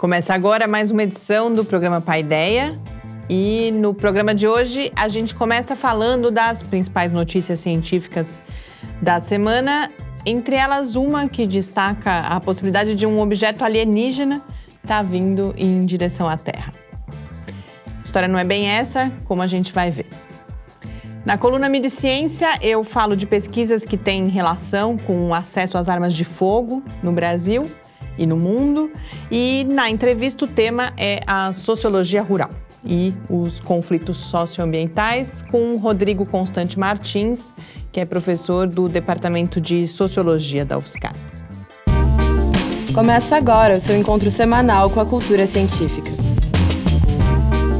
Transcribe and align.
Começa 0.00 0.32
agora 0.32 0.66
mais 0.66 0.90
uma 0.90 1.02
edição 1.02 1.52
do 1.52 1.62
programa 1.62 2.00
Paideia. 2.00 2.72
E 3.28 3.70
no 3.74 3.92
programa 3.92 4.34
de 4.34 4.48
hoje 4.48 4.90
a 4.96 5.08
gente 5.08 5.34
começa 5.34 5.76
falando 5.76 6.30
das 6.30 6.62
principais 6.62 7.12
notícias 7.12 7.60
científicas 7.60 8.40
da 9.02 9.20
semana, 9.20 9.92
entre 10.24 10.56
elas 10.56 10.96
uma 10.96 11.28
que 11.28 11.46
destaca 11.46 12.20
a 12.20 12.40
possibilidade 12.40 12.94
de 12.94 13.04
um 13.04 13.20
objeto 13.20 13.62
alienígena 13.62 14.36
estar 14.68 14.80
tá 14.88 15.02
vindo 15.02 15.54
em 15.54 15.84
direção 15.84 16.26
à 16.26 16.38
Terra. 16.38 16.72
A 17.86 18.02
história 18.02 18.26
não 18.26 18.38
é 18.38 18.44
bem 18.44 18.70
essa, 18.70 19.12
como 19.26 19.42
a 19.42 19.46
gente 19.46 19.70
vai 19.70 19.90
ver. 19.90 20.06
Na 21.26 21.36
coluna 21.36 21.68
Mídia 21.68 21.90
Ciência, 21.90 22.58
eu 22.62 22.82
falo 22.84 23.14
de 23.14 23.26
pesquisas 23.26 23.84
que 23.84 23.98
têm 23.98 24.28
relação 24.28 24.96
com 24.96 25.28
o 25.28 25.34
acesso 25.34 25.76
às 25.76 25.90
armas 25.90 26.14
de 26.14 26.24
fogo 26.24 26.82
no 27.02 27.12
Brasil 27.12 27.70
e 28.20 28.26
no 28.26 28.36
mundo. 28.36 28.92
E 29.30 29.66
na 29.68 29.88
entrevista, 29.88 30.44
o 30.44 30.48
tema 30.48 30.92
é 30.96 31.20
a 31.26 31.52
sociologia 31.52 32.22
rural 32.22 32.50
e 32.84 33.12
os 33.28 33.58
conflitos 33.60 34.18
socioambientais 34.18 35.42
com 35.50 35.76
Rodrigo 35.76 36.24
Constante 36.24 36.78
Martins, 36.78 37.52
que 37.90 37.98
é 37.98 38.04
professor 38.04 38.66
do 38.68 38.88
Departamento 38.88 39.60
de 39.60 39.88
Sociologia 39.88 40.64
da 40.64 40.78
UFSCar. 40.78 41.14
Começa 42.94 43.36
agora 43.36 43.74
o 43.74 43.80
seu 43.80 43.96
encontro 43.96 44.30
semanal 44.30 44.90
com 44.90 45.00
a 45.00 45.06
cultura 45.06 45.46
científica. 45.46 46.10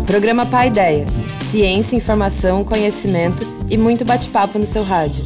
Programa 0.06 0.46
Pai 0.46 0.68
Ideia. 0.68 1.06
Ciência, 1.44 1.96
informação, 1.96 2.64
conhecimento 2.64 3.44
e 3.68 3.76
muito 3.76 4.04
bate-papo 4.04 4.58
no 4.58 4.66
seu 4.66 4.84
rádio. 4.84 5.24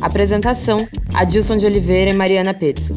Apresentação: 0.00 0.78
Adilson 1.12 1.56
de 1.56 1.64
Oliveira 1.64 2.10
e 2.10 2.14
Mariana 2.14 2.52
Petzo 2.52 2.96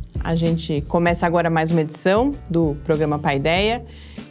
A 0.23 0.35
gente 0.35 0.81
começa 0.81 1.25
agora 1.25 1.49
mais 1.49 1.71
uma 1.71 1.81
edição 1.81 2.29
do 2.49 2.77
programa 2.83 3.17
Paideia, 3.17 3.83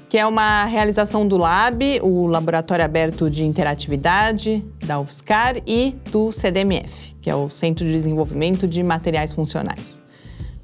que 0.09 0.17
é 0.17 0.25
uma 0.27 0.65
realização 0.65 1.27
do 1.27 1.37
LAB, 1.37 2.01
o 2.03 2.27
Laboratório 2.27 2.85
Aberto 2.85 3.29
de 3.29 3.45
Interatividade 3.45 4.65
da 4.85 5.01
UFSCar 5.01 5.57
e 5.67 5.97
do 6.11 6.31
CDMF, 6.33 7.17
que 7.21 7.29
é 7.29 7.35
o 7.35 7.51
Centro 7.51 7.85
de 7.85 7.91
Desenvolvimento 7.93 8.69
de 8.69 8.83
Materiais 8.83 9.33
Funcionais. 9.33 10.01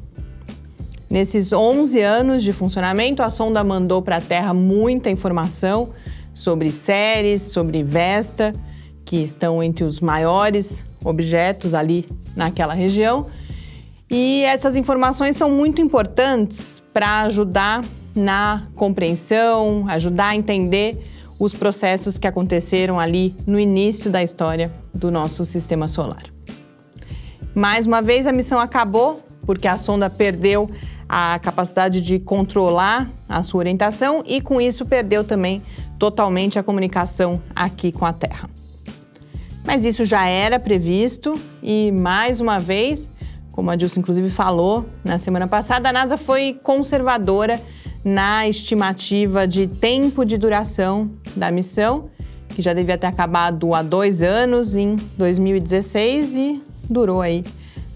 Nesses 1.10 1.54
11 1.54 2.02
anos 2.02 2.44
de 2.44 2.52
funcionamento, 2.52 3.24
a 3.24 3.30
sonda 3.30 3.64
mandou 3.64 4.02
para 4.02 4.18
a 4.18 4.22
Terra 4.22 4.54
muita 4.54 5.10
informação 5.10 5.90
sobre 6.34 6.72
Ceres, 6.72 7.42
sobre 7.42 7.84
Vesta 7.84 8.54
que 9.06 9.18
estão 9.18 9.62
entre 9.62 9.84
os 9.84 10.00
maiores 10.02 10.84
objetos 11.04 11.74
ali 11.74 12.10
naquela 12.36 12.74
região. 12.74 13.28
E 14.10 14.44
essas 14.44 14.76
informações 14.76 15.38
são 15.38 15.50
muito 15.50 15.80
importantes 15.80 16.82
para 16.92 17.22
ajudar 17.22 17.82
na 18.16 18.68
compreensão, 18.76 19.86
ajudar 19.88 20.30
a 20.30 20.36
entender 20.36 20.98
os 21.38 21.54
processos 21.54 22.18
que 22.18 22.28
aconteceram 22.28 23.00
ali 23.00 23.36
no 23.46 23.60
início 23.60 24.10
da 24.10 24.24
história 24.24 24.72
do 24.94 25.12
nosso 25.12 25.46
sistema 25.46 25.88
solar. 25.88 26.24
Mais 27.54 27.86
uma 27.86 28.02
vez, 28.02 28.26
a 28.26 28.32
missão 28.32 28.60
acabou 28.60 29.22
porque 29.46 29.68
a 29.68 29.78
sonda 29.78 30.10
perdeu 30.10 30.70
a 31.08 31.38
capacidade 31.40 32.02
de 32.02 32.20
controlar 32.20 33.08
a 33.30 33.44
sua 33.44 33.60
orientação 33.60 34.24
e, 34.26 34.42
com 34.42 34.60
isso, 34.60 34.86
perdeu 34.86 35.24
também 35.24 35.62
totalmente 36.00 36.58
a 36.58 36.64
comunicação 36.64 37.42
aqui 37.56 37.92
com 37.92 38.06
a 38.06 38.14
Terra. 38.14 38.50
Mas 39.66 39.84
isso 39.84 40.06
já 40.06 40.28
era 40.28 40.60
previsto 40.60 41.34
e, 41.64 41.92
mais 41.92 42.40
uma 42.40 42.60
vez, 42.60 43.10
como 43.52 43.72
a 43.72 43.76
Dilson 43.76 44.02
inclusive 44.02 44.30
falou 44.30 44.86
na 45.04 45.18
semana 45.18 45.48
passada, 45.48 45.90
a 45.90 45.94
NASA 45.94 46.18
foi 46.18 46.58
conservadora 46.64 47.60
na 48.04 48.48
estimativa 48.48 49.48
de 49.48 49.66
tempo 49.66 50.24
de 50.24 50.38
duração 50.38 51.10
da 51.36 51.50
missão, 51.50 52.10
que 52.50 52.62
já 52.62 52.74
devia 52.74 52.98
ter 52.98 53.08
acabado 53.08 53.74
há 53.74 53.82
dois 53.82 54.22
anos, 54.22 54.76
em 54.76 54.96
2016, 55.18 56.36
e 56.36 56.64
durou 56.88 57.22
aí 57.22 57.44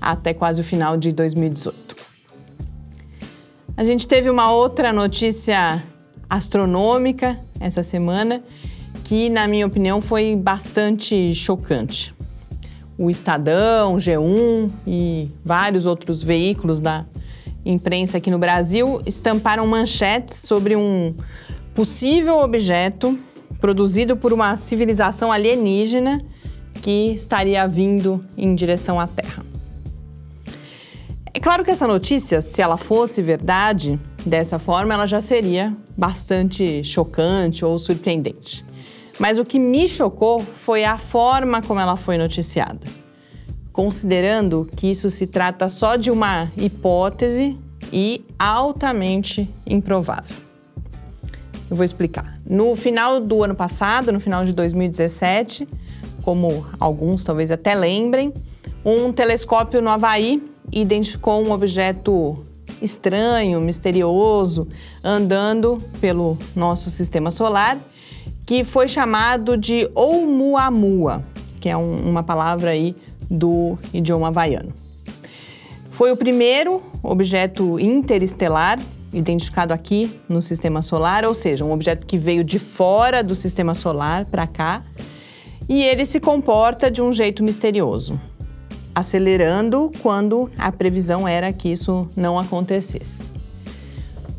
até 0.01 0.33
quase 0.33 0.61
o 0.61 0.63
final 0.63 0.97
de 0.97 1.11
2018. 1.11 1.95
A 3.77 3.83
gente 3.83 4.07
teve 4.07 4.29
uma 4.29 4.51
outra 4.51 4.91
notícia 4.91 5.83
astronômica 6.29 7.37
essa 7.59 7.83
semana, 7.83 8.41
que, 9.09 9.27
na 9.27 9.47
minha 9.47 9.65
opinião, 9.65 10.03
foi 10.03 10.35
bastante 10.35 11.33
chocante. 11.33 12.13
O 12.95 13.09
Estadão, 13.09 13.95
G1 13.95 14.69
e 14.85 15.29
vários 15.43 15.87
outros 15.87 16.21
veículos 16.21 16.79
da 16.79 17.07
imprensa 17.65 18.19
aqui 18.19 18.29
no 18.29 18.37
Brasil 18.37 19.01
estamparam 19.07 19.65
manchetes 19.65 20.37
sobre 20.37 20.75
um 20.75 21.15
possível 21.73 22.37
objeto 22.37 23.17
produzido 23.59 24.15
por 24.15 24.31
uma 24.31 24.55
civilização 24.55 25.31
alienígena 25.31 26.23
que 26.79 27.11
estaria 27.11 27.67
vindo 27.67 28.23
em 28.37 28.53
direção 28.53 28.99
à 28.99 29.07
Terra. 29.07 29.43
É 31.33 31.39
claro 31.39 31.65
que 31.65 31.71
essa 31.71 31.87
notícia, 31.87 32.43
se 32.43 32.61
ela 32.61 32.77
fosse 32.77 33.23
verdade 33.23 33.99
dessa 34.23 34.59
forma, 34.59 34.93
ela 34.93 35.07
já 35.07 35.19
seria 35.19 35.71
bastante 35.97 36.83
chocante 36.83 37.65
ou 37.65 37.79
surpreendente. 37.79 38.68
Mas 39.19 39.37
o 39.37 39.43
que 39.43 39.59
me 39.59 39.87
chocou 39.87 40.39
foi 40.39 40.85
a 40.85 40.97
forma 40.97 41.61
como 41.61 41.79
ela 41.79 41.97
foi 41.97 42.17
noticiada. 42.17 42.79
Considerando 43.73 44.67
que 44.77 44.87
isso 44.87 45.11
se 45.11 45.27
trata 45.27 45.67
só 45.67 45.97
de 45.97 46.09
uma 46.09 46.49
hipótese 46.55 47.57
e 47.91 48.25
altamente 48.39 49.49
improvável. 49.67 50.37
Eu 51.69 51.75
vou 51.75 51.83
explicar. 51.83 52.33
No 52.49 52.75
final 52.75 53.19
do 53.19 53.43
ano 53.43 53.53
passado, 53.53 54.11
no 54.11 54.19
final 54.19 54.45
de 54.45 54.53
2017, 54.53 55.67
como 56.23 56.65
alguns 56.79 57.23
talvez 57.23 57.51
até 57.51 57.75
lembrem, 57.75 58.33
um 58.83 59.11
telescópio 59.11 59.81
no 59.81 59.89
Havaí 59.89 60.41
identificou 60.71 61.45
um 61.45 61.51
objeto 61.51 62.45
estranho, 62.81 63.59
misterioso, 63.59 64.67
andando 65.03 65.77
pelo 65.99 66.37
nosso 66.55 66.89
sistema 66.89 67.29
solar 67.29 67.77
que 68.49 68.63
foi 68.63 68.87
chamado 68.87 69.55
de 69.55 69.87
Oumuamua, 69.93 71.23
que 71.61 71.69
é 71.69 71.77
um, 71.77 72.09
uma 72.09 72.23
palavra 72.23 72.71
aí 72.71 72.95
do 73.29 73.77
idioma 73.93 74.29
havaiano. 74.29 74.73
Foi 75.91 76.11
o 76.11 76.17
primeiro 76.17 76.81
objeto 77.03 77.79
interestelar 77.79 78.79
identificado 79.13 79.71
aqui 79.71 80.19
no 80.27 80.41
sistema 80.41 80.81
solar, 80.81 81.25
ou 81.25 81.35
seja, 81.35 81.63
um 81.63 81.71
objeto 81.71 82.07
que 82.07 82.17
veio 82.17 82.43
de 82.43 82.57
fora 82.57 83.23
do 83.23 83.35
sistema 83.35 83.75
solar 83.75 84.25
para 84.25 84.47
cá, 84.47 84.83
e 85.69 85.83
ele 85.83 86.03
se 86.03 86.19
comporta 86.19 86.89
de 86.89 87.03
um 87.03 87.13
jeito 87.13 87.43
misterioso, 87.43 88.19
acelerando 88.95 89.91
quando 90.01 90.49
a 90.57 90.71
previsão 90.71 91.27
era 91.27 91.53
que 91.53 91.69
isso 91.69 92.07
não 92.17 92.39
acontecesse. 92.39 93.29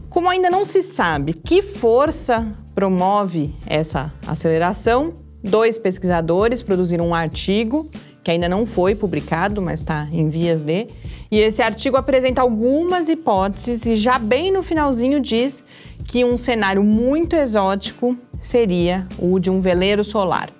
Como 0.08 0.28
ainda 0.28 0.50
não 0.50 0.64
se 0.64 0.82
sabe 0.82 1.32
que 1.32 1.62
força 1.62 2.58
promove 2.80 3.54
essa 3.66 4.10
aceleração, 4.26 5.12
dois 5.44 5.76
pesquisadores 5.76 6.62
produziram 6.62 7.08
um 7.08 7.14
artigo 7.14 7.86
que 8.22 8.30
ainda 8.30 8.48
não 8.48 8.64
foi 8.64 8.94
publicado, 8.94 9.60
mas 9.60 9.80
está 9.80 10.08
em 10.10 10.30
vias 10.30 10.62
de. 10.62 10.86
E 11.30 11.38
esse 11.40 11.60
artigo 11.60 11.98
apresenta 11.98 12.40
algumas 12.40 13.10
hipóteses 13.10 13.84
e 13.84 13.96
já 13.96 14.18
bem 14.18 14.50
no 14.50 14.62
finalzinho 14.62 15.20
diz 15.20 15.62
que 16.06 16.24
um 16.24 16.38
cenário 16.38 16.82
muito 16.82 17.36
exótico 17.36 18.16
seria 18.40 19.06
o 19.18 19.38
de 19.38 19.50
um 19.50 19.60
veleiro 19.60 20.02
solar, 20.02 20.50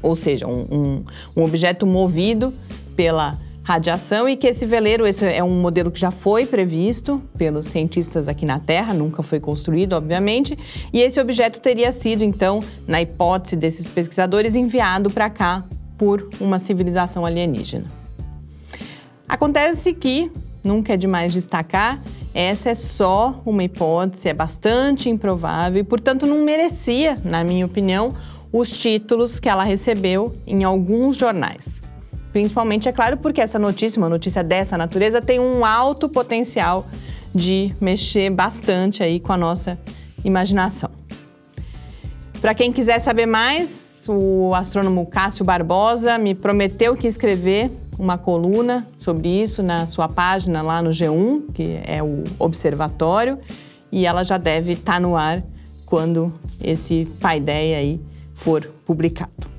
ou 0.00 0.16
seja, 0.16 0.46
um, 0.46 0.66
um, 0.70 1.04
um 1.36 1.44
objeto 1.44 1.86
movido 1.86 2.54
pela 2.96 3.38
radiação 3.64 4.28
e 4.28 4.36
que 4.36 4.46
esse 4.46 4.66
veleiro, 4.66 5.06
esse 5.06 5.24
é 5.24 5.42
um 5.42 5.60
modelo 5.60 5.90
que 5.90 5.98
já 5.98 6.10
foi 6.10 6.44
previsto 6.44 7.20
pelos 7.36 7.66
cientistas 7.66 8.28
aqui 8.28 8.44
na 8.44 8.60
Terra, 8.60 8.92
nunca 8.92 9.22
foi 9.22 9.40
construído, 9.40 9.94
obviamente, 9.94 10.56
e 10.92 11.00
esse 11.00 11.18
objeto 11.18 11.60
teria 11.60 11.90
sido, 11.90 12.22
então, 12.22 12.60
na 12.86 13.00
hipótese 13.00 13.56
desses 13.56 13.88
pesquisadores, 13.88 14.54
enviado 14.54 15.10
para 15.10 15.30
cá 15.30 15.64
por 15.96 16.28
uma 16.38 16.58
civilização 16.58 17.24
alienígena. 17.24 17.86
Acontece 19.26 19.94
que, 19.94 20.30
nunca 20.62 20.92
é 20.92 20.96
demais 20.98 21.32
destacar, 21.32 21.98
essa 22.34 22.70
é 22.70 22.74
só 22.74 23.40
uma 23.46 23.64
hipótese, 23.64 24.28
é 24.28 24.34
bastante 24.34 25.08
improvável 25.08 25.80
e, 25.80 25.84
portanto, 25.84 26.26
não 26.26 26.44
merecia, 26.44 27.16
na 27.24 27.42
minha 27.42 27.64
opinião, 27.64 28.14
os 28.52 28.70
títulos 28.70 29.40
que 29.40 29.48
ela 29.48 29.64
recebeu 29.64 30.34
em 30.46 30.64
alguns 30.64 31.16
jornais. 31.16 31.80
Principalmente, 32.34 32.88
é 32.88 32.92
claro, 32.92 33.16
porque 33.18 33.40
essa 33.40 33.60
notícia, 33.60 33.96
uma 33.96 34.08
notícia 34.08 34.42
dessa 34.42 34.76
natureza, 34.76 35.20
tem 35.20 35.38
um 35.38 35.64
alto 35.64 36.08
potencial 36.08 36.84
de 37.32 37.72
mexer 37.80 38.28
bastante 38.28 39.04
aí 39.04 39.20
com 39.20 39.32
a 39.32 39.36
nossa 39.36 39.78
imaginação. 40.24 40.90
Para 42.40 42.52
quem 42.52 42.72
quiser 42.72 42.98
saber 42.98 43.26
mais, 43.26 44.04
o 44.08 44.52
astrônomo 44.52 45.06
Cássio 45.06 45.44
Barbosa 45.44 46.18
me 46.18 46.34
prometeu 46.34 46.96
que 46.96 47.06
escrever 47.06 47.70
uma 47.96 48.18
coluna 48.18 48.84
sobre 48.98 49.28
isso 49.28 49.62
na 49.62 49.86
sua 49.86 50.08
página 50.08 50.60
lá 50.60 50.82
no 50.82 50.90
G1, 50.90 51.52
que 51.54 51.78
é 51.86 52.02
o 52.02 52.24
Observatório, 52.36 53.38
e 53.92 54.06
ela 54.06 54.24
já 54.24 54.38
deve 54.38 54.72
estar 54.72 54.94
tá 54.94 55.00
no 55.00 55.16
ar 55.16 55.40
quando 55.86 56.34
esse 56.60 57.06
paideia 57.20 57.78
aí 57.78 58.00
for 58.34 58.68
publicado. 58.84 59.53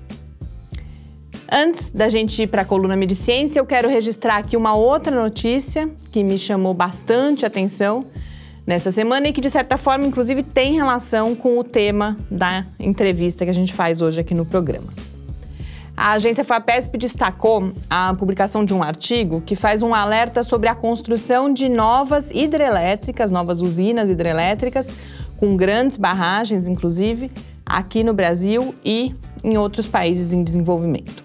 Antes 1.57 1.89
da 1.89 2.09
gente 2.09 2.43
ir 2.43 2.47
para 2.47 2.63
a 2.63 2.65
coluna 2.65 2.97
Mediciência, 2.97 3.59
eu 3.59 3.65
quero 3.65 3.87
registrar 3.87 4.35
aqui 4.35 4.57
uma 4.57 4.75
outra 4.75 5.15
notícia 5.15 5.89
que 6.11 6.21
me 6.21 6.37
chamou 6.37 6.73
bastante 6.73 7.45
atenção 7.45 8.05
nessa 8.67 8.91
semana 8.91 9.29
e 9.29 9.31
que, 9.31 9.39
de 9.39 9.49
certa 9.49 9.77
forma, 9.77 10.05
inclusive, 10.05 10.43
tem 10.43 10.73
relação 10.73 11.33
com 11.33 11.57
o 11.57 11.63
tema 11.63 12.17
da 12.29 12.65
entrevista 12.77 13.45
que 13.45 13.51
a 13.51 13.53
gente 13.53 13.73
faz 13.73 14.01
hoje 14.01 14.19
aqui 14.19 14.33
no 14.33 14.45
programa. 14.45 14.91
A 15.95 16.11
agência 16.11 16.43
FAPESP 16.43 16.97
destacou 16.97 17.71
a 17.89 18.13
publicação 18.15 18.65
de 18.65 18.73
um 18.73 18.83
artigo 18.83 19.39
que 19.39 19.55
faz 19.55 19.81
um 19.81 19.93
alerta 19.93 20.43
sobre 20.43 20.67
a 20.67 20.75
construção 20.75 21.53
de 21.53 21.69
novas 21.69 22.31
hidrelétricas, 22.31 23.31
novas 23.31 23.61
usinas 23.61 24.09
hidrelétricas, 24.09 24.89
com 25.37 25.55
grandes 25.55 25.95
barragens, 25.95 26.67
inclusive, 26.67 27.31
aqui 27.65 28.03
no 28.03 28.13
Brasil 28.13 28.75
e 28.83 29.15
em 29.41 29.57
outros 29.57 29.87
países 29.87 30.33
em 30.33 30.43
desenvolvimento. 30.43 31.24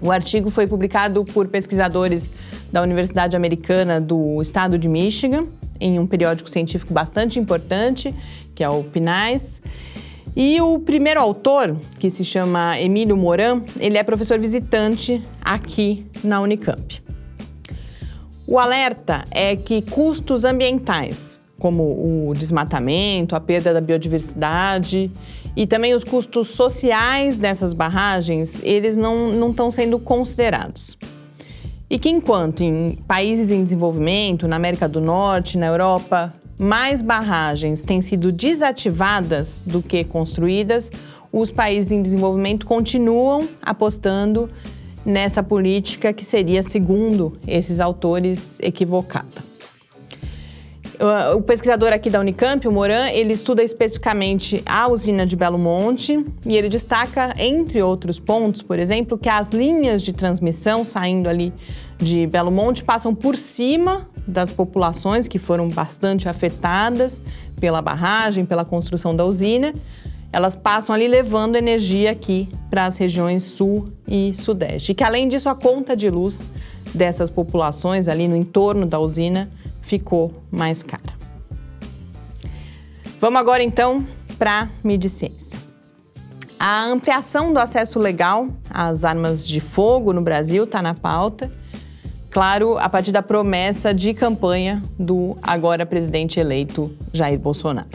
O 0.00 0.10
artigo 0.12 0.50
foi 0.50 0.66
publicado 0.66 1.24
por 1.24 1.48
pesquisadores 1.48 2.32
da 2.72 2.82
Universidade 2.82 3.34
Americana 3.34 4.00
do 4.00 4.40
Estado 4.40 4.78
de 4.78 4.88
Michigan, 4.88 5.46
em 5.80 5.98
um 5.98 6.06
periódico 6.06 6.48
científico 6.48 6.92
bastante 6.92 7.38
importante, 7.38 8.14
que 8.54 8.62
é 8.62 8.68
o 8.68 8.84
PNAS. 8.84 9.60
E 10.36 10.60
o 10.60 10.78
primeiro 10.78 11.20
autor, 11.20 11.76
que 11.98 12.10
se 12.10 12.24
chama 12.24 12.78
Emílio 12.80 13.16
Moran, 13.16 13.62
ele 13.80 13.98
é 13.98 14.02
professor 14.04 14.38
visitante 14.38 15.20
aqui 15.40 16.06
na 16.22 16.40
Unicamp. 16.40 17.02
O 18.46 18.58
alerta 18.58 19.24
é 19.30 19.56
que 19.56 19.82
custos 19.82 20.44
ambientais, 20.44 21.40
como 21.58 22.28
o 22.28 22.32
desmatamento, 22.34 23.34
a 23.34 23.40
perda 23.40 23.74
da 23.74 23.80
biodiversidade 23.80 25.10
e 25.58 25.66
também 25.66 25.92
os 25.92 26.04
custos 26.04 26.50
sociais 26.50 27.36
dessas 27.36 27.72
barragens, 27.72 28.62
eles 28.62 28.96
não 28.96 29.50
estão 29.50 29.72
sendo 29.72 29.98
considerados. 29.98 30.96
E 31.90 31.98
que 31.98 32.08
enquanto 32.08 32.62
em 32.62 32.96
países 33.08 33.50
em 33.50 33.64
desenvolvimento, 33.64 34.46
na 34.46 34.54
América 34.54 34.88
do 34.88 35.00
Norte, 35.00 35.58
na 35.58 35.66
Europa, 35.66 36.32
mais 36.56 37.02
barragens 37.02 37.82
têm 37.82 38.00
sido 38.00 38.30
desativadas 38.30 39.64
do 39.66 39.82
que 39.82 40.04
construídas, 40.04 40.92
os 41.32 41.50
países 41.50 41.90
em 41.90 42.02
desenvolvimento 42.02 42.64
continuam 42.64 43.48
apostando 43.60 44.48
nessa 45.04 45.42
política 45.42 46.12
que 46.12 46.24
seria, 46.24 46.62
segundo 46.62 47.36
esses 47.48 47.80
autores, 47.80 48.60
equivocada. 48.62 49.47
O 51.34 51.40
pesquisador 51.40 51.92
aqui 51.92 52.10
da 52.10 52.18
Unicamp, 52.18 52.66
o 52.66 52.72
Moran, 52.72 53.08
ele 53.10 53.32
estuda 53.32 53.62
especificamente 53.62 54.60
a 54.66 54.88
usina 54.88 55.24
de 55.24 55.36
Belo 55.36 55.56
Monte 55.56 56.26
e 56.44 56.56
ele 56.56 56.68
destaca, 56.68 57.36
entre 57.38 57.80
outros 57.80 58.18
pontos, 58.18 58.62
por 58.62 58.80
exemplo, 58.80 59.16
que 59.16 59.28
as 59.28 59.50
linhas 59.50 60.02
de 60.02 60.12
transmissão 60.12 60.84
saindo 60.84 61.28
ali 61.28 61.52
de 61.98 62.26
Belo 62.26 62.50
Monte 62.50 62.82
passam 62.82 63.14
por 63.14 63.36
cima 63.36 64.08
das 64.26 64.50
populações 64.50 65.28
que 65.28 65.38
foram 65.38 65.68
bastante 65.68 66.28
afetadas 66.28 67.22
pela 67.60 67.80
barragem, 67.80 68.44
pela 68.44 68.64
construção 68.64 69.14
da 69.14 69.24
usina. 69.24 69.72
Elas 70.32 70.56
passam 70.56 70.92
ali 70.92 71.06
levando 71.06 71.54
energia 71.54 72.10
aqui 72.10 72.48
para 72.68 72.86
as 72.86 72.98
regiões 72.98 73.44
sul 73.44 73.92
e 74.06 74.34
sudeste. 74.34 74.90
E 74.90 74.94
que 74.96 75.04
além 75.04 75.28
disso, 75.28 75.48
a 75.48 75.54
conta 75.54 75.96
de 75.96 76.10
luz 76.10 76.42
dessas 76.92 77.30
populações 77.30 78.08
ali 78.08 78.26
no 78.26 78.34
entorno 78.34 78.84
da 78.84 78.98
usina 78.98 79.48
ficou 79.88 80.42
mais 80.50 80.82
cara. 80.82 81.16
Vamos 83.18 83.40
agora 83.40 83.62
então 83.62 84.06
para 84.38 84.62
a 84.62 84.68
Mediciência. 84.84 85.58
A 86.60 86.84
ampliação 86.84 87.52
do 87.52 87.58
acesso 87.58 87.98
legal 87.98 88.48
às 88.68 89.04
armas 89.04 89.46
de 89.46 89.60
fogo 89.60 90.12
no 90.12 90.20
Brasil 90.20 90.64
está 90.64 90.82
na 90.82 90.92
pauta. 90.92 91.50
Claro, 92.30 92.76
a 92.78 92.88
partir 92.88 93.10
da 93.10 93.22
promessa 93.22 93.94
de 93.94 94.12
campanha 94.12 94.82
do 94.98 95.36
agora 95.42 95.86
presidente 95.86 96.38
eleito 96.38 96.94
Jair 97.12 97.38
Bolsonaro. 97.38 97.88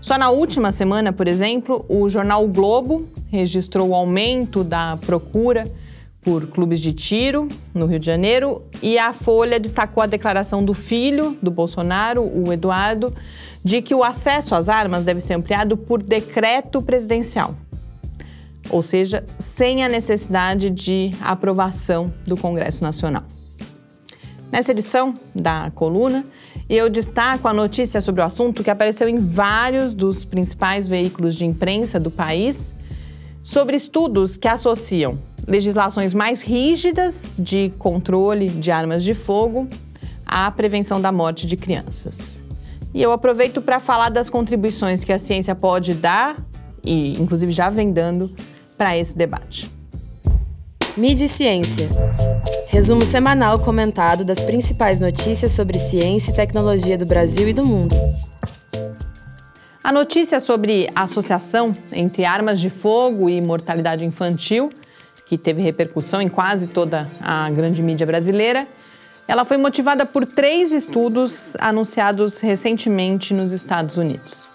Só 0.00 0.16
na 0.16 0.30
última 0.30 0.70
semana, 0.70 1.12
por 1.12 1.26
exemplo, 1.26 1.84
o 1.88 2.08
jornal 2.08 2.44
o 2.44 2.48
Globo 2.48 3.08
registrou 3.30 3.88
o 3.88 3.94
aumento 3.94 4.62
da 4.62 4.96
procura 5.04 5.68
por 6.22 6.46
clubes 6.48 6.80
de 6.80 6.92
tiro 6.92 7.48
no 7.72 7.86
Rio 7.86 7.98
de 7.98 8.06
Janeiro 8.06 8.62
e 8.82 8.98
a 8.98 9.12
Folha 9.12 9.58
destacou 9.58 10.02
a 10.02 10.06
declaração 10.06 10.64
do 10.64 10.74
filho 10.74 11.36
do 11.40 11.50
Bolsonaro, 11.50 12.22
o 12.22 12.52
Eduardo, 12.52 13.14
de 13.64 13.80
que 13.80 13.94
o 13.94 14.04
acesso 14.04 14.54
às 14.54 14.68
armas 14.68 15.04
deve 15.04 15.20
ser 15.20 15.34
ampliado 15.34 15.76
por 15.76 16.02
decreto 16.02 16.82
presidencial. 16.82 17.54
Ou 18.70 18.82
seja, 18.82 19.24
sem 19.38 19.82
a 19.84 19.88
necessidade 19.88 20.70
de 20.70 21.10
aprovação 21.20 22.12
do 22.26 22.36
Congresso 22.36 22.82
Nacional. 22.82 23.22
Nessa 24.52 24.72
edição 24.72 25.14
da 25.34 25.70
coluna, 25.74 26.24
eu 26.68 26.90
destaco 26.90 27.48
a 27.48 27.54
notícia 27.54 28.00
sobre 28.00 28.20
o 28.20 28.24
assunto 28.24 28.62
que 28.62 28.70
apareceu 28.70 29.08
em 29.08 29.16
vários 29.16 29.94
dos 29.94 30.24
principais 30.24 30.86
veículos 30.86 31.34
de 31.34 31.44
imprensa 31.44 31.98
do 31.98 32.10
país 32.10 32.74
sobre 33.42 33.76
estudos 33.76 34.36
que 34.36 34.48
associam 34.48 35.18
legislações 35.48 36.12
mais 36.12 36.42
rígidas 36.42 37.36
de 37.38 37.72
controle 37.78 38.48
de 38.48 38.70
armas 38.70 39.02
de 39.02 39.14
fogo 39.14 39.66
à 40.26 40.50
prevenção 40.50 41.00
da 41.00 41.10
morte 41.10 41.46
de 41.46 41.56
crianças. 41.56 42.38
E 42.92 43.02
eu 43.02 43.10
aproveito 43.12 43.62
para 43.62 43.80
falar 43.80 44.10
das 44.10 44.28
contribuições 44.28 45.02
que 45.02 45.12
a 45.12 45.18
ciência 45.18 45.54
pode 45.54 45.94
dar, 45.94 46.36
e 46.84 47.20
inclusive 47.20 47.50
já 47.50 47.70
vem 47.70 47.92
dando, 47.92 48.30
para 48.76 48.96
esse 48.96 49.16
debate. 49.16 49.70
Mídia 50.96 51.28
Ciência. 51.28 51.88
Resumo 52.68 53.02
semanal 53.02 53.58
comentado 53.60 54.24
das 54.24 54.40
principais 54.40 55.00
notícias 55.00 55.52
sobre 55.52 55.78
ciência 55.78 56.30
e 56.30 56.34
tecnologia 56.34 56.98
do 56.98 57.06
Brasil 57.06 57.48
e 57.48 57.52
do 57.52 57.64
mundo. 57.64 57.96
A 59.82 59.92
notícia 59.92 60.38
sobre 60.40 60.90
a 60.94 61.04
associação 61.04 61.72
entre 61.90 62.24
armas 62.24 62.60
de 62.60 62.68
fogo 62.68 63.30
e 63.30 63.40
mortalidade 63.40 64.04
infantil 64.04 64.70
que 65.28 65.36
teve 65.36 65.62
repercussão 65.62 66.22
em 66.22 66.28
quase 66.28 66.66
toda 66.66 67.06
a 67.20 67.50
grande 67.50 67.82
mídia 67.82 68.06
brasileira, 68.06 68.66
ela 69.28 69.44
foi 69.44 69.58
motivada 69.58 70.06
por 70.06 70.24
três 70.24 70.72
estudos 70.72 71.54
anunciados 71.60 72.40
recentemente 72.40 73.34
nos 73.34 73.52
Estados 73.52 73.98
Unidos. 73.98 74.48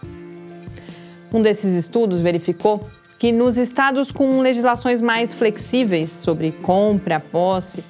Um 1.32 1.42
desses 1.42 1.74
estudos 1.74 2.22
verificou 2.22 2.89
que 3.20 3.32
nos 3.32 3.56
estados 3.56 4.12
com 4.12 4.42
legislações 4.42 5.00
mais 5.00 5.32
flexíveis 5.32 6.10
sobre 6.10 6.51
compra, 6.51 7.20
posse, 7.20 7.84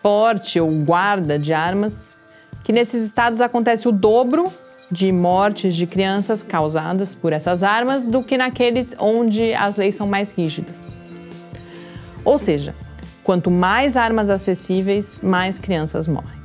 porte 0.00 0.60
ou 0.60 0.70
guarda 0.70 1.36
de 1.36 1.52
armas, 1.52 2.08
que 2.62 2.72
nesses 2.72 3.04
estados 3.04 3.40
acontece 3.40 3.88
o 3.88 3.92
dobro 3.92 4.50
de 4.88 5.10
mortes 5.10 5.74
de 5.74 5.84
crianças 5.84 6.44
causadas 6.44 7.12
por 7.12 7.32
essas 7.32 7.64
armas 7.64 8.06
do 8.06 8.22
que 8.22 8.38
naqueles 8.38 8.94
onde 9.00 9.52
as 9.52 9.76
leis 9.76 9.96
são 9.96 10.06
mais 10.06 10.30
rígidas. 10.30 10.99
Ou 12.24 12.38
seja, 12.38 12.74
quanto 13.22 13.50
mais 13.50 13.96
armas 13.96 14.30
acessíveis, 14.30 15.06
mais 15.22 15.58
crianças 15.58 16.06
morrem. 16.06 16.40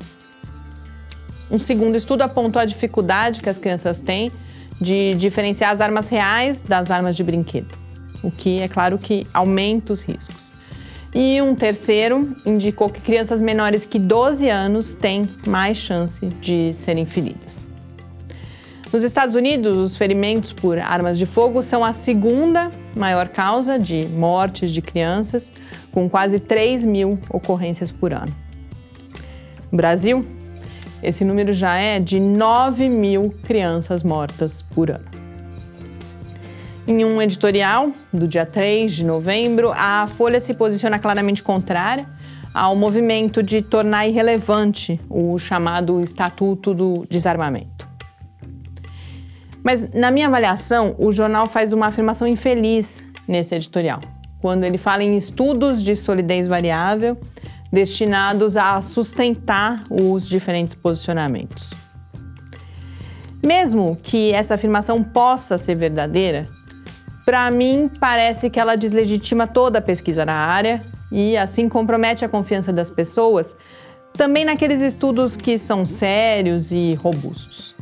Um 1.49 1.59
segundo 1.59 1.95
estudo 1.95 2.21
apontou 2.23 2.61
a 2.61 2.65
dificuldade 2.65 3.41
que 3.41 3.49
as 3.49 3.59
crianças 3.59 3.99
têm 3.99 4.31
de 4.79 5.13
diferenciar 5.15 5.71
as 5.71 5.79
armas 5.79 6.09
reais 6.09 6.61
das 6.61 6.91
armas 6.91 7.15
de 7.15 7.23
brinquedo, 7.23 7.73
o 8.23 8.31
que 8.31 8.59
é 8.59 8.67
claro 8.67 8.97
que 8.97 9.25
aumenta 9.33 9.93
os 9.93 10.01
riscos. 10.01 10.53
E 11.13 11.41
um 11.41 11.55
terceiro 11.55 12.35
indicou 12.45 12.89
que 12.89 12.99
crianças 12.99 13.41
menores 13.41 13.85
que 13.85 13.97
12 13.97 14.49
anos 14.49 14.95
têm 14.95 15.27
mais 15.47 15.77
chance 15.77 16.25
de 16.41 16.73
serem 16.73 17.05
feridas. 17.05 17.65
Nos 18.93 19.03
Estados 19.03 19.35
Unidos, 19.35 19.77
os 19.77 19.97
ferimentos 19.97 20.53
por 20.53 20.77
armas 20.77 21.17
de 21.17 21.25
fogo 21.25 21.61
são 21.61 21.83
a 21.83 21.91
segunda 21.91 22.71
maior 22.95 23.27
causa 23.27 23.77
de 23.77 24.05
mortes 24.07 24.71
de 24.71 24.81
crianças, 24.81 25.51
com 25.91 26.09
quase 26.09 26.39
3 26.39 26.83
mil 26.85 27.19
ocorrências 27.29 27.91
por 27.91 28.13
ano. 28.13 28.33
No 29.71 29.77
Brasil, 29.77 30.25
esse 31.03 31.25
número 31.25 31.51
já 31.51 31.75
é 31.75 31.99
de 31.99 32.19
9 32.19 32.87
mil 32.87 33.33
crianças 33.43 34.03
mortas 34.03 34.61
por 34.61 34.89
ano. 34.89 35.05
Em 36.87 37.03
um 37.03 37.19
editorial 37.19 37.91
do 38.13 38.27
dia 38.27 38.45
3 38.45 38.93
de 38.93 39.03
novembro, 39.03 39.73
a 39.75 40.07
Folha 40.15 40.39
se 40.39 40.53
posiciona 40.53 40.99
claramente 40.99 41.41
contrária 41.41 42.05
ao 42.53 42.75
movimento 42.75 43.43
de 43.43 43.61
tornar 43.61 44.07
irrelevante 44.07 45.01
o 45.09 45.37
chamado 45.39 45.99
Estatuto 45.99 46.73
do 46.73 47.03
Desarmamento. 47.09 47.74
Mas, 49.65 49.91
na 49.91 50.11
minha 50.11 50.27
avaliação, 50.27 50.95
o 50.99 51.11
jornal 51.11 51.47
faz 51.47 51.73
uma 51.73 51.87
afirmação 51.87 52.27
infeliz 52.27 53.03
nesse 53.27 53.55
editorial, 53.55 53.99
quando 54.39 54.63
ele 54.63 54.77
fala 54.77 55.03
em 55.03 55.17
estudos 55.17 55.83
de 55.83 55.95
solidez 55.95 56.47
variável 56.47 57.17
destinados 57.73 58.55
a 58.55 58.79
sustentar 58.83 59.83
os 59.89 60.29
diferentes 60.29 60.75
posicionamentos. 60.75 61.73
Mesmo 63.43 63.97
que 64.03 64.31
essa 64.33 64.53
afirmação 64.53 65.03
possa 65.03 65.57
ser 65.57 65.73
verdadeira, 65.73 66.47
para 67.25 67.49
mim 67.49 67.89
parece 67.99 68.51
que 68.51 68.59
ela 68.59 68.75
deslegitima 68.75 69.47
toda 69.47 69.79
a 69.79 69.81
pesquisa 69.81 70.23
na 70.23 70.35
área 70.35 70.83
e 71.11 71.35
assim 71.35 71.67
compromete 71.67 72.23
a 72.23 72.29
confiança 72.29 72.71
das 72.71 72.91
pessoas 72.91 73.57
também 74.13 74.45
naqueles 74.45 74.81
estudos 74.81 75.35
que 75.35 75.57
são 75.57 75.87
sérios 75.87 76.71
e 76.71 76.93
robustos. 76.93 77.74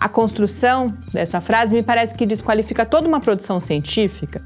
A 0.00 0.08
construção 0.08 0.94
dessa 1.12 1.40
frase 1.40 1.74
me 1.74 1.82
parece 1.82 2.14
que 2.14 2.24
desqualifica 2.24 2.86
toda 2.86 3.08
uma 3.08 3.18
produção 3.18 3.58
científica 3.58 4.40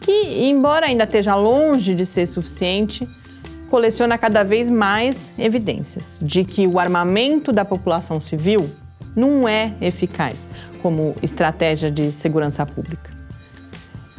que, 0.00 0.48
embora 0.48 0.86
ainda 0.86 1.04
esteja 1.04 1.36
longe 1.36 1.94
de 1.94 2.04
ser 2.04 2.26
suficiente, 2.26 3.08
coleciona 3.70 4.18
cada 4.18 4.42
vez 4.42 4.68
mais 4.68 5.32
evidências 5.38 6.18
de 6.20 6.44
que 6.44 6.66
o 6.66 6.78
armamento 6.78 7.52
da 7.52 7.64
população 7.64 8.18
civil 8.18 8.68
não 9.14 9.46
é 9.46 9.74
eficaz 9.80 10.48
como 10.82 11.14
estratégia 11.22 11.88
de 11.88 12.10
segurança 12.10 12.66
pública. 12.66 13.10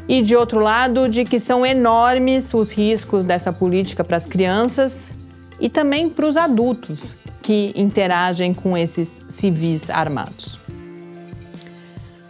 E 0.07 0.21
de 0.21 0.37
outro 0.37 0.61
lado, 0.61 1.09
de 1.09 1.25
que 1.25 1.37
são 1.37 1.65
enormes 1.65 2.53
os 2.53 2.71
riscos 2.71 3.25
dessa 3.25 3.51
política 3.51 4.05
para 4.05 4.15
as 4.15 4.25
crianças 4.25 5.11
e 5.59 5.67
também 5.67 6.09
para 6.09 6.27
os 6.27 6.37
adultos 6.37 7.17
que 7.41 7.73
interagem 7.75 8.53
com 8.53 8.77
esses 8.77 9.21
civis 9.27 9.89
armados. 9.89 10.66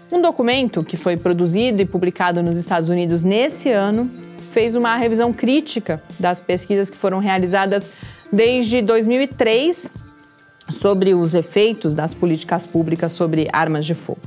Um 0.09 0.21
documento 0.21 0.85
que 0.85 0.95
foi 0.95 1.17
produzido 1.17 1.81
e 1.81 1.85
publicado 1.85 2.41
nos 2.41 2.57
Estados 2.57 2.87
Unidos 2.87 3.23
nesse 3.23 3.69
ano 3.69 4.09
fez 4.53 4.73
uma 4.73 4.95
revisão 4.95 5.33
crítica 5.33 6.01
das 6.17 6.39
pesquisas 6.39 6.89
que 6.89 6.97
foram 6.97 7.19
realizadas 7.19 7.91
desde 8.31 8.81
2003 8.81 9.91
sobre 10.69 11.13
os 11.13 11.33
efeitos 11.33 11.93
das 11.93 12.13
políticas 12.13 12.65
públicas 12.65 13.11
sobre 13.11 13.49
armas 13.51 13.85
de 13.85 13.93
fogo. 13.93 14.21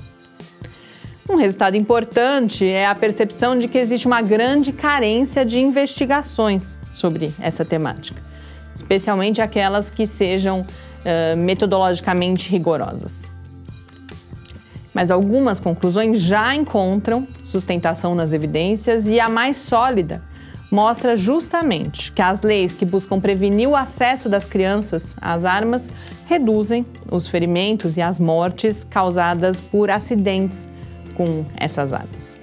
Um 1.28 1.37
resultado 1.37 1.76
importante 1.76 2.68
é 2.68 2.87
a 2.87 2.94
percepção 2.94 3.58
de 3.58 3.66
que 3.66 3.78
existe 3.78 4.06
uma 4.06 4.20
grande 4.20 4.72
carência 4.72 5.46
de 5.46 5.58
investigações 5.58 6.76
sobre 6.92 7.32
essa 7.40 7.64
temática, 7.64 8.20
especialmente 8.75 9.40
aquelas 9.40 9.90
que 9.90 10.06
sejam 10.06 10.60
uh, 10.60 11.37
metodologicamente 11.38 12.50
rigorosas 12.50 13.30
mas 14.94 15.11
algumas 15.11 15.61
conclusões 15.61 16.20
já 16.20 16.54
encontram 16.54 17.26
sustentação 17.44 18.14
nas 18.14 18.32
evidências 18.32 19.06
e 19.06 19.20
a 19.20 19.28
mais 19.28 19.56
sólida 19.56 20.23
mostra 20.70 21.16
justamente 21.16 22.12
que 22.12 22.23
as 22.23 22.42
leis 22.42 22.75
que 22.75 22.85
buscam 22.85 23.18
prevenir 23.18 23.68
o 23.68 23.75
acesso 23.75 24.28
das 24.28 24.44
crianças 24.44 25.16
às 25.20 25.44
armas 25.44 25.90
reduzem 26.26 26.87
os 27.11 27.26
ferimentos 27.26 27.97
e 27.97 28.02
as 28.02 28.20
mortes 28.20 28.85
causadas 28.85 29.61
por 29.61 29.90
acidentes 29.90 30.59
com 31.14 31.44
essas 31.56 31.92
armas. 31.92 32.38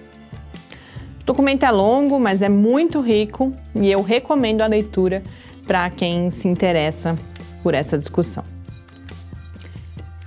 O 1.21 1.25
documento 1.25 1.63
é 1.63 1.71
longo, 1.71 2.19
mas 2.19 2.41
é 2.41 2.49
muito 2.49 3.01
rico 3.01 3.53
e 3.75 3.89
eu 3.89 4.01
recomendo 4.01 4.61
a 4.61 4.67
leitura 4.67 5.23
para 5.65 5.89
quem 5.89 6.29
se 6.29 6.47
interessa 6.47 7.15
por 7.63 7.73
essa 7.73 7.97
discussão. 7.97 8.56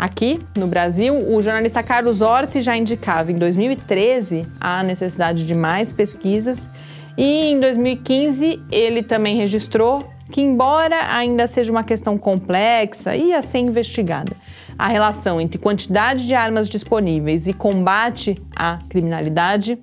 Aqui, 0.01 0.39
no 0.57 0.67
Brasil, 0.67 1.15
o 1.15 1.43
jornalista 1.43 1.83
Carlos 1.83 2.23
Orsi 2.23 2.63
já 2.63 2.75
indicava 2.75 3.31
em 3.31 3.37
2013 3.37 4.47
a 4.59 4.83
necessidade 4.83 5.47
de 5.47 5.55
mais 5.55 5.93
pesquisas 5.93 6.71
e 7.19 7.51
em 7.51 7.61
2015 7.61 8.63
ele 8.73 9.03
também 9.03 9.37
registrou 9.37 10.11
que, 10.33 10.41
embora 10.41 11.15
ainda 11.15 11.47
seja 11.47 11.71
uma 11.71 11.85
questão 11.85 12.17
complexa 12.17 13.15
e 13.15 13.35
a 13.35 13.43
ser 13.43 13.59
investigada, 13.59 14.35
a 14.79 14.89
relação 14.89 15.39
entre 15.39 15.59
quantidade 15.59 16.27
de 16.27 16.35
armas 16.35 16.71
disponíveis 16.71 17.47
e 17.47 17.53
combate 17.53 18.43
à 18.57 18.79
criminalidade, 18.89 19.79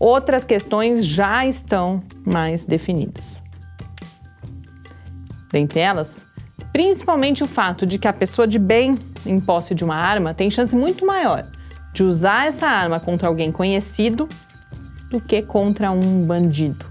outras 0.00 0.44
questões 0.44 1.06
já 1.06 1.46
estão 1.46 2.02
mais 2.24 2.66
definidas. 2.66 3.40
Dentre 5.52 5.78
elas, 5.78 6.26
principalmente 6.72 7.42
o 7.42 7.46
fato 7.46 7.86
de 7.86 7.98
que 7.98 8.08
a 8.08 8.12
pessoa 8.12 8.46
de 8.46 8.58
bem 8.58 8.96
em 9.24 9.40
posse 9.40 9.74
de 9.74 9.84
uma 9.84 9.96
arma 9.96 10.34
tem 10.34 10.50
chance 10.50 10.74
muito 10.74 11.06
maior 11.06 11.46
de 11.96 12.02
usar 12.02 12.46
essa 12.46 12.66
arma 12.66 13.00
contra 13.00 13.26
alguém 13.26 13.50
conhecido 13.50 14.28
do 15.10 15.18
que 15.18 15.40
contra 15.40 15.90
um 15.90 16.26
bandido. 16.26 16.84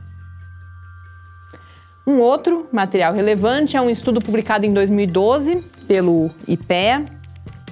Um 2.08 2.20
outro 2.20 2.68
material 2.72 3.14
relevante 3.14 3.78
é 3.78 3.82
um 3.82 3.90
estudo 3.90 4.20
publicado 4.20 4.66
em 4.66 4.74
2012 4.74 5.64
pelo 5.88 6.32
IPEA, 6.48 7.06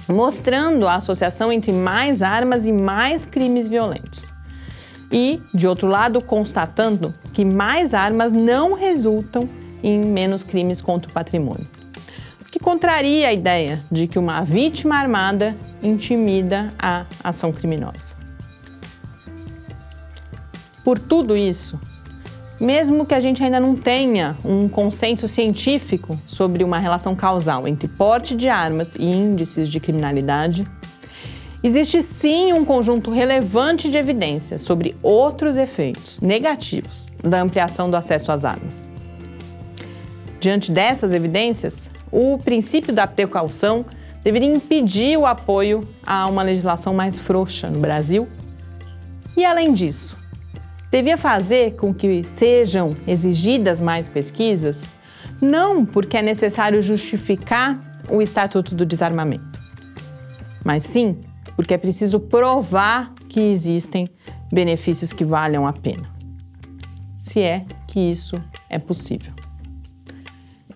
mostrando 0.08 0.86
a 0.86 0.94
associação 0.94 1.50
entre 1.50 1.72
mais 1.72 2.22
armas 2.22 2.64
e 2.64 2.70
mais 2.70 3.26
crimes 3.26 3.66
violentos. 3.66 4.30
E, 5.10 5.42
de 5.52 5.66
outro 5.66 5.88
lado, 5.88 6.22
constatando 6.22 7.12
que 7.32 7.44
mais 7.44 7.94
armas 7.94 8.32
não 8.32 8.74
resultam 8.74 9.48
em 9.82 10.00
menos 10.00 10.44
crimes 10.44 10.80
contra 10.80 11.10
o 11.10 11.12
patrimônio 11.12 11.73
que 12.54 12.60
contraria 12.60 13.26
a 13.26 13.32
ideia 13.32 13.80
de 13.90 14.06
que 14.06 14.16
uma 14.16 14.42
vítima 14.42 14.94
armada 14.94 15.56
intimida 15.82 16.70
a 16.78 17.04
ação 17.24 17.52
criminosa. 17.52 18.14
Por 20.84 21.00
tudo 21.00 21.36
isso, 21.36 21.80
mesmo 22.60 23.04
que 23.04 23.12
a 23.12 23.18
gente 23.18 23.42
ainda 23.42 23.58
não 23.58 23.74
tenha 23.74 24.36
um 24.44 24.68
consenso 24.68 25.26
científico 25.26 26.16
sobre 26.28 26.62
uma 26.62 26.78
relação 26.78 27.16
causal 27.16 27.66
entre 27.66 27.88
porte 27.88 28.36
de 28.36 28.48
armas 28.48 28.94
e 28.94 29.02
índices 29.02 29.68
de 29.68 29.80
criminalidade, 29.80 30.64
existe 31.60 32.04
sim 32.04 32.52
um 32.52 32.64
conjunto 32.64 33.10
relevante 33.10 33.88
de 33.88 33.98
evidências 33.98 34.62
sobre 34.62 34.94
outros 35.02 35.56
efeitos 35.56 36.20
negativos 36.20 37.10
da 37.20 37.42
ampliação 37.42 37.90
do 37.90 37.96
acesso 37.96 38.30
às 38.30 38.44
armas. 38.44 38.88
Diante 40.38 40.70
dessas 40.70 41.12
evidências, 41.12 41.92
o 42.14 42.38
princípio 42.38 42.94
da 42.94 43.08
precaução 43.08 43.84
deveria 44.22 44.54
impedir 44.54 45.18
o 45.18 45.26
apoio 45.26 45.86
a 46.06 46.28
uma 46.28 46.44
legislação 46.44 46.94
mais 46.94 47.18
frouxa 47.18 47.68
no 47.68 47.80
Brasil. 47.80 48.28
E, 49.36 49.44
além 49.44 49.74
disso, 49.74 50.16
devia 50.92 51.18
fazer 51.18 51.74
com 51.74 51.92
que 51.92 52.22
sejam 52.22 52.94
exigidas 53.04 53.80
mais 53.80 54.08
pesquisas 54.08 54.84
Não 55.40 55.84
porque 55.84 56.16
é 56.16 56.22
necessário 56.22 56.80
justificar 56.80 57.80
o 58.08 58.22
Estatuto 58.22 58.74
do 58.76 58.86
Desarmamento, 58.86 59.60
mas 60.64 60.84
sim 60.84 61.18
porque 61.56 61.74
é 61.74 61.78
preciso 61.78 62.20
provar 62.20 63.12
que 63.28 63.40
existem 63.40 64.08
benefícios 64.52 65.12
que 65.12 65.24
valham 65.24 65.66
a 65.66 65.72
pena. 65.72 66.08
Se 67.18 67.40
é 67.40 67.64
que 67.88 67.98
isso 67.98 68.36
é 68.70 68.78
possível. 68.78 69.33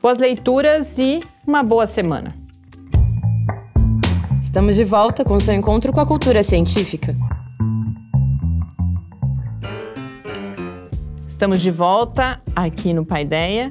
Boas 0.09 0.17
leituras 0.17 0.97
e 0.97 1.21
uma 1.47 1.63
boa 1.63 1.87
semana. 1.87 2.35
Estamos 4.41 4.77
de 4.77 4.83
volta 4.83 5.23
com 5.23 5.39
seu 5.39 5.53
encontro 5.53 5.93
com 5.93 6.01
a 6.01 6.07
cultura 6.07 6.43
científica. 6.43 7.15
Estamos 11.29 11.61
de 11.61 11.71
volta 11.71 12.41
aqui 12.57 12.95
no 12.95 13.05
Paideia. 13.05 13.71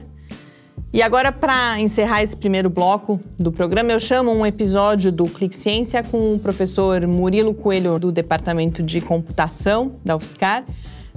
E 0.94 1.02
agora, 1.02 1.32
para 1.32 1.80
encerrar 1.80 2.22
esse 2.22 2.38
primeiro 2.38 2.70
bloco 2.70 3.20
do 3.40 3.52
programa, 3.52 3.92
eu 3.92 4.00
chamo 4.00 4.32
um 4.32 4.46
episódio 4.46 5.12
do 5.12 5.26
Clique 5.26 5.56
Ciência 5.56 6.04
com 6.04 6.36
o 6.36 6.38
professor 6.38 7.02
Murilo 7.08 7.52
Coelho, 7.52 7.98
do 7.98 8.12
Departamento 8.12 8.84
de 8.84 9.02
Computação 9.02 9.98
da 10.06 10.16
UFSCar, 10.16 10.64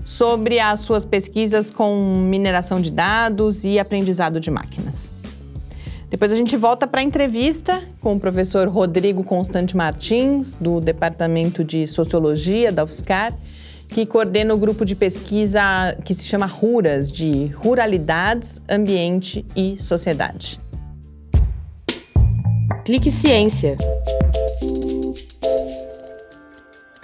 sobre 0.05 0.59
as 0.59 0.81
suas 0.81 1.05
pesquisas 1.05 1.71
com 1.71 2.25
mineração 2.29 2.81
de 2.81 2.91
dados 2.91 3.65
e 3.65 3.79
aprendizado 3.79 4.41
de 4.41 4.51
máquinas. 4.51 5.13
Depois 6.11 6.33
a 6.33 6.35
gente 6.35 6.57
volta 6.57 6.89
para 6.89 7.01
a 7.01 7.05
entrevista 7.05 7.83
com 8.01 8.15
o 8.15 8.21
professor 8.21 8.67
Rodrigo 8.69 9.23
Constante 9.23 9.77
Martins, 9.77 10.57
do 10.61 10.81
Departamento 10.81 11.63
de 11.63 11.87
Sociologia 11.87 12.73
da 12.73 12.83
UFSCar, 12.83 13.33
que 13.89 14.05
coordena 14.05 14.53
o 14.53 14.59
grupo 14.59 14.85
de 14.85 14.97
pesquisa 14.97 15.61
que 16.05 16.13
se 16.13 16.25
chama 16.25 16.47
RURAS, 16.47 17.13
de 17.13 17.47
Ruralidades, 17.57 18.61
Ambiente 18.69 19.45
e 19.55 19.81
Sociedade. 19.81 20.59
Clique 22.85 23.11
Ciência. 23.11 23.77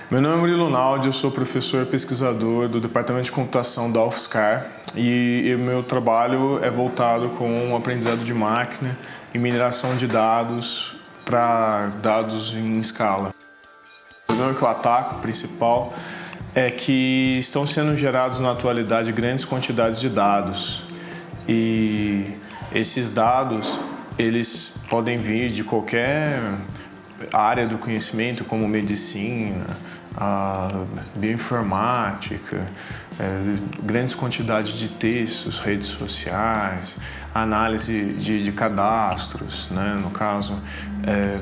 Meu 0.08 0.20
nome 0.20 0.36
é 0.36 0.38
Murilo 0.38 0.70
Naldi, 0.70 1.08
eu 1.08 1.12
sou 1.12 1.32
professor 1.32 1.84
pesquisador 1.84 2.68
do 2.68 2.80
Departamento 2.80 3.24
de 3.24 3.32
Computação 3.32 3.90
da 3.90 4.04
UFSCar 4.04 4.64
e 4.94 5.52
o 5.56 5.58
meu 5.58 5.82
trabalho 5.82 6.62
é 6.62 6.70
voltado 6.70 7.30
com 7.30 7.72
o 7.72 7.76
aprendizado 7.76 8.22
de 8.22 8.32
máquina 8.32 8.96
e 9.34 9.38
mineração 9.38 9.96
de 9.96 10.06
dados 10.06 10.94
para 11.24 11.88
dados 12.00 12.54
em 12.54 12.78
escala. 12.78 13.34
O 14.22 14.26
problema 14.28 14.54
que 14.54 14.62
eu 14.62 14.68
ataco 14.68 15.16
principal 15.16 15.92
é 16.54 16.70
que 16.70 17.36
estão 17.40 17.66
sendo 17.66 17.96
gerados 17.96 18.38
na 18.38 18.52
atualidade 18.52 19.10
grandes 19.10 19.44
quantidades 19.44 19.98
de 19.98 20.08
dados 20.08 20.84
e 21.48 22.30
esses 22.72 23.10
dados 23.10 23.80
eles 24.16 24.72
podem 24.88 25.18
vir 25.18 25.50
de 25.50 25.64
qualquer 25.64 26.40
área 27.32 27.66
do 27.66 27.78
conhecimento 27.78 28.44
como 28.44 28.68
medicina, 28.68 29.66
a 30.16 30.84
bioinformática, 31.14 32.66
é, 33.18 33.56
grandes 33.82 34.14
quantidades 34.14 34.72
de 34.72 34.88
textos, 34.88 35.58
redes 35.58 35.88
sociais, 35.88 36.96
análise 37.34 38.14
de, 38.14 38.42
de 38.42 38.52
cadastros, 38.52 39.68
né? 39.70 39.96
no 40.00 40.10
caso 40.10 40.58
é, 41.06 41.38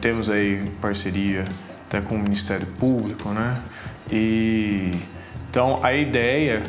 temos 0.00 0.28
aí 0.28 0.70
parceria 0.80 1.44
até 1.86 2.00
com 2.00 2.16
o 2.16 2.18
Ministério 2.18 2.66
Público, 2.78 3.30
né? 3.30 3.60
E 4.10 4.92
então 5.50 5.80
a 5.82 5.92
ideia 5.94 6.62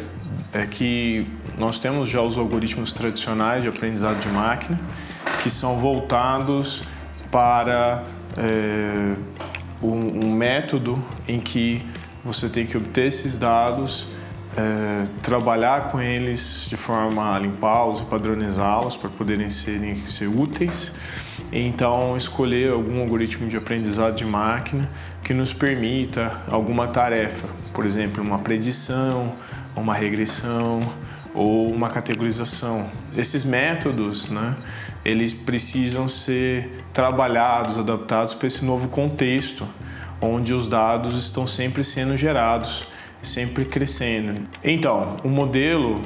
é 0.54 0.66
que 0.66 1.26
nós 1.58 1.80
temos 1.80 2.10
já 2.10 2.22
os 2.22 2.38
algoritmos 2.38 2.94
tradicionais 2.94 3.64
de 3.64 3.70
aprendizado 3.70 4.20
de 4.20 4.28
máquina 4.28 4.80
que 5.42 5.50
são 5.50 5.78
voltados 5.78 6.84
para 7.32 8.04
é, 8.38 9.14
um, 9.82 10.26
um, 10.26 10.34
método 10.34 11.04
em 11.28 11.40
que 11.40 11.86
você 12.24 12.50
tem 12.50 12.66
que 12.66 12.76
obter 12.76 13.08
esses 13.08 13.38
dados, 13.38 14.08
é, 14.56 15.06
trabalhar 15.22 15.92
com 15.92 16.02
eles 16.02 16.68
de 16.70 16.76
forma 16.78 17.36
a 17.36 17.40
limpá-los 17.40 18.00
e 18.00 18.04
padronizá-los 18.04 18.96
para 18.96 19.10
poderem 19.10 19.50
serem, 19.50 20.06
ser 20.06 20.28
úteis 20.28 20.92
então, 21.52 22.18
escolher 22.18 22.74
algum 22.74 23.02
algoritmo 23.02 23.48
de 23.48 23.56
aprendizado 23.56 24.16
de 24.16 24.26
máquina 24.26 24.90
que 25.24 25.34
nos 25.34 25.54
permita 25.54 26.42
alguma 26.50 26.88
tarefa, 26.88 27.48
por 27.74 27.86
exemplo, 27.86 28.24
uma 28.24 28.40
predição, 28.40 29.34
uma 29.76 29.94
regressão 29.94 30.80
ou 31.34 31.72
uma 31.72 31.90
categorização. 31.90 32.90
Esses 33.16 33.46
métodos, 33.46 34.30
né, 34.30 34.56
eles 35.08 35.34
precisam 35.34 36.10
ser 36.10 36.70
trabalhados, 36.92 37.78
adaptados 37.78 38.34
para 38.34 38.46
esse 38.46 38.66
novo 38.66 38.90
contexto, 38.90 39.66
onde 40.20 40.54
os 40.54 40.68
dados 40.68 41.18
estão 41.18 41.48
sempre 41.48 41.82
sendo 41.82 42.18
gerados, 42.18 42.86
sempre 43.22 43.64
crescendo. 43.64 44.42
Então, 44.62 45.16
o 45.24 45.30
modelo 45.30 46.02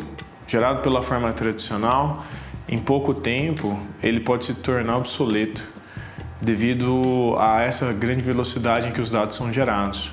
gerado 0.45 0.81
pela 0.83 1.01
forma 1.01 1.33
tradicional 1.33 2.23
em 2.69 2.77
pouco 2.77 3.11
tempo 3.11 3.79
ele 4.03 4.19
pode 4.19 4.45
se 4.45 4.53
tornar 4.53 4.97
obsoleto 4.97 5.63
devido 6.39 7.35
a 7.39 7.61
essa 7.61 7.91
grande 7.93 8.21
velocidade 8.21 8.87
em 8.87 8.91
que 8.91 9.01
os 9.01 9.09
dados 9.09 9.35
são 9.35 9.51
gerados. 9.51 10.11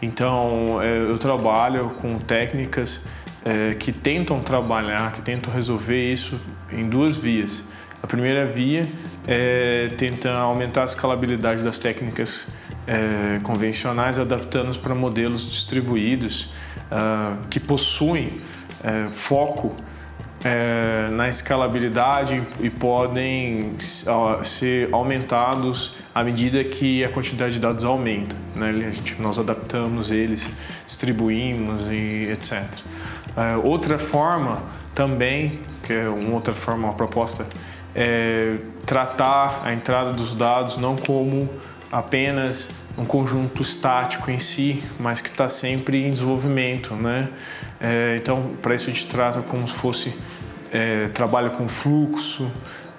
Então, 0.00 0.80
é, 0.80 1.10
eu 1.10 1.18
trabalho 1.18 1.90
com 2.00 2.20
técnicas 2.20 3.04
é, 3.44 3.74
que 3.74 3.90
tentam 3.90 4.38
trabalhar, 4.38 5.10
que 5.10 5.22
tentam 5.22 5.52
resolver 5.52 6.12
isso 6.12 6.40
em 6.70 6.88
duas 6.88 7.16
vias. 7.16 7.66
A 8.02 8.06
primeira 8.06 8.46
via 8.46 8.86
é 9.26 9.88
tentar 9.96 10.34
aumentar 10.34 10.82
a 10.82 10.84
escalabilidade 10.84 11.62
das 11.62 11.78
técnicas 11.78 12.46
é, 12.86 13.40
convencionais, 13.42 14.18
adaptando-as 14.18 14.76
para 14.76 14.94
modelos 14.94 15.50
distribuídos 15.50 16.52
uh, 16.90 17.46
que 17.48 17.60
possuem 17.60 18.40
é, 18.82 19.08
foco 19.10 19.74
é, 20.44 21.10
na 21.12 21.28
escalabilidade 21.28 22.42
e 22.60 22.70
podem 22.70 23.74
ser 24.44 24.88
aumentados 24.92 25.96
à 26.14 26.22
medida 26.22 26.62
que 26.62 27.04
a 27.04 27.08
quantidade 27.08 27.54
de 27.54 27.60
dados 27.60 27.84
aumenta. 27.84 28.36
Né? 28.56 28.70
A 28.70 28.90
gente, 28.90 29.20
nós 29.20 29.38
adaptamos 29.38 30.10
eles, 30.10 30.48
distribuímos 30.86 31.90
e 31.90 32.30
etc. 32.30 32.62
É, 33.36 33.56
outra 33.56 33.98
forma 33.98 34.62
também, 34.94 35.60
que 35.82 35.92
é 35.92 36.08
uma 36.08 36.34
outra 36.34 36.54
forma, 36.54 36.86
uma 36.86 36.94
proposta, 36.94 37.46
é 38.00 38.58
tratar 38.86 39.62
a 39.64 39.72
entrada 39.72 40.12
dos 40.12 40.32
dados 40.32 40.76
não 40.76 40.94
como 40.94 41.50
apenas 41.90 42.70
um 42.96 43.04
conjunto 43.04 43.60
estático 43.60 44.30
em 44.30 44.38
si, 44.38 44.84
mas 45.00 45.20
que 45.20 45.28
está 45.28 45.48
sempre 45.48 46.00
em 46.00 46.10
desenvolvimento, 46.10 46.94
né? 46.94 47.28
É, 47.80 48.16
então, 48.20 48.52
para 48.62 48.76
isso 48.76 48.88
a 48.88 48.92
gente 48.92 49.06
trata 49.06 49.42
como 49.42 49.66
se 49.66 49.74
fosse 49.74 50.14
é, 50.70 51.08
trabalho 51.08 51.50
com 51.52 51.68
fluxo, 51.68 52.48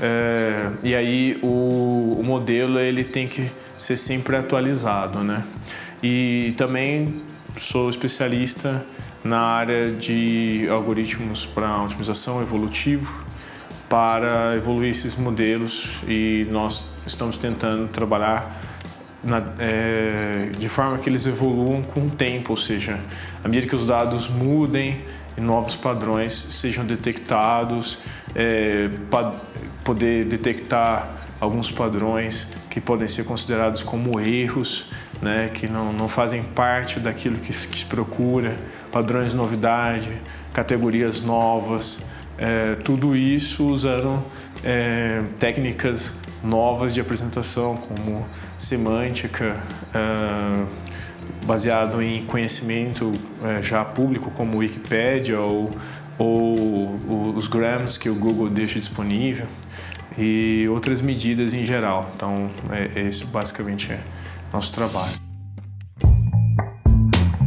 é, 0.02 0.70
e 0.84 0.94
aí 0.94 1.38
o, 1.42 2.18
o, 2.20 2.24
modelo 2.24 2.78
ele 2.80 3.04
tem 3.04 3.26
que 3.26 3.50
ser 3.78 3.96
sempre 3.96 4.36
atualizado, 4.36 5.20
né? 5.20 5.44
E 6.04 6.54
também 6.58 7.22
sou 7.58 7.90
especialista 7.90 8.86
na 9.24 9.40
área 9.40 9.92
de 9.92 10.68
algoritmos 10.70 11.46
para 11.46 11.84
otimização 11.84 12.42
evolutivo 12.42 13.29
para 13.90 14.56
evoluir 14.56 14.92
esses 14.92 15.16
modelos 15.16 16.00
e 16.08 16.48
nós 16.52 16.86
estamos 17.06 17.38
tentando 17.38 17.88
trabalhar 17.88 18.62
na, 19.24 19.44
é, 19.58 20.52
de 20.58 20.70
forma 20.70 20.98
que 21.00 21.10
eles 21.10 21.26
evoluam 21.26 21.82
com 21.82 22.06
o 22.06 22.10
tempo, 22.10 22.52
ou 22.52 22.58
seja, 22.58 23.00
à 23.44 23.48
medida 23.48 23.68
que 23.68 23.76
os 23.76 23.88
dados 23.88 24.30
mudem 24.30 25.04
e 25.36 25.42
novos 25.42 25.76
padrões 25.76 26.32
sejam 26.32 26.86
detectados, 26.86 27.98
é, 28.36 28.90
poder 29.84 30.26
detectar 30.26 31.10
alguns 31.40 31.72
padrões 31.72 32.48
que 32.70 32.80
podem 32.80 33.08
ser 33.08 33.24
considerados 33.24 33.82
como 33.82 34.20
erros, 34.20 34.90
né, 35.22 35.50
que 35.54 35.68
não, 35.68 35.92
não 35.92 36.08
fazem 36.08 36.44
parte 36.44 37.00
daquilo 37.00 37.38
que, 37.38 37.52
que 37.52 37.80
se 37.80 37.86
procura, 37.86 38.58
padrões 38.92 39.32
de 39.32 39.38
novidade, 39.38 40.12
categorias 40.54 41.22
novas, 41.22 42.02
é, 42.40 42.76
tudo 42.76 43.16
isso 43.16 43.68
usando 43.68 44.24
é, 44.64 45.22
técnicas 45.38 46.16
novas 46.44 46.94
de 46.94 47.02
apresentação, 47.02 47.76
como 47.76 48.26
semântica, 48.58 49.62
uh, 49.94 50.68
baseado 51.46 52.02
em 52.02 52.24
conhecimento 52.24 53.08
uh, 53.08 53.62
já 53.62 53.84
público, 53.84 54.32
como 54.32 54.60
Wikipedia 54.60 55.40
ou, 55.40 55.70
ou 56.18 57.36
os 57.36 57.48
grams 57.48 57.98
que 57.98 58.10
o 58.10 58.16
Google 58.16 58.50
deixa 58.50 58.80
disponível 58.80 59.48
e 60.18 60.66
outras 60.70 61.02
medidas 61.02 61.54
em 61.54 61.66
geral. 61.66 62.10
Então, 62.16 62.50
é, 62.72 63.02
esse 63.02 63.26
basicamente 63.26 63.92
é 63.92 64.00
nosso 64.52 64.72
trabalho. 64.72 65.14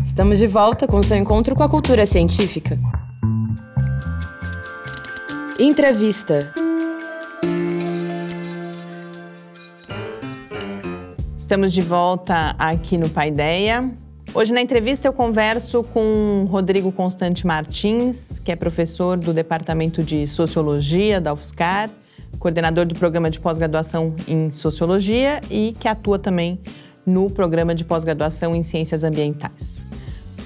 Estamos 0.04 0.38
de 0.38 0.46
volta 0.46 0.86
com 0.86 1.02
seu 1.02 1.16
encontro 1.16 1.54
com 1.54 1.62
a 1.62 1.68
cultura 1.68 2.04
científica. 2.04 2.78
Entrevista. 5.62 6.52
Estamos 11.38 11.72
de 11.72 11.80
volta 11.80 12.56
aqui 12.58 12.98
no 12.98 13.08
Paideia. 13.08 13.88
Hoje 14.34 14.52
na 14.52 14.60
entrevista 14.60 15.06
eu 15.06 15.12
converso 15.12 15.84
com 15.84 16.48
Rodrigo 16.50 16.90
Constante 16.90 17.46
Martins, 17.46 18.40
que 18.40 18.50
é 18.50 18.56
professor 18.56 19.16
do 19.16 19.32
Departamento 19.32 20.02
de 20.02 20.26
Sociologia 20.26 21.20
da 21.20 21.32
UFSCar, 21.32 21.90
coordenador 22.40 22.84
do 22.84 22.96
programa 22.96 23.30
de 23.30 23.38
pós-graduação 23.38 24.12
em 24.26 24.50
Sociologia 24.50 25.40
e 25.48 25.76
que 25.78 25.86
atua 25.86 26.18
também 26.18 26.58
no 27.06 27.30
programa 27.30 27.72
de 27.72 27.84
pós-graduação 27.84 28.56
em 28.56 28.64
Ciências 28.64 29.04
Ambientais. 29.04 29.80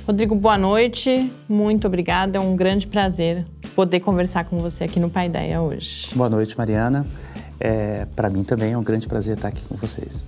Rodrigo, 0.07 0.35
boa 0.35 0.59
noite. 0.59 1.33
Muito 1.49 1.87
obrigada. 1.87 2.37
É 2.37 2.41
um 2.41 2.55
grande 2.55 2.87
prazer 2.87 3.47
poder 3.77 4.01
conversar 4.01 4.47
com 4.47 4.57
você 4.59 4.85
aqui 4.85 4.99
no 4.99 5.11
Paideia 5.11 5.61
hoje. 5.61 6.09
Boa 6.15 6.31
noite, 6.31 6.57
Mariana. 6.57 7.05
É, 7.61 8.07
Para 8.17 8.31
mim 8.31 8.43
também 8.43 8.73
é 8.73 8.79
um 8.79 8.83
grande 8.83 9.07
prazer 9.07 9.37
estar 9.37 9.49
aqui 9.49 9.63
com 9.69 9.77
vocês. 9.77 10.25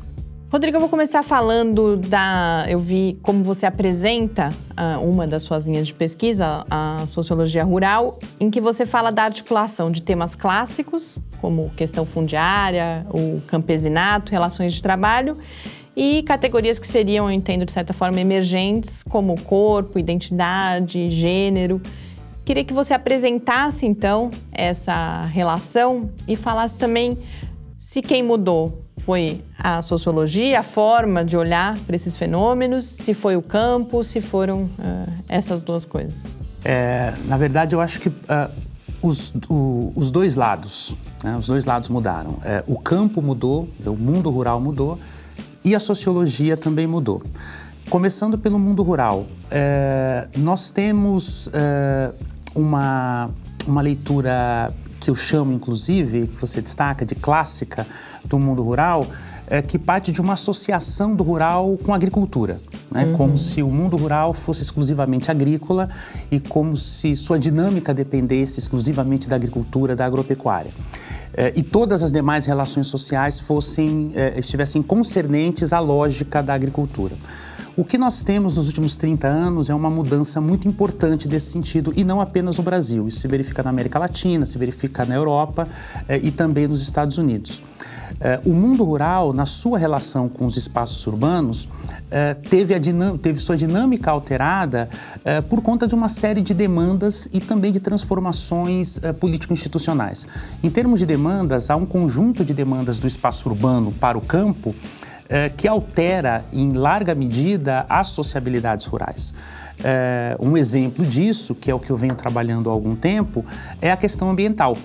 Rodrigo, 0.52 0.76
eu 0.76 0.80
vou 0.80 0.88
começar 0.88 1.22
falando 1.22 1.96
da. 1.96 2.64
Eu 2.68 2.80
vi 2.80 3.18
como 3.22 3.44
você 3.44 3.66
apresenta 3.66 4.48
uh, 4.72 4.98
uma 5.06 5.26
das 5.26 5.42
suas 5.42 5.66
linhas 5.66 5.86
de 5.86 5.92
pesquisa, 5.92 6.64
a 6.70 7.04
sociologia 7.06 7.64
rural, 7.64 8.18
em 8.40 8.50
que 8.50 8.58
você 8.58 8.86
fala 8.86 9.10
da 9.12 9.24
articulação 9.24 9.90
de 9.90 10.00
temas 10.00 10.34
clássicos, 10.34 11.18
como 11.38 11.68
questão 11.70 12.06
fundiária, 12.06 13.06
o 13.10 13.42
campesinato, 13.46 14.32
relações 14.32 14.72
de 14.72 14.82
trabalho, 14.82 15.36
e 15.94 16.22
categorias 16.22 16.78
que 16.78 16.86
seriam, 16.86 17.26
eu 17.26 17.32
entendo, 17.32 17.66
de 17.66 17.72
certa 17.72 17.92
forma, 17.92 18.18
emergentes, 18.18 19.02
como 19.02 19.38
corpo, 19.42 19.98
identidade, 19.98 21.10
gênero. 21.10 21.78
Queria 22.48 22.64
que 22.64 22.72
você 22.72 22.94
apresentasse, 22.94 23.84
então, 23.84 24.30
essa 24.50 25.24
relação 25.24 26.08
e 26.26 26.34
falasse 26.34 26.78
também 26.78 27.18
se 27.78 28.00
quem 28.00 28.22
mudou 28.22 28.86
foi 29.04 29.44
a 29.58 29.82
sociologia, 29.82 30.60
a 30.60 30.62
forma 30.62 31.22
de 31.22 31.36
olhar 31.36 31.78
para 31.80 31.94
esses 31.94 32.16
fenômenos, 32.16 32.86
se 32.86 33.12
foi 33.12 33.36
o 33.36 33.42
campo, 33.42 34.02
se 34.02 34.22
foram 34.22 34.62
uh, 34.62 35.12
essas 35.28 35.60
duas 35.60 35.84
coisas. 35.84 36.22
É, 36.64 37.12
na 37.26 37.36
verdade, 37.36 37.74
eu 37.74 37.82
acho 37.82 38.00
que 38.00 38.08
uh, 38.08 38.50
os, 39.02 39.34
o, 39.50 39.92
os, 39.94 40.10
dois 40.10 40.34
lados, 40.34 40.96
né, 41.22 41.36
os 41.36 41.48
dois 41.48 41.66
lados 41.66 41.90
mudaram. 41.90 42.38
É, 42.42 42.64
o 42.66 42.78
campo 42.78 43.20
mudou, 43.20 43.68
o 43.84 43.92
mundo 43.92 44.30
rural 44.30 44.58
mudou 44.58 44.98
e 45.62 45.74
a 45.74 45.80
sociologia 45.80 46.56
também 46.56 46.86
mudou. 46.86 47.22
Começando 47.90 48.38
pelo 48.38 48.58
mundo 48.58 48.82
rural, 48.82 49.26
é, 49.50 50.28
nós 50.36 50.70
temos 50.70 51.50
é, 51.52 52.10
uma, 52.58 53.30
uma 53.66 53.80
leitura 53.80 54.72
que 55.00 55.08
eu 55.08 55.14
chamo, 55.14 55.52
inclusive, 55.52 56.26
que 56.26 56.40
você 56.40 56.60
destaca, 56.60 57.06
de 57.06 57.14
clássica 57.14 57.86
do 58.24 58.38
mundo 58.38 58.62
rural, 58.62 59.06
é, 59.46 59.62
que 59.62 59.78
parte 59.78 60.10
de 60.10 60.20
uma 60.20 60.34
associação 60.34 61.14
do 61.14 61.22
rural 61.22 61.78
com 61.82 61.92
a 61.92 61.96
agricultura. 61.96 62.60
Né? 62.90 63.04
Uhum. 63.04 63.12
Como 63.16 63.38
se 63.38 63.62
o 63.62 63.68
mundo 63.68 63.96
rural 63.96 64.34
fosse 64.34 64.62
exclusivamente 64.62 65.30
agrícola 65.30 65.88
e 66.30 66.40
como 66.40 66.76
se 66.76 67.14
sua 67.14 67.38
dinâmica 67.38 67.94
dependesse 67.94 68.58
exclusivamente 68.58 69.28
da 69.28 69.36
agricultura, 69.36 69.94
da 69.94 70.04
agropecuária. 70.04 70.70
É, 71.32 71.52
e 71.54 71.62
todas 71.62 72.02
as 72.02 72.10
demais 72.10 72.46
relações 72.46 72.88
sociais 72.88 73.38
fossem, 73.38 74.12
é, 74.14 74.38
estivessem 74.38 74.82
concernentes 74.82 75.72
à 75.72 75.78
lógica 75.78 76.42
da 76.42 76.54
agricultura. 76.54 77.14
O 77.78 77.84
que 77.84 77.96
nós 77.96 78.24
temos 78.24 78.56
nos 78.56 78.66
últimos 78.66 78.96
30 78.96 79.28
anos 79.28 79.70
é 79.70 79.74
uma 79.74 79.88
mudança 79.88 80.40
muito 80.40 80.66
importante 80.66 81.28
desse 81.28 81.52
sentido, 81.52 81.92
e 81.94 82.02
não 82.02 82.20
apenas 82.20 82.58
no 82.58 82.64
Brasil. 82.64 83.06
Isso 83.06 83.20
se 83.20 83.28
verifica 83.28 83.62
na 83.62 83.70
América 83.70 84.00
Latina, 84.00 84.44
se 84.44 84.58
verifica 84.58 85.06
na 85.06 85.14
Europa 85.14 85.68
eh, 86.08 86.18
e 86.20 86.32
também 86.32 86.66
nos 86.66 86.82
Estados 86.82 87.18
Unidos. 87.18 87.62
Eh, 88.20 88.40
o 88.44 88.52
mundo 88.52 88.82
rural, 88.82 89.32
na 89.32 89.46
sua 89.46 89.78
relação 89.78 90.28
com 90.28 90.44
os 90.44 90.56
espaços 90.56 91.06
urbanos, 91.06 91.68
eh, 92.10 92.34
teve, 92.34 92.74
teve, 93.22 93.38
sua 93.38 93.56
dinâmica 93.56 94.10
alterada 94.10 94.88
eh, 95.24 95.40
por 95.42 95.60
conta 95.60 95.86
de 95.86 95.94
uma 95.94 96.08
série 96.08 96.40
de 96.40 96.54
demandas 96.54 97.28
e 97.32 97.40
também 97.40 97.70
de 97.70 97.78
transformações 97.78 98.98
eh, 99.04 99.12
político-institucionais. 99.12 100.26
Em 100.62 100.70
termos 100.70 100.98
de 100.98 101.06
demandas, 101.06 101.70
há 101.70 101.76
um 101.76 101.86
conjunto 101.86 102.44
de 102.44 102.52
demandas 102.52 102.98
do 102.98 103.06
espaço 103.06 103.48
urbano 103.48 103.92
para 103.92 104.16
o 104.16 104.20
campo 104.20 104.74
é, 105.28 105.48
que 105.48 105.68
altera 105.68 106.44
em 106.52 106.72
larga 106.72 107.14
medida 107.14 107.84
as 107.88 108.08
sociabilidades 108.08 108.86
rurais. 108.86 109.34
É, 109.82 110.36
um 110.40 110.56
exemplo 110.56 111.04
disso, 111.04 111.54
que 111.54 111.70
é 111.70 111.74
o 111.74 111.78
que 111.78 111.90
eu 111.90 111.96
venho 111.96 112.14
trabalhando 112.14 112.68
há 112.68 112.72
algum 112.72 112.96
tempo, 112.96 113.44
é 113.80 113.90
a 113.90 113.96
questão 113.96 114.30
ambiental. 114.30 114.76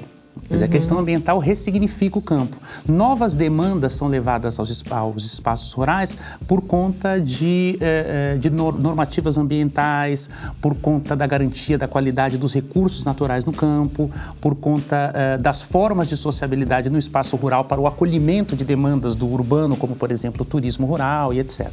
Quer 0.48 0.56
dizer, 0.56 0.66
uhum. 0.66 0.70
a 0.70 0.72
questão 0.72 1.00
ambiental 1.00 1.40
ressignifica 1.40 2.18
o 2.18 2.22
campo. 2.22 2.58
Novas 2.88 3.36
demandas 3.36 3.94
são 3.94 4.08
levadas 4.08 4.60
aos, 4.60 4.84
aos 4.92 5.26
espaços 5.26 5.72
rurais 5.74 6.18
por 6.48 6.62
conta 6.62 7.22
de, 7.22 7.78
eh, 7.80 8.36
de 8.40 8.50
normativas 8.50 9.38
ambientais, 9.38 10.30
por 10.60 10.76
conta 10.76 11.16
da 11.16 11.28
garantia 11.28 11.78
da 11.78 11.88
qualidade 11.88 12.38
dos 12.38 12.54
recursos 12.54 13.06
naturais 13.06 13.46
no 13.46 13.54
campo, 13.54 14.12
por 14.42 14.56
conta 14.56 15.12
eh, 15.14 15.38
das 15.38 15.62
formas 15.62 16.10
de 16.10 16.18
sociabilidade 16.18 16.90
no 16.90 16.98
espaço 16.98 17.36
rural 17.36 17.66
para 17.66 17.80
o 17.80 17.86
acolhimento 17.86 18.56
de 18.56 18.66
demandas 18.66 19.16
do 19.16 19.28
urbano, 19.28 19.78
como, 19.78 19.96
por 19.96 20.12
exemplo, 20.12 20.42
o 20.42 20.46
turismo 20.46 20.88
rural 20.88 21.34
e 21.34 21.40
etc. 21.40 21.70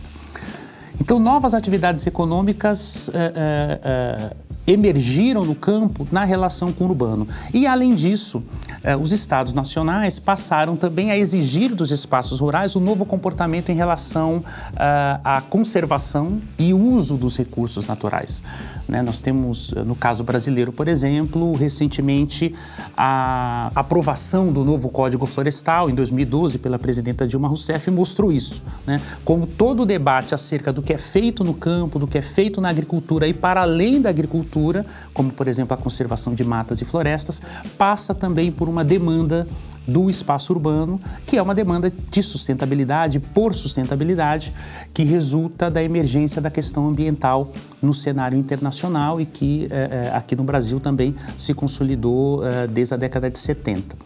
Então, 1.01 1.19
novas 1.19 1.55
atividades 1.55 2.07
econômicas 2.07 3.11
eh, 3.15 4.31
emergiram 4.67 5.45
no 5.45 5.55
campo 5.55 6.07
na 6.13 6.25
relação 6.25 6.73
com 6.73 6.85
o 6.85 6.89
urbano. 6.89 7.27
E, 7.53 7.67
além 7.67 7.95
disso, 7.95 8.43
eh, 8.83 8.97
os 8.97 9.13
estados 9.13 9.55
nacionais 9.55 10.19
passaram 10.19 10.77
também 10.77 11.11
a 11.11 11.19
exigir 11.19 11.75
dos 11.75 11.91
espaços 11.91 12.41
rurais 12.41 12.77
um 12.77 12.81
novo 12.81 13.05
comportamento 13.05 13.71
em 13.71 13.75
relação 13.75 14.43
eh, 14.77 15.21
à 15.25 15.41
conservação 15.41 16.39
e 16.59 16.73
uso 16.73 17.17
dos 17.17 17.37
recursos 17.37 17.87
naturais. 17.87 18.43
Né? 18.91 19.03
Nós 19.03 19.21
temos, 19.21 19.73
eh, 19.75 19.83
no 19.85 19.95
caso 19.95 20.25
brasileiro, 20.25 20.73
por 20.73 20.89
exemplo, 20.89 21.53
recentemente 21.55 22.55
a 22.97 23.71
aprovação 23.75 24.53
do 24.53 24.65
novo 24.65 24.89
Código 24.89 25.27
Florestal, 25.27 25.89
em 25.89 25.95
2012, 25.95 26.59
pela 26.59 26.79
presidenta 26.79 27.27
Dilma 27.27 27.49
Rousseff, 27.49 27.91
mostrou 27.91 28.33
isso. 28.33 28.63
Né? 28.87 29.01
Como 29.25 29.47
todo 29.47 29.85
o 29.85 29.87
debate 29.87 30.35
acerca 30.35 30.73
do 30.73 30.83
que 30.83 30.93
é 30.93 30.99
feito 30.99 31.45
no 31.45 31.55
campo, 31.55 31.99
do 31.99 32.07
que 32.07 32.19
é 32.19 32.23
feito 32.23 32.61
na 32.61 32.69
agricultura 32.69 33.27
e 33.27 33.33
para 33.33 33.63
além 33.63 34.01
da 34.01 34.11
agricultura, 34.11 34.31
agricultura, 34.31 34.85
como 35.13 35.31
por 35.33 35.49
exemplo 35.49 35.75
a 35.75 35.77
conservação 35.77 36.35
de 36.35 36.45
matas 36.45 36.81
e 36.81 36.85
florestas, 36.85 37.41
passa 37.77 38.15
também 38.15 38.51
por 38.51 38.69
uma 38.69 38.85
demanda 38.85 39.47
do 39.87 40.09
espaço 40.09 40.53
urbano, 40.53 41.01
que 41.27 41.37
é 41.37 41.43
uma 41.43 41.55
demanda 41.55 41.93
de 42.11 42.23
sustentabilidade, 42.23 43.19
por 43.19 43.55
sustentabilidade, 43.55 44.53
que 44.93 45.03
resulta 45.03 45.71
da 45.71 45.83
emergência 45.83 46.41
da 46.41 46.51
questão 46.51 46.89
ambiental 46.89 47.53
no 47.83 47.95
cenário 47.95 48.39
internacional 48.39 49.21
e 49.21 49.27
que 49.27 49.69
eh, 49.71 50.11
aqui 50.15 50.37
no 50.37 50.45
Brasil 50.45 50.79
também 50.79 51.15
se 51.37 51.55
consolidou 51.55 52.47
eh, 52.47 52.67
desde 52.67 52.95
a 52.95 52.97
década 52.97 53.31
de 53.31 53.39
70. 53.39 53.97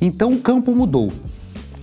Então 0.00 0.32
o 0.32 0.40
campo 0.40 0.74
mudou 0.74 1.12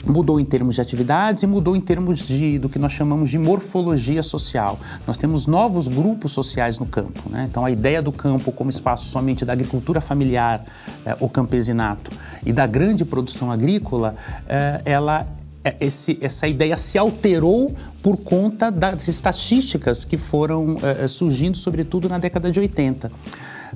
mudou 0.05 0.39
em 0.39 0.45
termos 0.45 0.75
de 0.75 0.81
atividades 0.81 1.43
e 1.43 1.47
mudou 1.47 1.75
em 1.75 1.81
termos 1.81 2.19
de, 2.19 2.57
do 2.59 2.69
que 2.69 2.79
nós 2.79 2.91
chamamos 2.91 3.29
de 3.29 3.37
morfologia 3.37 4.23
social. 4.23 4.79
Nós 5.05 5.17
temos 5.17 5.45
novos 5.45 5.87
grupos 5.87 6.31
sociais 6.31 6.79
no 6.79 6.85
campo. 6.85 7.21
Né? 7.29 7.47
Então, 7.49 7.65
a 7.65 7.71
ideia 7.71 8.01
do 8.01 8.11
campo 8.11 8.51
como 8.51 8.69
espaço 8.69 9.07
somente 9.07 9.45
da 9.45 9.53
agricultura 9.53 9.99
familiar, 9.99 10.63
eh, 11.05 11.15
o 11.19 11.29
campesinato, 11.29 12.11
e 12.45 12.53
da 12.53 12.65
grande 12.65 13.03
produção 13.03 13.51
agrícola, 13.51 14.15
eh, 14.47 14.81
ela 14.85 15.27
é, 15.63 15.75
esse, 15.81 16.17
essa 16.21 16.47
ideia 16.47 16.77
se 16.77 16.97
alterou 16.97 17.75
por 18.01 18.15
conta 18.15 18.71
das 18.71 19.09
estatísticas 19.09 20.05
que 20.05 20.15
foram 20.15 20.77
eh, 20.81 21.07
surgindo, 21.07 21.57
sobretudo 21.57 22.07
na 22.07 22.17
década 22.17 22.49
de 22.49 22.59
80. 22.59 23.11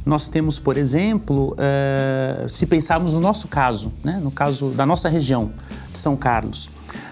Nós 0.06 0.28
temos, 0.28 0.60
por 0.60 0.78
exemplo, 0.78 1.54
uh, 1.54 2.50
se 2.50 2.66
pensarmos 2.66 3.14
no 3.14 3.20
nosso 3.20 3.48
caso, 3.48 3.92
né, 4.04 4.20
no 4.22 4.32
caso 4.32 4.70
da 4.70 4.86
nossa 4.86 5.10
região 5.10 5.52
de 5.92 5.98
São 5.98 6.16
Carlos, 6.16 6.70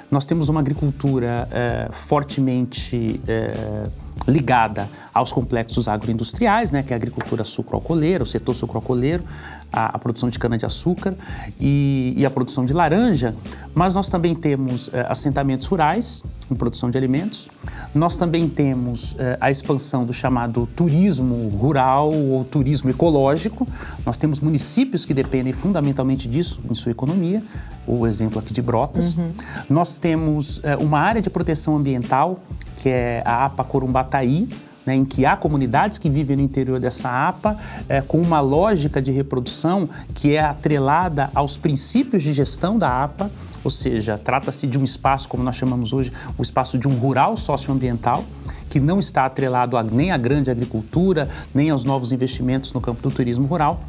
nós 0.10 0.26
temos 0.26 0.50
uma 0.50 0.60
agricultura 0.60 1.48
uh, 1.48 1.94
fortemente 1.94 3.22
uh, 3.24 3.92
ligada 4.28 4.90
aos 5.14 5.32
complexos 5.32 5.88
agroindustriais, 5.88 6.72
né, 6.72 6.84
que 6.84 6.94
é 6.94 6.96
a 6.96 6.98
agricultura 6.98 7.44
sucroalcooleira, 7.44 8.24
o 8.24 8.28
setor 8.28 8.56
sucroalcooleiro, 8.56 9.24
a, 9.72 9.96
a 9.96 10.00
produção 10.00 10.30
de 10.30 10.38
cana-de-açúcar 10.38 11.16
e, 11.60 12.14
e, 12.16 12.26
a 12.26 12.30
produção 12.30 12.66
de 12.66 12.74
laranja, 12.74 13.34
mas 13.74 13.94
nós 13.94 14.10
também 14.10 14.36
temos 14.36 14.90
eh, 14.94 15.06
assentamentos 15.10 15.68
rurais 15.68 16.24
em 16.50 16.56
produção 16.56 16.92
de 16.92 16.98
alimentos, 16.98 17.50
nós 17.96 18.18
também 18.18 18.50
temos 18.50 19.16
eh, 19.18 19.38
a 19.40 19.50
expansão 19.50 20.06
do 20.06 20.14
chamado 20.14 20.68
turismo 20.76 21.48
rural 21.50 22.14
ou 22.14 22.44
turismo 22.44 22.90
ecológico, 22.90 23.68
nós 24.06 24.18
temos 24.18 24.40
municípios 24.40 25.06
que 25.06 25.14
dependem 25.14 25.54
fundamentalmente 25.54 26.28
disso 26.28 26.60
em 26.70 26.76
sua 26.76 26.92
economia, 26.92 27.42
o 27.88 28.06
exemplo 28.06 28.40
aqui 28.40 28.54
de 28.54 28.62
Brotas, 28.62 29.18
uhum. 29.18 29.32
nós 29.70 30.00
temos 30.00 30.60
eh, 30.64 30.76
uma 30.78 31.00
área 31.00 31.22
de 31.22 31.30
proteção 31.30 31.78
ambiental 31.78 32.40
que 32.82 32.90
é 32.90 33.22
a 33.24 33.46
APA 33.46 33.64
Corumbataí, 33.64 34.50
né, 34.84 34.96
em 34.96 35.06
que 35.06 35.24
há 35.24 35.38
comunidades 35.38 36.00
que 36.00 36.10
vivem 36.10 36.36
no 36.36 36.42
interior 36.42 36.80
dessa 36.80 37.28
APA 37.28 37.56
é, 37.88 38.02
com 38.02 38.18
uma 38.20 38.40
lógica 38.40 39.00
de 39.00 39.12
reprodução 39.12 39.88
que 40.16 40.36
é 40.36 40.42
atrelada 40.42 41.30
aos 41.36 41.58
princípios 41.58 42.24
de 42.24 42.34
gestão 42.34 42.80
da 42.80 43.04
APA, 43.04 43.30
ou 43.64 43.70
seja, 43.70 44.18
trata-se 44.18 44.66
de 44.66 44.80
um 44.80 44.84
espaço, 44.84 45.30
como 45.30 45.44
nós 45.44 45.56
chamamos 45.56 45.94
hoje, 45.94 46.12
o 46.36 46.42
espaço 46.42 46.76
de 46.80 46.88
um 46.88 46.96
rural 46.96 47.38
socioambiental, 47.38 48.24
que 48.68 48.80
não 48.80 48.98
está 48.98 49.28
atrelado 49.28 49.78
a, 49.78 49.84
nem 49.84 50.10
à 50.10 50.18
grande 50.18 50.50
agricultura, 50.50 51.30
nem 51.54 51.70
aos 51.70 51.84
novos 51.84 52.12
investimentos 52.12 52.74
no 52.74 52.82
campo 52.82 53.04
do 53.04 53.12
turismo 53.12 53.46
rural. 53.46 53.84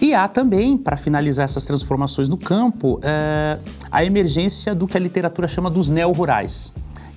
E 0.00 0.14
há 0.14 0.26
também, 0.26 0.76
para 0.76 0.96
finalizar 0.96 1.44
essas 1.44 1.64
transformações 1.64 2.28
no 2.28 2.36
campo, 2.36 2.98
é, 3.04 3.60
a 3.92 4.04
emergência 4.04 4.74
do 4.74 4.88
que 4.88 4.96
a 4.96 5.00
literatura 5.00 5.46
chama 5.46 5.70
dos 5.70 5.88
neo-rurais. 5.88 6.72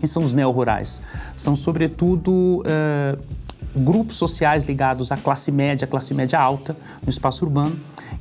Quem 0.06 0.08
são 0.08 0.22
os 0.22 0.36
neo-rurais? 0.36 1.02
São, 1.36 1.56
sobretudo, 1.56 2.62
é, 2.68 3.18
grupos 3.76 4.18
sociais 4.18 4.63
ligados 4.65 5.12
à 5.12 5.18
classe 5.18 5.52
média, 5.52 5.88
classe 5.88 6.13
média 6.13 6.39
alta, 6.39 6.78
no 7.04 7.10
espaço 7.10 7.44
urbano, 7.44 7.76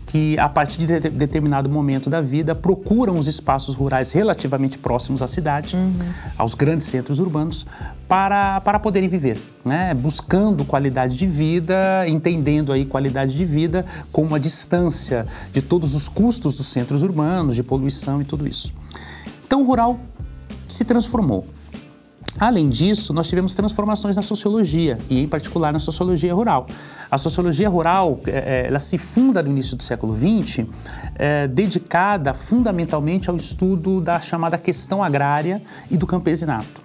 que 0.07 0.39
a 0.39 0.49
partir 0.49 0.79
de, 0.79 0.99
de 0.99 1.11
determinado 1.11 1.69
momento 1.69 2.09
da 2.09 2.23
vida 2.23 2.55
procuram 2.55 3.19
os 3.19 3.29
espaços 3.29 3.75
rurais 3.75 4.13
relativamente 4.13 4.79
próximos 4.79 5.21
à 5.21 5.29
cidade, 5.29 5.77
uhum. 5.77 5.93
aos 6.39 6.55
grandes 6.55 6.87
centros 6.87 7.19
urbanos, 7.19 7.67
para, 8.09 8.63
para 8.63 8.79
poderem 8.79 9.07
viver, 9.07 9.39
né? 9.63 9.93
buscando 9.93 10.65
qualidade 10.65 11.19
de 11.19 11.27
vida, 11.27 12.09
entendendo 12.09 12.73
aí 12.73 12.87
qualidade 12.87 13.37
de 13.37 13.45
vida 13.45 13.85
como 14.11 14.35
a 14.35 14.39
distância 14.39 15.27
de 15.53 15.61
todos 15.61 15.95
os 15.95 16.09
custos 16.09 16.57
dos 16.57 16.67
centros 16.67 17.03
urbanos, 17.03 17.55
de 17.55 17.63
poluição 17.63 18.23
e 18.23 18.25
tudo 18.25 18.49
isso. 18.49 18.73
Então 19.47 19.61
o 19.61 19.67
rural 19.67 20.01
se 20.69 20.85
transformou. 20.85 21.47
Além 22.39 22.69
disso, 22.69 23.13
nós 23.13 23.29
tivemos 23.29 23.55
transformações 23.55 24.17
na 24.17 24.23
sociologia, 24.23 24.99
e 25.09 25.21
em 25.21 25.29
particular 25.29 25.73
na 25.73 25.79
sociologia 25.79 26.35
rural. 26.35 26.67
A 27.11 27.17
sociologia 27.17 27.69
rural, 27.69 28.21
é, 28.27 28.31
é, 28.31 28.67
ela 28.67 28.79
se 28.79 28.99
funda 28.99 29.43
no 29.43 29.51
início 29.51 29.77
do 29.77 29.83
século 29.83 30.17
XX, 30.17 30.67
é, 31.15 31.47
dedicada 31.47 32.35
fundamentalmente 32.35 33.31
ao 33.31 33.37
estudo 33.37 34.01
da 34.01 34.21
chamada 34.21 34.59
questão 34.59 35.03
agrária 35.03 35.63
e 35.91 35.97
do 35.97 36.07
campesinato. 36.07 36.84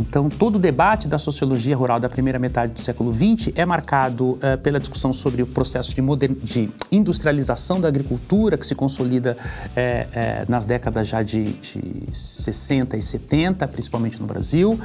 Então, 0.00 0.30
todo 0.30 0.56
o 0.56 0.58
debate 0.58 1.06
da 1.06 1.18
sociologia 1.18 1.76
rural 1.76 2.00
da 2.00 2.08
primeira 2.08 2.38
metade 2.38 2.72
do 2.72 2.80
século 2.80 3.14
XX 3.14 3.52
é 3.54 3.66
marcado 3.66 4.30
uh, 4.30 4.58
pela 4.62 4.80
discussão 4.80 5.12
sobre 5.12 5.42
o 5.42 5.46
processo 5.46 5.94
de, 5.94 6.28
de, 6.28 6.70
industrialização 6.90 7.80
da 7.80 7.88
agricultura, 7.88 8.56
que 8.56 8.66
se 8.66 8.74
consolida 8.74 9.36
eh, 9.76 10.06
eh, 10.12 10.44
nas 10.48 10.64
décadas 10.66 11.06
já 11.08 11.22
de, 11.22 11.44
de, 11.44 12.04
60 12.12 12.96
e 12.96 13.02
70, 13.02 13.68
principalmente 13.68 14.20
no 14.20 14.26
Brasil. 14.26 14.78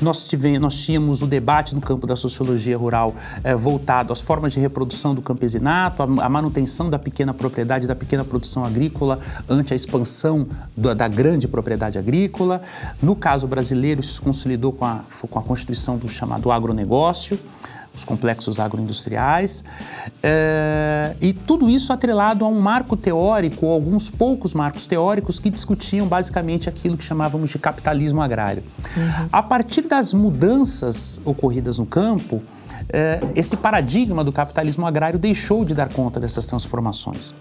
nós, 0.00 0.26
tivemos, 0.26 0.60
nós 0.60 0.76
tínhamos 0.76 1.22
o 1.22 1.26
debate 1.26 1.74
no 1.74 1.80
campo 1.80 2.06
da 2.06 2.16
sociologia 2.16 2.76
rural 2.76 3.14
voltado 3.58 4.12
às 4.12 4.20
formas 4.20 4.52
de 4.52 4.60
reprodução 4.60 5.14
do 5.14 5.22
campesinato, 5.22 6.02
a, 6.02 6.28
manutenção 6.28 6.90
da 6.90 6.98
pequena 6.98 7.32
propriedade, 7.32 7.86
da 7.86 7.94
pequena 7.94 8.24
produção 8.24 8.64
agrícola 8.64 9.18
ante 9.48 9.72
a 9.72 9.76
expansão 9.76 10.46
da, 10.76 10.94
da 10.94 11.08
grande 11.08 11.48
propriedade 11.48 11.98
agrícola. 11.98 12.62
No 13.02 13.14
caso 13.16 13.45
caso 13.46 13.48
brasileiro, 13.48 14.00
isso 14.00 14.14
se 14.14 14.20
consolidou 14.20 14.72
com 14.72 14.84
a, 14.84 15.00
com 15.30 15.38
a 15.38 15.42
constituição 15.42 15.96
do 15.96 16.08
chamado 16.08 16.50
agronegócio, 16.50 17.38
os 17.94 18.04
complexos 18.04 18.60
agroindustriais, 18.60 19.64
é, 20.22 21.16
e 21.18 21.32
tudo 21.32 21.70
isso 21.70 21.94
atrelado 21.94 22.44
a 22.44 22.48
um 22.48 22.60
marco 22.60 22.94
teórico, 22.94 23.66
alguns 23.66 24.10
poucos 24.10 24.52
marcos 24.52 24.86
teóricos 24.86 25.38
que 25.38 25.48
discutiam 25.48 26.06
basicamente 26.06 26.68
aquilo 26.68 26.98
que 26.98 27.04
chamávamos 27.04 27.48
de 27.48 27.58
capitalismo 27.58 28.20
agrário. 28.20 28.62
Uhum. 28.94 29.28
A 29.32 29.42
partir 29.42 29.82
das 29.82 30.12
mudanças 30.12 31.22
ocorridas 31.24 31.78
no 31.78 31.86
campo, 31.86 32.42
é, 32.90 33.20
esse 33.34 33.56
paradigma 33.56 34.22
do 34.22 34.30
capitalismo 34.30 34.86
agrário 34.86 35.18
deixou 35.18 35.64
de 35.64 35.74
dar 35.74 35.88
conta 35.88 36.20
dessas 36.20 36.46
transformações. 36.46 37.34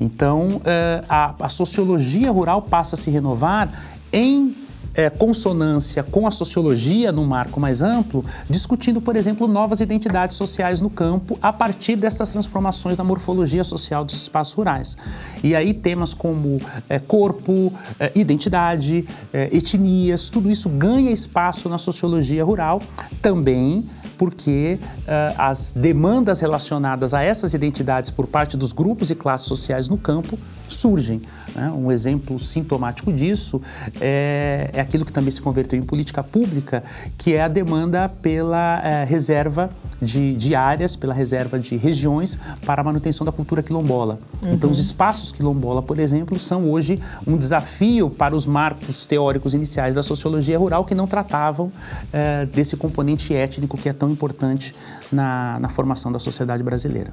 Então, 0.00 0.62
é, 0.64 1.04
a, 1.06 1.34
a 1.38 1.48
sociologia 1.50 2.30
rural 2.32 2.62
passa 2.62 2.94
a 2.94 2.98
se 2.98 3.10
renovar 3.10 3.68
em 4.10 4.56
é, 4.98 5.08
consonância 5.08 6.02
com 6.02 6.26
a 6.26 6.30
sociologia 6.32 7.12
num 7.12 7.24
marco 7.24 7.60
mais 7.60 7.82
amplo, 7.82 8.24
discutindo, 8.50 9.00
por 9.00 9.14
exemplo, 9.14 9.46
novas 9.46 9.80
identidades 9.80 10.36
sociais 10.36 10.80
no 10.80 10.90
campo 10.90 11.38
a 11.40 11.52
partir 11.52 11.94
dessas 11.94 12.32
transformações 12.32 12.98
na 12.98 13.04
morfologia 13.04 13.62
social 13.62 14.04
dos 14.04 14.16
espaços 14.16 14.54
rurais. 14.54 14.96
E 15.40 15.54
aí 15.54 15.72
temas 15.72 16.12
como 16.12 16.60
é, 16.88 16.98
corpo, 16.98 17.72
é, 18.00 18.10
identidade, 18.16 19.06
é, 19.32 19.48
etnias, 19.56 20.28
tudo 20.28 20.50
isso 20.50 20.68
ganha 20.68 21.12
espaço 21.12 21.68
na 21.68 21.78
sociologia 21.78 22.44
rural, 22.44 22.82
também 23.22 23.88
porque 24.16 24.80
uh, 24.82 25.34
as 25.38 25.72
demandas 25.72 26.40
relacionadas 26.40 27.14
a 27.14 27.22
essas 27.22 27.54
identidades 27.54 28.10
por 28.10 28.26
parte 28.26 28.56
dos 28.56 28.72
grupos 28.72 29.10
e 29.10 29.14
classes 29.14 29.46
sociais 29.46 29.88
no 29.88 29.96
campo 29.96 30.36
surgem. 30.68 31.20
Né? 31.54 31.70
Um 31.70 31.90
exemplo 31.90 32.38
sintomático 32.38 33.12
disso 33.12 33.60
é, 34.00 34.70
é, 34.72 34.80
aquilo 34.80 35.04
que 35.04 35.12
também 35.12 35.30
se 35.30 35.40
converteu 35.40 35.78
em 35.78 35.82
política 35.82 36.22
pública, 36.22 36.82
que 37.16 37.34
é 37.34 37.42
a 37.42 37.48
demanda 37.48 38.08
pela 38.08 38.80
é, 38.84 39.04
reserva 39.04 39.70
de, 40.00 40.34
de, 40.34 40.54
áreas, 40.54 40.94
pela 40.94 41.12
reserva 41.12 41.58
de 41.58 41.76
regiões 41.76 42.38
para 42.64 42.80
a 42.80 42.84
manutenção 42.84 43.24
da 43.24 43.32
cultura 43.32 43.62
quilombola. 43.62 44.18
Uhum. 44.42 44.54
Então, 44.54 44.70
os 44.70 44.78
espaços 44.78 45.32
quilombola, 45.32 45.82
por 45.82 45.98
exemplo, 45.98 46.38
são 46.38 46.70
hoje 46.70 47.00
um 47.26 47.36
desafio 47.36 48.08
para 48.08 48.36
os 48.36 48.46
marcos 48.46 49.06
teóricos 49.06 49.54
iniciais 49.54 49.96
da 49.96 50.02
sociologia 50.02 50.58
rural 50.58 50.84
que 50.84 50.94
não 50.94 51.06
tratavam 51.06 51.72
é, 52.12 52.46
desse 52.46 52.76
componente 52.76 53.34
étnico 53.34 53.76
que 53.76 53.88
é 53.88 53.92
tão 53.92 54.10
importante 54.10 54.74
na, 55.10 55.58
na 55.58 55.68
formação 55.68 56.12
da 56.12 56.18
sociedade 56.18 56.62
brasileira. 56.62 57.12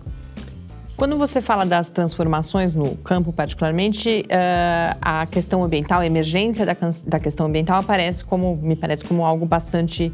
Quando 0.97 1.17
você 1.17 1.41
fala 1.41 1.65
das 1.65 1.89
transformações 1.89 2.73
no 2.73 2.95
campo, 2.97 3.33
particularmente, 3.33 4.25
uh, 4.27 4.97
a 5.01 5.25
questão 5.25 5.61
ambiental, 5.61 5.99
a 5.99 6.05
emergência 6.05 6.65
da, 6.65 6.75
da 7.05 7.19
questão 7.19 7.47
ambiental 7.47 7.79
aparece 7.81 8.23
como, 8.23 8.55
me 8.55 8.77
parece 8.77 9.03
como 9.03 9.25
algo 9.25 9.45
bastante 9.45 10.11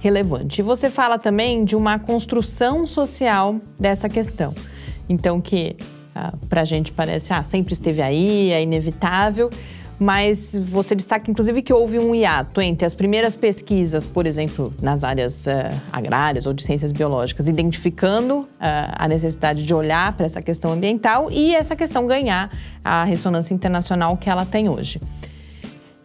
relevante. 0.00 0.60
E 0.60 0.62
você 0.62 0.90
fala 0.90 1.18
também 1.18 1.64
de 1.64 1.74
uma 1.74 1.98
construção 1.98 2.86
social 2.86 3.56
dessa 3.80 4.06
questão. 4.06 4.54
Então, 5.08 5.40
que 5.40 5.76
uh, 5.78 5.84
ah, 6.14 6.34
para 6.46 6.60
a 6.60 6.64
gente 6.64 6.92
parece, 6.92 7.32
ah, 7.32 7.42
sempre 7.42 7.72
esteve 7.72 8.02
aí, 8.02 8.52
é 8.52 8.62
inevitável, 8.62 9.48
mas 9.98 10.56
você 10.56 10.94
destaca 10.94 11.30
inclusive 11.30 11.60
que 11.60 11.72
houve 11.72 11.98
um 11.98 12.14
hiato 12.14 12.60
entre 12.60 12.86
as 12.86 12.94
primeiras 12.94 13.34
pesquisas, 13.34 14.06
por 14.06 14.26
exemplo, 14.26 14.72
nas 14.80 15.02
áreas 15.02 15.46
uh, 15.46 15.50
agrárias 15.90 16.46
ou 16.46 16.52
de 16.52 16.62
ciências 16.62 16.92
biológicas, 16.92 17.48
identificando 17.48 18.40
uh, 18.40 18.46
a 18.60 19.08
necessidade 19.08 19.64
de 19.64 19.74
olhar 19.74 20.12
para 20.12 20.26
essa 20.26 20.40
questão 20.40 20.72
ambiental 20.72 21.30
e 21.30 21.54
essa 21.54 21.74
questão 21.74 22.06
ganhar 22.06 22.50
a 22.84 23.04
ressonância 23.04 23.52
internacional 23.52 24.16
que 24.16 24.30
ela 24.30 24.46
tem 24.46 24.68
hoje. 24.68 25.00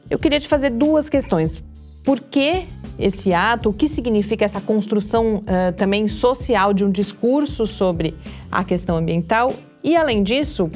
Eu 0.10 0.18
queria 0.18 0.40
te 0.40 0.48
fazer 0.48 0.72
duas 0.72 1.08
questões. 1.08 1.64
Por 2.04 2.20
que 2.20 2.66
esse 2.98 3.34
ato? 3.34 3.70
O 3.70 3.74
que 3.74 3.88
significa 3.88 4.44
essa 4.44 4.60
construção 4.60 5.38
uh, 5.38 5.72
também 5.78 6.08
social 6.08 6.74
de 6.74 6.84
um 6.84 6.92
discurso 6.92 7.66
sobre 7.66 8.16
a 8.52 8.64
questão 8.64 8.98
ambiental? 8.98 9.54
E, 9.84 9.96
além 9.96 10.24
disso, 10.24 10.70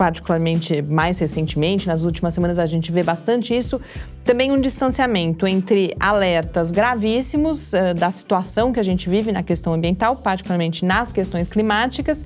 particularmente 0.00 0.80
mais 0.80 1.18
recentemente, 1.18 1.86
nas 1.86 2.04
últimas 2.04 2.32
semanas 2.32 2.58
a 2.58 2.64
gente 2.64 2.90
vê 2.90 3.02
bastante 3.02 3.54
isso, 3.54 3.78
também 4.24 4.50
um 4.50 4.58
distanciamento 4.58 5.46
entre 5.46 5.94
alertas 6.00 6.72
gravíssimos 6.72 7.74
uh, 7.74 7.92
da 7.94 8.10
situação 8.10 8.72
que 8.72 8.80
a 8.80 8.82
gente 8.82 9.10
vive 9.10 9.30
na 9.30 9.42
questão 9.42 9.74
ambiental, 9.74 10.16
particularmente 10.16 10.86
nas 10.86 11.12
questões 11.12 11.48
climáticas, 11.48 12.24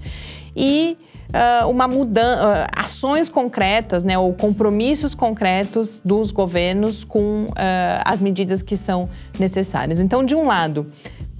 e 0.54 0.96
uh, 1.30 1.68
uma 1.68 1.88
mudança, 1.88 2.44
uh, 2.44 2.66
ações 2.76 3.28
concretas, 3.28 4.04
né, 4.04 4.16
ou 4.16 4.32
compromissos 4.34 5.12
concretos 5.12 6.00
dos 6.04 6.30
governos 6.30 7.02
com 7.02 7.48
as 8.04 8.20
medidas 8.20 8.62
que 8.62 8.76
são 8.76 9.08
necessárias. 9.36 9.98
Então, 9.98 10.24
de 10.24 10.36
um 10.36 10.46
lado, 10.46 10.86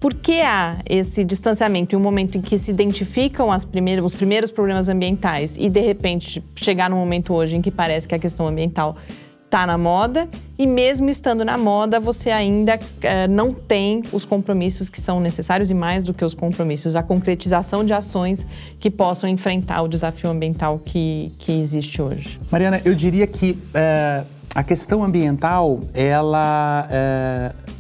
por 0.04 0.12
que 0.12 0.42
há 0.42 0.76
esse 0.84 1.24
distanciamento 1.24 1.94
em 1.94 1.98
um 1.98 2.02
momento 2.02 2.36
em 2.36 2.42
que 2.42 2.58
se 2.58 2.70
identificam 2.70 3.48
primeiras, 3.70 4.04
os 4.04 4.14
primeiros 4.14 4.50
problemas 4.50 4.86
ambientais 4.90 5.56
e, 5.58 5.70
de 5.70 5.80
repente, 5.80 6.44
chegar 6.56 6.90
no 6.90 6.96
momento 6.96 7.32
hoje 7.32 7.56
em 7.56 7.62
que 7.62 7.70
parece 7.70 8.06
que 8.06 8.14
a 8.14 8.18
questão 8.18 8.46
ambiental 8.46 8.98
está 9.42 9.66
na 9.66 9.78
moda 9.78 10.28
e, 10.58 10.66
mesmo 10.66 11.08
estando 11.08 11.42
na 11.42 11.56
moda, 11.56 11.98
você 11.98 12.30
ainda 12.30 12.76
uh, 12.76 13.30
não 13.30 13.54
tem 13.54 14.02
os 14.12 14.26
compromissos 14.26 14.90
que 14.90 15.00
são 15.00 15.20
necessários 15.20 15.70
e, 15.70 15.74
mais 15.74 16.04
do 16.04 16.12
que 16.12 16.22
os 16.22 16.34
compromissos, 16.34 16.94
a 16.96 17.02
concretização 17.02 17.82
de 17.82 17.94
ações 17.94 18.46
que 18.78 18.90
possam 18.90 19.26
enfrentar 19.26 19.80
o 19.80 19.88
desafio 19.88 20.28
ambiental 20.28 20.78
que, 20.84 21.32
que 21.38 21.52
existe 21.52 22.02
hoje? 22.02 22.38
Mariana, 22.50 22.78
eu 22.84 22.94
diria 22.94 23.26
que 23.26 23.52
uh, 23.52 24.26
a 24.54 24.62
questão 24.62 25.02
ambiental 25.02 25.80
ela, 25.94 26.90
uh, 26.90 27.72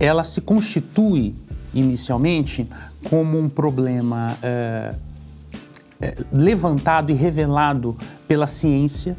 ela 0.00 0.24
se 0.24 0.40
constitui 0.40 1.32
inicialmente 1.74 2.68
como 3.08 3.38
um 3.38 3.48
problema 3.48 4.36
é, 4.42 4.94
é, 6.00 6.16
levantado 6.32 7.10
e 7.10 7.14
revelado 7.14 7.96
pela 8.26 8.46
ciência, 8.46 9.16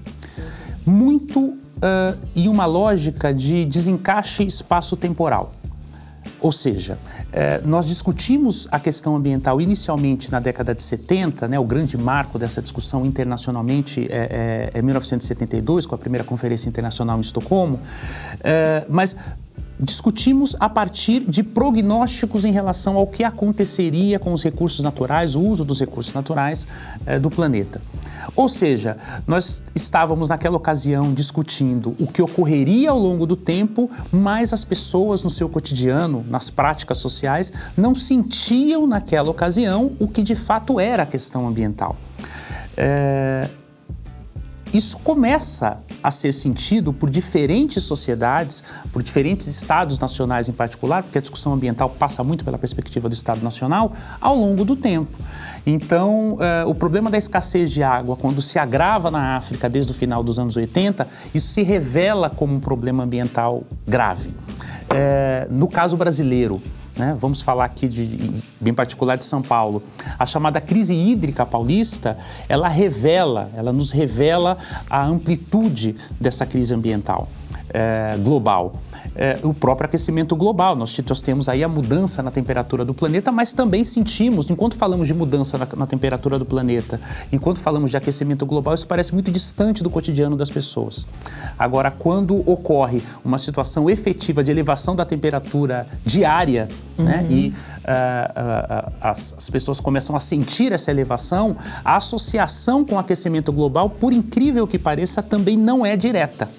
muito 0.86 1.40
uh, 1.40 2.18
em 2.36 2.48
uma 2.48 2.66
lógica 2.66 3.34
de 3.34 3.66
desencaixe 3.66 4.44
espaço-temporal. 4.44 5.54
Ou 6.42 6.52
seja, 6.52 6.98
eh, 7.32 7.62
nós 7.64 7.86
discutimos 7.86 8.68
a 8.72 8.80
questão 8.80 9.16
ambiental 9.16 9.62
inicialmente 9.62 10.32
na 10.32 10.40
década 10.40 10.74
de 10.74 10.82
70, 10.82 11.48
né, 11.48 11.60
o 11.60 11.64
grande 11.64 11.96
marco 11.96 12.40
dessa 12.40 12.64
discussão 12.64 13.06
internacionalmente 13.06 14.08
é, 14.10 14.72
é, 14.74 14.80
é 14.80 14.82
1972, 14.82 15.86
com 15.86 15.94
a 15.94 15.98
primeira 16.00 16.26
Conferência 16.26 16.68
Internacional 16.68 17.20
em 17.20 17.22
Estocolmo, 17.22 17.80
eh, 18.44 18.84
mas 18.90 19.16
discutimos 19.82 20.56
a 20.60 20.70
partir 20.70 21.22
de 21.22 21.42
prognósticos 21.42 22.46
em 22.46 22.52
relação 22.52 22.96
ao 22.98 23.08
que 23.08 23.24
aconteceria 23.24 24.20
com 24.20 24.32
os 24.32 24.44
recursos 24.44 24.84
naturais, 24.84 25.36
o 25.36 25.42
uso 25.42 25.66
dos 25.66 25.80
recursos 25.80 26.14
naturais 26.14 26.68
eh, 27.06 27.18
do 27.18 27.30
planeta. 27.30 27.82
Ou 28.36 28.48
seja, 28.48 28.98
nós 29.26 29.64
estávamos 29.74 30.30
naquela 30.30 30.56
ocasião 30.56 31.14
discutindo 31.14 31.96
o 32.00 32.06
que 32.06 32.22
ocorreria 32.22 32.92
ao 32.92 33.00
longo 33.00 33.26
do 33.26 33.36
tempo, 33.36 33.90
mas 34.12 34.54
as 34.54 34.64
pessoas 34.64 35.24
no 35.24 35.30
seu 35.30 35.50
cotidiano, 35.50 36.24
nas 36.30 36.50
práticas 36.50 37.00
sociais, 37.00 37.52
não 37.76 37.96
sentiam 37.96 38.86
naquela 38.86 39.32
ocasião 39.32 39.92
o 40.00 40.08
que 40.08 40.22
de 40.22 40.36
fato 40.36 40.80
era 40.80 41.04
a 41.04 41.06
questão 41.06 41.48
ambiental. 41.48 41.96
É, 42.78 43.50
isso 44.74 44.98
começa 45.00 45.78
a 46.02 46.10
ser 46.10 46.32
sentido 46.32 46.94
por 46.94 47.10
diferentes 47.10 47.84
sociedades, 47.84 48.64
por 48.92 49.04
diferentes 49.04 49.48
estados 49.48 50.00
nacionais 50.00 50.48
em 50.48 50.52
particular, 50.52 51.04
porque 51.04 51.18
a 51.18 51.22
discussão 51.22 51.54
ambiental 51.54 51.90
passa 51.90 52.24
muito 52.24 52.44
pela 52.44 52.58
perspectiva 52.58 53.08
do 53.10 53.14
Estado 53.14 53.42
Nacional, 53.44 53.94
ao 54.20 54.36
longo 54.36 54.64
do 54.64 54.76
tempo. 54.76 55.12
Então, 55.66 56.38
eh, 56.40 56.64
o 56.66 56.74
problema 56.74 57.10
da 57.10 57.18
escassez 57.18 57.72
de 57.72 57.84
água, 57.84 58.16
quando 58.16 58.42
se 58.42 58.58
agrava 58.58 59.12
na 59.12 59.36
África 59.36 59.70
desde 59.70 59.92
o 59.92 59.96
final 59.96 60.24
dos 60.24 60.40
anos 60.40 60.56
80, 60.56 61.08
isso 61.34 61.54
se 61.54 61.62
revela 61.62 62.30
como 62.30 62.56
um 62.56 62.60
problema 62.60 63.04
ambiental 63.04 63.64
grave. 63.86 64.34
Eh, 64.90 65.48
no 65.50 65.68
caso 65.68 65.96
brasileiro, 65.96 66.62
né? 67.02 67.18
Vamos 67.20 67.42
falar 67.42 67.66
aqui 67.66 67.88
de, 67.88 68.06
bem 68.60 68.74
particular 68.76 69.18
de 69.18 69.26
São 69.26 69.42
Paulo. 69.42 69.82
A 70.20 70.26
chamada 70.26 70.62
crise 70.62 70.94
hídrica 70.94 71.44
paulista, 71.44 72.16
ela 72.48 72.68
revela, 72.68 73.50
ela 73.56 73.74
nos 73.74 73.90
revela 73.90 74.56
a 74.88 75.04
amplitude 75.04 75.96
dessa 76.20 76.46
crise 76.46 76.76
ambiental 76.76 77.28
é, 77.74 78.16
global 78.24 78.74
é, 79.16 79.38
o 79.44 79.54
próprio 79.54 79.86
aquecimento 79.86 80.36
global. 80.36 80.76
Nós, 80.76 80.98
nós, 81.08 81.22
temos 81.22 81.50
aí 81.50 81.64
a 81.64 81.68
mudança 81.68 82.24
na 82.24 82.32
temperatura 82.32 82.86
do 82.86 82.94
planeta, 82.94 83.32
mas 83.32 83.54
também 83.54 83.84
sentimos, 83.84 84.50
enquanto 84.50 84.76
falamos 84.76 85.08
de 85.08 85.14
mudança 85.14 85.58
na, 85.58 85.68
na, 85.76 85.86
temperatura 85.86 86.40
do 86.40 86.46
planeta, 86.46 87.00
enquanto 87.32 87.60
falamos 87.60 87.92
de 87.92 87.98
aquecimento 87.98 88.46
global, 88.46 88.74
isso 88.74 88.88
parece 88.88 89.14
muito 89.14 89.32
distante 89.32 89.84
do 89.84 89.90
cotidiano 89.90 90.36
das 90.36 90.50
pessoas. 90.50 91.06
Agora, 91.58 91.92
quando 91.92 92.38
ocorre 92.50 93.02
uma 93.24 93.38
situação 93.38 93.90
efetiva 93.90 94.44
de 94.44 94.52
elevação 94.52 94.96
da 94.96 95.06
temperatura 95.06 95.88
diária, 96.06 96.68
uhum. 96.98 97.06
né, 97.06 97.26
e 97.30 97.50
uh, 97.50 97.52
uh, 97.52 98.88
uh, 98.88 98.94
as, 99.02 99.36
as 99.38 99.50
pessoas 99.50 99.80
começam 99.80 100.16
a 100.16 100.20
sentir 100.20 100.72
essa 100.72 100.92
elevação, 100.92 101.56
a 101.84 101.96
associação 101.96 102.86
com 102.86 102.96
o 102.96 103.00
aquecimento 103.00 103.52
global, 103.52 103.90
por 103.90 104.14
incrível 104.14 104.68
que 104.68 104.80
pareça, 104.80 105.22
também 105.22 105.58
não 105.58 105.86
é 105.86 105.96
direta. 105.96 106.50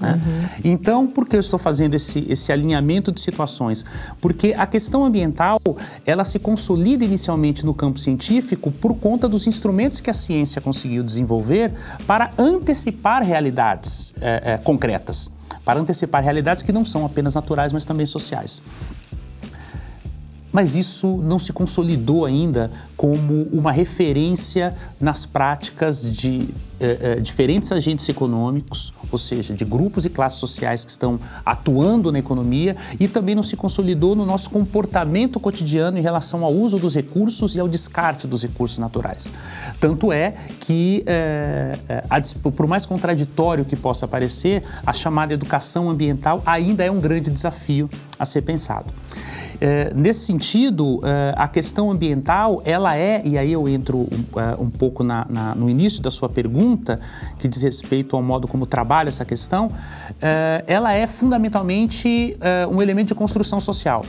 Né? 0.00 0.14
Uhum. 0.14 0.48
Então, 0.64 1.06
por 1.06 1.28
que 1.28 1.36
eu 1.36 1.40
estou 1.40 1.58
fazendo 1.58 1.94
esse, 1.94 2.24
esse 2.28 2.50
alinhamento 2.50 3.12
de 3.12 3.20
situações? 3.20 3.84
Porque 4.20 4.54
a 4.56 4.66
questão 4.66 5.04
ambiental 5.04 5.60
ela 6.06 6.24
se 6.24 6.38
consolida 6.38 7.04
inicialmente 7.04 7.64
no 7.64 7.74
campo 7.74 7.98
científico 7.98 8.70
por 8.70 8.94
conta 8.96 9.28
dos 9.28 9.46
instrumentos 9.46 10.00
que 10.00 10.10
a 10.10 10.14
ciência 10.14 10.60
conseguiu 10.60 11.02
desenvolver 11.02 11.72
para 12.06 12.30
antecipar 12.38 13.22
realidades 13.22 14.14
é, 14.20 14.54
é, 14.54 14.56
concretas, 14.58 15.30
para 15.64 15.78
antecipar 15.78 16.22
realidades 16.22 16.62
que 16.62 16.72
não 16.72 16.84
são 16.84 17.04
apenas 17.04 17.34
naturais, 17.34 17.72
mas 17.72 17.84
também 17.84 18.06
sociais. 18.06 18.62
Mas 20.52 20.74
isso 20.74 21.18
não 21.18 21.38
se 21.38 21.52
consolidou 21.52 22.24
ainda 22.24 22.72
como 22.96 23.44
uma 23.52 23.70
referência 23.70 24.74
nas 25.00 25.24
práticas 25.24 26.02
de 26.12 26.48
eh, 26.80 26.98
eh, 27.00 27.20
diferentes 27.20 27.70
agentes 27.72 28.08
econômicos, 28.08 28.92
ou 29.12 29.18
seja, 29.18 29.54
de 29.54 29.64
grupos 29.64 30.04
e 30.04 30.08
classes 30.08 30.38
sociais 30.38 30.84
que 30.84 30.90
estão 30.90 31.20
atuando 31.44 32.10
na 32.10 32.18
economia, 32.18 32.76
e 32.98 33.06
também 33.06 33.34
não 33.34 33.42
se 33.42 33.56
consolidou 33.56 34.16
no 34.16 34.24
nosso 34.24 34.48
comportamento 34.48 35.38
cotidiano 35.38 35.98
em 35.98 36.00
relação 36.00 36.44
ao 36.44 36.52
uso 36.52 36.78
dos 36.78 36.94
recursos 36.94 37.54
e 37.54 37.60
ao 37.60 37.68
descarte 37.68 38.26
dos 38.26 38.42
recursos 38.42 38.78
naturais. 38.78 39.30
Tanto 39.78 40.12
é 40.12 40.34
que, 40.58 41.02
eh, 41.06 41.76
a, 42.08 42.50
por 42.50 42.66
mais 42.66 42.86
contraditório 42.86 43.64
que 43.64 43.76
possa 43.76 44.08
parecer, 44.08 44.62
a 44.86 44.92
chamada 44.92 45.34
educação 45.34 45.90
ambiental 45.90 46.42
ainda 46.46 46.84
é 46.84 46.90
um 46.90 47.00
grande 47.00 47.30
desafio 47.30 47.88
a 48.18 48.26
ser 48.26 48.42
pensado. 48.42 48.92
É, 49.60 49.92
nesse 49.94 50.24
sentido, 50.26 51.00
é, 51.04 51.34
a 51.36 51.46
questão 51.46 51.90
ambiental, 51.90 52.62
ela 52.64 52.96
é, 52.96 53.20
e 53.24 53.36
aí 53.36 53.52
eu 53.52 53.68
entro 53.68 53.98
um, 53.98 54.40
é, 54.40 54.56
um 54.58 54.70
pouco 54.70 55.02
na, 55.02 55.26
na, 55.28 55.54
no 55.54 55.68
início 55.68 56.02
da 56.02 56.10
sua 56.10 56.28
pergunta, 56.28 56.69
que 57.38 57.48
diz 57.48 57.62
respeito 57.62 58.16
ao 58.16 58.22
modo 58.22 58.48
como 58.48 58.66
trabalha 58.66 59.08
essa 59.08 59.24
questão, 59.24 59.70
é, 60.20 60.64
ela 60.66 60.92
é 60.92 61.06
fundamentalmente 61.06 62.36
é, 62.40 62.66
um 62.66 62.80
elemento 62.82 63.08
de 63.08 63.14
construção 63.14 63.60
social. 63.60 64.04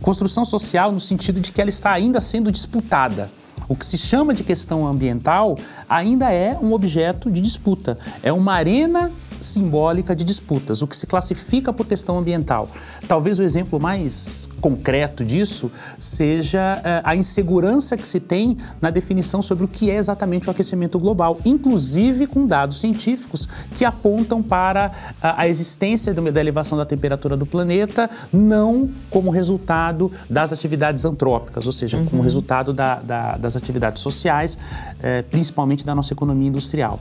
Construção 0.00 0.44
social 0.44 0.92
no 0.92 1.00
sentido 1.00 1.40
de 1.40 1.52
que 1.52 1.60
ela 1.60 1.70
está 1.70 1.92
ainda 1.92 2.20
sendo 2.20 2.52
disputada. 2.52 3.30
O 3.68 3.74
que 3.74 3.84
se 3.84 3.98
chama 3.98 4.32
de 4.32 4.44
questão 4.44 4.86
ambiental 4.86 5.58
ainda 5.88 6.32
é 6.32 6.56
um 6.60 6.72
objeto 6.72 7.30
de 7.30 7.40
disputa. 7.40 7.98
É 8.22 8.32
uma 8.32 8.52
arena 8.52 9.10
simbólica 9.40 10.14
de 10.14 10.24
disputas, 10.24 10.82
o 10.82 10.86
que 10.86 10.96
se 10.96 11.06
classifica 11.06 11.72
por 11.72 11.86
questão 11.86 12.18
ambiental. 12.18 12.68
Talvez 13.06 13.38
o 13.38 13.42
exemplo 13.42 13.80
mais 13.80 14.48
concreto 14.60 15.24
disso 15.24 15.70
seja 15.98 16.78
uh, 16.78 17.02
a 17.04 17.16
insegurança 17.16 17.96
que 17.96 18.06
se 18.06 18.20
tem 18.20 18.56
na 18.80 18.90
definição 18.90 19.42
sobre 19.42 19.64
o 19.64 19.68
que 19.68 19.90
é 19.90 19.96
exatamente 19.96 20.48
o 20.48 20.50
aquecimento 20.50 20.98
global, 20.98 21.38
inclusive 21.44 22.26
com 22.26 22.46
dados 22.46 22.80
científicos 22.80 23.48
que 23.76 23.84
apontam 23.84 24.42
para 24.42 24.92
a, 25.20 25.42
a 25.42 25.48
existência 25.48 26.12
da 26.14 26.40
elevação 26.40 26.76
da 26.76 26.84
temperatura 26.84 27.36
do 27.36 27.46
planeta 27.46 28.10
não 28.32 28.90
como 29.10 29.30
resultado 29.30 30.10
das 30.28 30.52
atividades 30.52 31.04
antrópicas, 31.04 31.66
ou 31.66 31.72
seja, 31.72 31.96
uhum. 31.96 32.06
como 32.06 32.22
resultado 32.22 32.72
da, 32.72 32.96
da, 32.96 33.36
das 33.36 33.56
atividades 33.56 34.02
sociais, 34.02 34.58
eh, 35.00 35.22
principalmente 35.22 35.84
da 35.84 35.94
nossa 35.94 36.12
economia 36.12 36.48
industrial. 36.48 37.00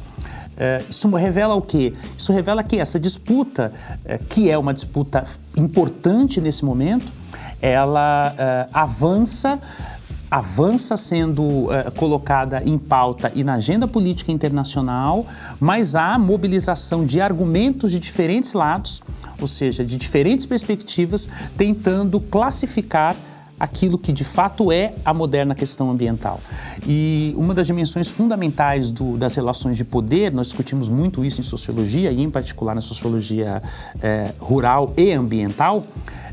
É, 0.57 0.81
isso 0.89 1.09
revela 1.09 1.55
o 1.55 1.61
quê? 1.61 1.93
Isso 2.17 2.31
revela 2.31 2.63
que 2.63 2.79
essa 2.79 2.99
disputa, 2.99 3.73
é, 4.05 4.17
que 4.17 4.49
é 4.49 4.57
uma 4.57 4.73
disputa 4.73 5.25
importante 5.55 6.39
nesse 6.39 6.63
momento, 6.63 7.11
ela 7.61 8.33
é, 8.37 8.67
avança 8.73 9.59
avança 10.31 10.97
sendo 10.97 11.67
colocada 11.95 12.61
em 12.65 12.77
pauta 12.77 13.31
e 13.33 13.43
na 13.43 13.53
agenda 13.53 13.87
política 13.87 14.31
internacional, 14.31 15.25
mas 15.59 15.95
há 15.95 16.17
mobilização 16.17 17.05
de 17.05 17.21
argumentos 17.21 17.91
de 17.91 17.99
diferentes 17.99 18.51
lados, 18.53 19.01
ou 19.39 19.47
seja, 19.47 19.85
de 19.85 19.95
diferentes 19.95 20.45
perspectivas, 20.45 21.29
tentando 21.55 22.19
classificar 22.19 23.15
aquilo 23.59 23.97
que 23.97 24.11
de 24.11 24.23
fato 24.23 24.71
é 24.71 24.93
a 25.03 25.13
moderna 25.13 25.55
questão 25.55 25.89
ambiental. 25.89 26.39
E 26.85 27.33
uma 27.37 27.53
das 27.53 27.67
dimensões 27.67 28.09
fundamentais 28.09 28.91
do, 28.91 29.17
das 29.17 29.35
relações 29.35 29.77
de 29.77 29.83
poder, 29.83 30.33
nós 30.33 30.47
discutimos 30.47 30.89
muito 30.89 31.23
isso 31.23 31.39
em 31.39 31.43
sociologia, 31.43 32.11
e 32.11 32.21
em 32.21 32.29
particular 32.29 32.75
na 32.75 32.81
sociologia 32.81 33.61
é, 34.01 34.33
rural 34.39 34.93
e 34.97 35.11
ambiental, 35.11 35.85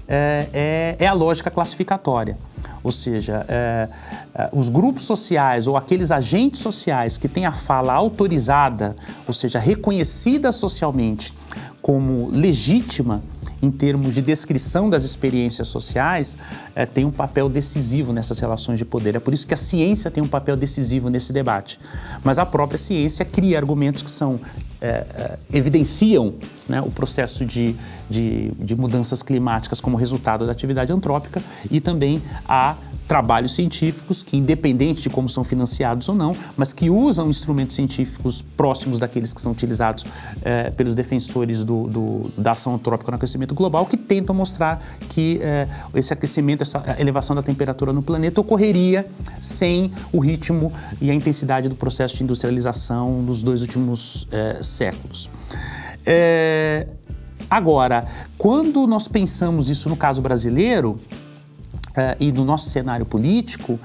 é, 0.08 0.48
é, 0.52 0.96
é, 0.98 1.06
a 1.06 1.12
lógica 1.12 1.50
classificatória. 1.50 2.36
Ou 2.82 2.90
seja, 2.90 3.46
é, 3.48 3.88
os 4.52 4.68
grupos 4.68 5.04
sociais 5.04 5.66
ou 5.68 5.76
aqueles 5.76 6.10
agentes 6.10 6.60
sociais 6.60 7.16
que 7.16 7.28
têm 7.28 7.46
a 7.46 7.52
fala 7.52 7.92
autorizada, 7.92 8.96
ou 9.26 9.32
seja, 9.32 9.60
reconhecida 9.60 10.50
socialmente 10.50 11.32
como 11.80 12.28
legítima, 12.30 13.22
em 13.60 13.70
termos 13.70 14.14
de 14.14 14.22
descrição 14.22 14.90
das 14.90 15.04
experiências 15.04 15.68
sociais, 15.68 16.36
é, 16.74 16.84
tem 16.84 17.04
um 17.04 17.10
papel 17.10 17.48
decisivo 17.48 18.12
nessas 18.12 18.38
relações 18.38 18.78
de 18.78 18.84
poder. 18.84 19.16
É 19.16 19.20
por 19.20 19.32
isso 19.32 19.46
que 19.46 19.54
a 19.54 19.56
ciência 19.56 20.10
tem 20.10 20.22
um 20.22 20.28
papel 20.28 20.56
decisivo 20.56 21.08
nesse 21.08 21.32
debate. 21.32 21.78
Mas 22.24 22.38
a 22.38 22.46
própria 22.46 22.78
ciência 22.78 23.24
cria 23.24 23.58
argumentos 23.58 24.02
que 24.02 24.10
são 24.10 24.40
é, 24.80 25.38
evidenciam 25.52 26.34
né, 26.68 26.80
o 26.80 26.90
processo 26.90 27.44
de, 27.44 27.76
de, 28.10 28.50
de 28.58 28.74
mudanças 28.74 29.22
climáticas 29.22 29.80
como 29.80 29.96
resultado 29.96 30.44
da 30.44 30.50
atividade 30.50 30.92
antrópica 30.92 31.40
e 31.70 31.80
também 31.80 32.20
a 32.48 32.74
trabalhos 33.06 33.54
científicos 33.54 34.22
que, 34.22 34.36
independente 34.36 35.02
de 35.02 35.10
como 35.10 35.28
são 35.28 35.44
financiados 35.44 36.08
ou 36.08 36.14
não, 36.14 36.34
mas 36.56 36.72
que 36.72 36.88
usam 36.88 37.28
instrumentos 37.28 37.74
científicos 37.76 38.42
próximos 38.56 38.98
daqueles 38.98 39.32
que 39.32 39.40
são 39.40 39.52
utilizados 39.52 40.04
é, 40.42 40.70
pelos 40.70 40.94
defensores 40.94 41.64
do, 41.64 41.86
do, 41.88 42.30
da 42.36 42.52
ação 42.52 42.74
antrópica 42.74 43.10
no 43.10 43.16
aquecimento 43.16 43.54
global, 43.54 43.86
que 43.86 43.96
tentam 43.96 44.34
mostrar 44.34 44.82
que 45.08 45.40
é, 45.42 45.68
esse 45.94 46.12
aquecimento, 46.12 46.62
essa 46.62 46.82
elevação 46.98 47.36
da 47.36 47.42
temperatura 47.42 47.92
no 47.92 48.02
planeta 48.02 48.40
ocorreria 48.40 49.06
sem 49.40 49.92
o 50.12 50.18
ritmo 50.18 50.72
e 51.00 51.10
a 51.10 51.14
intensidade 51.14 51.68
do 51.68 51.76
processo 51.76 52.16
de 52.16 52.24
industrialização 52.24 53.24
dos 53.24 53.42
dois 53.42 53.62
últimos 53.62 54.26
é, 54.30 54.62
séculos. 54.62 55.28
Agora, 57.52 58.06
quando 58.38 58.86
nós 58.86 59.06
pensamos 59.06 59.68
isso 59.68 59.90
no 59.90 59.96
caso 59.96 60.22
brasileiro, 60.22 60.98
e 62.18 62.32
no 62.32 62.44
nosso 62.44 62.70
cenário 62.70 63.04
político, 63.04 63.78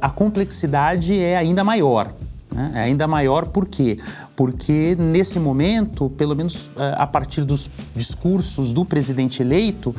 a 0.00 0.08
complexidade 0.08 1.18
é 1.18 1.36
ainda 1.36 1.62
maior. 1.62 2.12
Né? 2.54 2.70
É 2.74 2.80
ainda 2.82 3.06
maior 3.08 3.46
por 3.46 3.66
quê? 3.66 3.98
Porque 4.36 4.96
nesse 4.98 5.40
momento, 5.40 6.08
pelo 6.10 6.36
menos 6.36 6.70
eh, 6.76 6.94
a 6.96 7.06
partir 7.06 7.44
dos 7.44 7.68
discursos 7.94 8.72
do 8.72 8.84
presidente 8.84 9.42
eleito, 9.42 9.94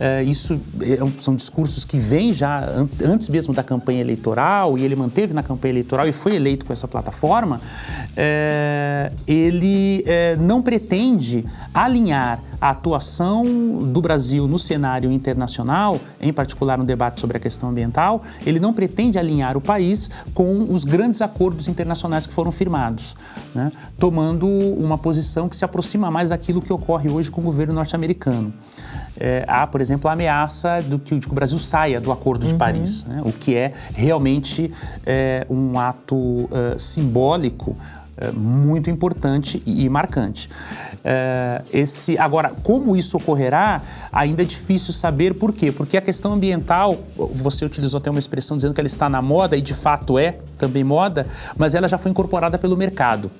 eh, 0.00 0.24
isso 0.24 0.60
é 0.80 0.98
são 1.20 1.34
discursos 1.36 1.84
que 1.84 1.98
vêm 1.98 2.32
já 2.32 2.68
antes 3.04 3.28
mesmo 3.28 3.54
da 3.54 3.62
campanha 3.62 4.00
eleitoral 4.00 4.76
e 4.76 4.84
ele 4.84 4.96
manteve 4.96 5.32
na 5.32 5.42
campanha 5.42 5.72
eleitoral 5.72 6.08
e 6.08 6.12
foi 6.12 6.34
eleito 6.34 6.66
com 6.66 6.72
essa 6.72 6.88
plataforma, 6.88 7.60
eh, 8.16 9.12
ele 9.26 10.04
não 10.40 10.60
pretende 10.60 11.44
alinhar 11.72 12.40
a 12.60 12.70
atuação 12.70 13.44
do 13.92 14.00
Brasil 14.00 14.46
no 14.46 14.58
cenário 14.58 15.10
internacional, 15.10 15.98
em 16.20 16.32
particular 16.32 16.76
no 16.76 16.84
debate 16.84 17.20
sobre 17.20 17.36
a 17.36 17.40
questão 17.40 17.70
ambiental, 17.70 18.22
ele 18.44 18.60
não 18.60 18.72
pretende 18.72 19.18
alinhar 19.18 19.56
o 19.56 19.60
país 19.60 20.10
com 20.34 20.66
os 20.70 20.84
grandes 20.84 21.22
acordos 21.22 21.68
internacionais 21.68 22.26
que 22.26 22.34
foram 22.34 22.52
firmados, 22.52 23.16
né? 23.54 23.72
tomando 23.98 24.46
uma 24.46 24.98
posição 24.98 25.48
que 25.48 25.56
se 25.56 25.64
aproxima 25.64 26.10
mais 26.10 26.28
daquilo 26.28 26.60
que 26.60 26.72
ocorre 26.72 27.10
hoje 27.10 27.30
com 27.30 27.40
o 27.40 27.44
governo 27.44 27.74
norte-americano. 27.74 28.52
É, 29.18 29.44
há, 29.46 29.66
por 29.66 29.80
exemplo, 29.80 30.08
a 30.08 30.12
ameaça 30.12 30.80
do 30.82 30.98
que, 30.98 31.14
de 31.14 31.26
que 31.26 31.32
o 31.32 31.34
Brasil 31.34 31.58
saia 31.58 32.00
do 32.00 32.10
Acordo 32.10 32.46
de 32.46 32.52
uhum. 32.52 32.58
Paris, 32.58 33.04
né? 33.04 33.20
o 33.24 33.32
que 33.32 33.54
é 33.54 33.72
realmente 33.94 34.72
é, 35.04 35.46
um 35.50 35.78
ato 35.78 36.14
uh, 36.16 36.78
simbólico 36.78 37.76
é, 38.20 38.30
muito 38.30 38.90
importante 38.90 39.62
e, 39.64 39.88
marcante. 39.88 40.48
É, 41.02 41.62
esse, 41.72 42.18
agora, 42.18 42.52
como 42.62 42.94
isso 42.94 43.16
ocorrerá, 43.16 43.80
ainda 44.12 44.42
é 44.42 44.44
difícil 44.44 44.92
saber 44.92 45.34
por 45.34 45.52
quê. 45.52 45.72
Porque 45.72 45.96
a 45.96 46.00
questão 46.00 46.34
ambiental, 46.34 46.98
você 47.16 47.64
utilizou 47.64 47.98
até 47.98 48.10
uma 48.10 48.18
expressão 48.18 48.56
dizendo 48.56 48.74
que 48.74 48.80
ela 48.80 48.86
está 48.86 49.08
na 49.08 49.22
moda, 49.22 49.56
e 49.56 49.62
de 49.62 49.74
fato 49.74 50.18
é 50.18 50.36
também 50.58 50.84
moda, 50.84 51.26
mas 51.56 51.74
ela 51.74 51.88
já 51.88 51.96
foi 51.96 52.10
incorporada 52.10 52.58
pelo 52.58 52.76
mercado. 52.76 53.30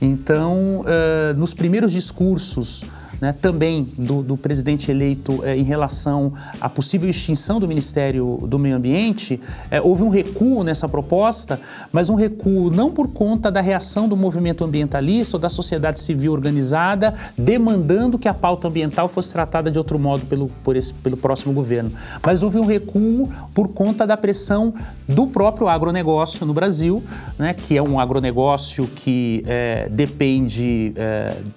Então, 0.00 0.80
uh, 0.80 1.34
nos 1.36 1.54
primeiros 1.54 1.92
discursos 1.92 2.84
né, 3.20 3.34
também 3.40 3.86
do, 3.96 4.22
do, 4.22 4.36
presidente 4.36 4.90
eleito 4.90 5.44
é, 5.44 5.56
em 5.56 5.62
relação 5.62 6.32
à 6.60 6.68
possível 6.68 7.08
extinção 7.08 7.60
do 7.60 7.68
Ministério 7.68 8.38
do 8.46 8.58
Meio 8.58 8.76
Ambiente, 8.76 9.38
é, 9.70 9.80
houve 9.80 10.02
um 10.02 10.08
recuo 10.08 10.64
nessa 10.64 10.88
proposta, 10.88 11.60
mas 11.92 12.08
um 12.08 12.14
recuo 12.14 12.70
não 12.70 12.90
por 12.90 13.08
conta 13.08 13.50
da 13.50 13.60
reação 13.60 14.08
do 14.08 14.16
movimento 14.16 14.64
ambientalista 14.64 15.36
ou 15.36 15.40
da 15.40 15.50
sociedade 15.50 16.00
civil 16.00 16.32
organizada 16.32 17.14
demandando 17.36 18.18
que 18.18 18.28
a 18.28 18.34
pauta 18.34 18.68
ambiental 18.68 19.08
fosse 19.08 19.30
tratada 19.32 19.70
de 19.70 19.76
outro 19.76 19.98
modo 19.98 20.24
pelo, 20.26 20.50
esse, 20.74 20.94
pelo 20.94 21.16
próximo 21.16 21.52
governo, 21.52 21.92
mas 22.22 22.42
houve 22.42 22.58
um 22.58 22.64
recuo 22.64 23.30
por 23.52 23.68
conta 23.68 24.06
da 24.06 24.16
pressão 24.16 24.72
do 25.06 25.26
próprio 25.26 25.68
agronegócio 25.68 26.46
no 26.46 26.54
Brasil, 26.54 27.02
né, 27.38 27.52
que 27.52 27.76
é 27.76 27.82
um 27.82 28.00
agronegócio 28.00 28.86
que 28.86 29.42
é, 29.46 29.88
depende 29.90 30.94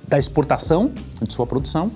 da 0.08 0.18
exportação 0.18 0.92
de 1.22 1.34
sua 1.34 1.46
produção. 1.54 1.92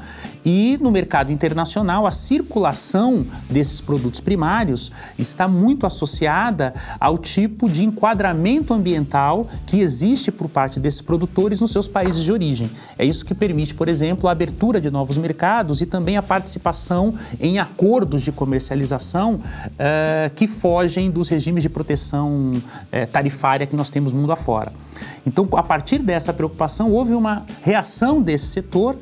E 0.45 0.77
no 0.79 0.91
mercado 0.91 1.31
internacional, 1.31 2.05
a 2.05 2.11
circulação 2.11 3.25
desses 3.49 3.81
produtos 3.81 4.19
primários 4.19 4.91
está 5.17 5.47
muito 5.47 5.85
associada 5.85 6.73
ao 6.99 7.17
tipo 7.17 7.67
de 7.67 7.83
enquadramento 7.83 8.73
ambiental 8.73 9.49
que 9.65 9.79
existe 9.79 10.31
por 10.31 10.47
parte 10.47 10.79
desses 10.79 11.01
produtores 11.01 11.59
nos 11.59 11.71
seus 11.71 11.87
países 11.87 12.23
de 12.23 12.31
origem. 12.31 12.69
É 12.97 13.03
isso 13.03 13.25
que 13.25 13.33
permite, 13.33 13.73
por 13.73 13.89
exemplo, 13.89 14.29
a 14.29 14.31
abertura 14.31 14.79
de 14.79 14.91
novos 14.91 15.17
mercados 15.17 15.81
e 15.81 15.85
também 15.85 16.17
a 16.17 16.21
participação 16.21 17.15
em 17.39 17.57
acordos 17.57 18.21
de 18.21 18.31
comercialização 18.31 19.35
uh, 19.35 20.33
que 20.35 20.47
fogem 20.47 21.09
dos 21.09 21.27
regimes 21.27 21.63
de 21.63 21.69
proteção 21.69 22.51
uh, 22.53 23.07
tarifária 23.11 23.65
que 23.65 23.75
nós 23.75 23.89
temos 23.89 24.13
mundo 24.13 24.31
afora. 24.31 24.71
Então, 25.25 25.47
a 25.53 25.63
partir 25.63 25.99
dessa 25.99 26.31
preocupação, 26.31 26.91
houve 26.91 27.13
uma 27.13 27.45
reação 27.61 28.21
desse 28.21 28.47
setor 28.47 28.95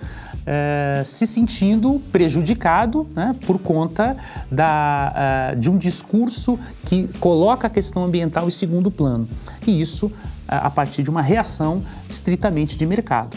é, 0.45 1.01
se 1.03 1.25
sentindo 1.25 2.01
prejudicado 2.11 3.07
né, 3.15 3.35
por 3.45 3.57
conta 3.57 4.15
da, 4.51 5.53
uh, 5.53 5.59
de 5.59 5.69
um 5.69 5.77
discurso 5.77 6.59
que 6.85 7.07
coloca 7.19 7.67
a 7.67 7.69
questão 7.69 8.05
ambiental 8.05 8.47
em 8.47 8.51
segundo 8.51 8.91
plano. 8.91 9.27
E 9.65 9.81
isso 9.81 10.07
uh, 10.07 10.11
a 10.47 10.69
partir 10.69 11.01
de 11.01 11.09
uma 11.09 11.21
reação 11.21 11.83
estritamente 12.09 12.77
de 12.77 12.85
mercado. 12.85 13.35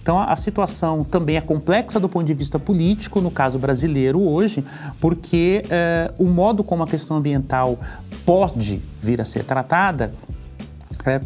Então, 0.00 0.20
a 0.20 0.36
situação 0.36 1.02
também 1.02 1.36
é 1.36 1.40
complexa 1.40 1.98
do 1.98 2.08
ponto 2.08 2.24
de 2.24 2.32
vista 2.32 2.60
político, 2.60 3.20
no 3.20 3.30
caso 3.30 3.58
brasileiro 3.58 4.20
hoje, 4.20 4.64
porque 5.00 5.62
uh, 5.66 6.14
o 6.16 6.28
modo 6.28 6.62
como 6.62 6.84
a 6.84 6.86
questão 6.86 7.16
ambiental 7.16 7.78
pode 8.24 8.80
vir 9.02 9.20
a 9.20 9.24
ser 9.24 9.44
tratada 9.44 10.12
é, 11.04 11.20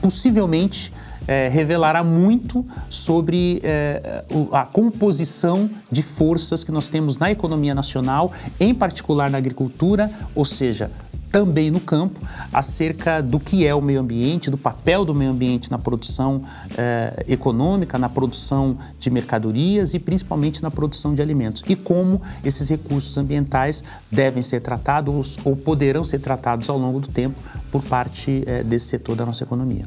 possivelmente 0.00 0.92
é, 1.28 1.48
revelará 1.48 2.02
muito 2.02 2.64
sobre 2.88 3.60
é, 3.62 4.24
a 4.50 4.64
composição 4.64 5.68
de 5.92 6.02
forças 6.02 6.64
que 6.64 6.72
nós 6.72 6.88
temos 6.88 7.18
na 7.18 7.30
economia 7.30 7.74
nacional, 7.74 8.32
em 8.58 8.74
particular 8.74 9.30
na 9.30 9.36
agricultura, 9.36 10.10
ou 10.34 10.44
seja, 10.44 10.90
também 11.30 11.70
no 11.70 11.80
campo, 11.80 12.18
acerca 12.52 13.22
do 13.22 13.38
que 13.38 13.66
é 13.66 13.74
o 13.74 13.80
meio 13.80 14.00
ambiente, 14.00 14.50
do 14.50 14.56
papel 14.56 15.04
do 15.04 15.14
meio 15.14 15.30
ambiente 15.30 15.70
na 15.70 15.78
produção 15.78 16.42
eh, 16.76 17.24
econômica, 17.28 17.98
na 17.98 18.08
produção 18.08 18.78
de 18.98 19.10
mercadorias 19.10 19.94
e 19.94 19.98
principalmente 19.98 20.62
na 20.62 20.70
produção 20.70 21.14
de 21.14 21.20
alimentos. 21.20 21.62
E 21.68 21.76
como 21.76 22.20
esses 22.42 22.68
recursos 22.68 23.16
ambientais 23.18 23.84
devem 24.10 24.42
ser 24.42 24.60
tratados 24.60 25.38
ou 25.44 25.54
poderão 25.54 26.02
ser 26.02 26.18
tratados 26.20 26.70
ao 26.70 26.78
longo 26.78 27.00
do 27.00 27.08
tempo 27.08 27.38
por 27.70 27.82
parte 27.82 28.42
eh, 28.46 28.62
desse 28.62 28.86
setor 28.86 29.14
da 29.14 29.26
nossa 29.26 29.44
economia. 29.44 29.86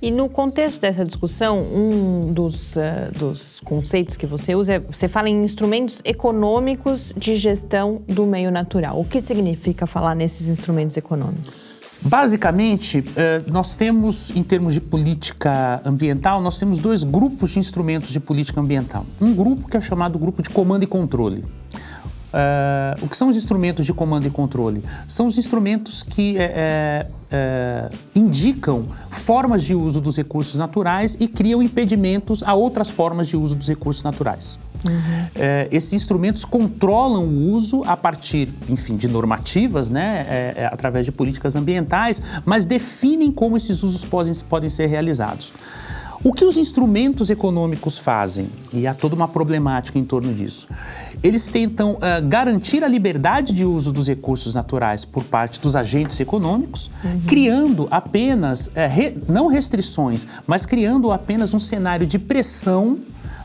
E 0.00 0.12
no 0.12 0.28
contexto 0.28 0.80
dessa 0.80 1.04
discussão, 1.04 1.58
um 1.58 2.32
dos, 2.32 2.76
uh, 2.76 2.80
dos 3.18 3.58
conceitos 3.64 4.16
que 4.16 4.26
você 4.26 4.54
usa 4.54 4.74
é 4.74 4.78
você 4.78 5.08
fala 5.08 5.28
em 5.28 5.42
instrumentos 5.42 6.00
econômicos 6.04 7.12
de 7.16 7.36
gestão 7.36 8.00
do 8.06 8.24
meio 8.24 8.50
natural. 8.50 9.00
O 9.00 9.04
que 9.04 9.20
significa 9.20 9.86
falar 9.86 10.14
nesses 10.14 10.46
instrumentos 10.46 10.96
econômicos? 10.96 11.78
Basicamente, 12.00 13.02
eh, 13.16 13.42
nós 13.48 13.74
temos, 13.74 14.30
em 14.30 14.44
termos 14.44 14.72
de 14.72 14.80
política 14.80 15.82
ambiental, 15.84 16.40
nós 16.40 16.56
temos 16.56 16.78
dois 16.78 17.02
grupos 17.02 17.50
de 17.50 17.58
instrumentos 17.58 18.10
de 18.10 18.20
política 18.20 18.60
ambiental. 18.60 19.04
Um 19.20 19.34
grupo 19.34 19.68
que 19.68 19.76
é 19.76 19.80
chamado 19.80 20.16
grupo 20.16 20.40
de 20.40 20.48
comando 20.48 20.84
e 20.84 20.86
controle. 20.86 21.42
Uh, 22.28 23.04
o 23.04 23.08
que 23.08 23.16
são 23.16 23.28
os 23.28 23.36
instrumentos 23.36 23.86
de 23.86 23.92
comando 23.92 24.26
e 24.26 24.30
controle? 24.30 24.84
São 25.06 25.26
os 25.26 25.38
instrumentos 25.38 26.02
que 26.02 26.36
é, 26.38 27.06
é, 27.30 27.90
indicam 28.14 28.86
formas 29.10 29.62
de 29.62 29.74
uso 29.74 30.00
dos 30.00 30.16
recursos 30.16 30.56
naturais 30.56 31.16
e 31.18 31.26
criam 31.26 31.62
impedimentos 31.62 32.42
a 32.42 32.54
outras 32.54 32.90
formas 32.90 33.28
de 33.28 33.36
uso 33.36 33.54
dos 33.54 33.68
recursos 33.68 34.02
naturais. 34.02 34.58
Uhum. 34.86 35.26
É, 35.34 35.68
esses 35.72 35.92
instrumentos 35.92 36.44
controlam 36.44 37.24
o 37.24 37.50
uso 37.52 37.82
a 37.84 37.96
partir, 37.96 38.48
enfim, 38.68 38.96
de 38.96 39.08
normativas, 39.08 39.90
né, 39.90 40.26
é, 40.28 40.54
é, 40.56 40.66
através 40.66 41.04
de 41.04 41.10
políticas 41.10 41.56
ambientais, 41.56 42.22
mas 42.44 42.64
definem 42.64 43.32
como 43.32 43.56
esses 43.56 43.82
usos 43.82 44.04
podem, 44.04 44.32
podem 44.48 44.70
ser 44.70 44.86
realizados. 44.86 45.52
O 46.22 46.32
que 46.32 46.44
os 46.44 46.56
instrumentos 46.56 47.30
econômicos 47.30 47.96
fazem? 47.96 48.48
E 48.72 48.86
há 48.86 48.94
toda 48.94 49.14
uma 49.14 49.28
problemática 49.28 49.98
em 49.98 50.04
torno 50.04 50.34
disso. 50.34 50.66
Eles 51.22 51.48
tentam 51.48 51.92
uh, 51.92 51.98
garantir 52.26 52.82
a 52.82 52.88
liberdade 52.88 53.52
de 53.52 53.64
uso 53.64 53.92
dos 53.92 54.08
recursos 54.08 54.54
naturais 54.54 55.04
por 55.04 55.22
parte 55.22 55.60
dos 55.60 55.76
agentes 55.76 56.18
econômicos, 56.18 56.90
uhum. 57.04 57.20
criando 57.26 57.86
apenas, 57.90 58.66
uh, 58.66 58.72
re, 58.90 59.16
não 59.28 59.46
restrições, 59.46 60.26
mas 60.46 60.66
criando 60.66 61.12
apenas 61.12 61.54
um 61.54 61.60
cenário 61.60 62.06
de 62.06 62.18
pressão 62.18 62.98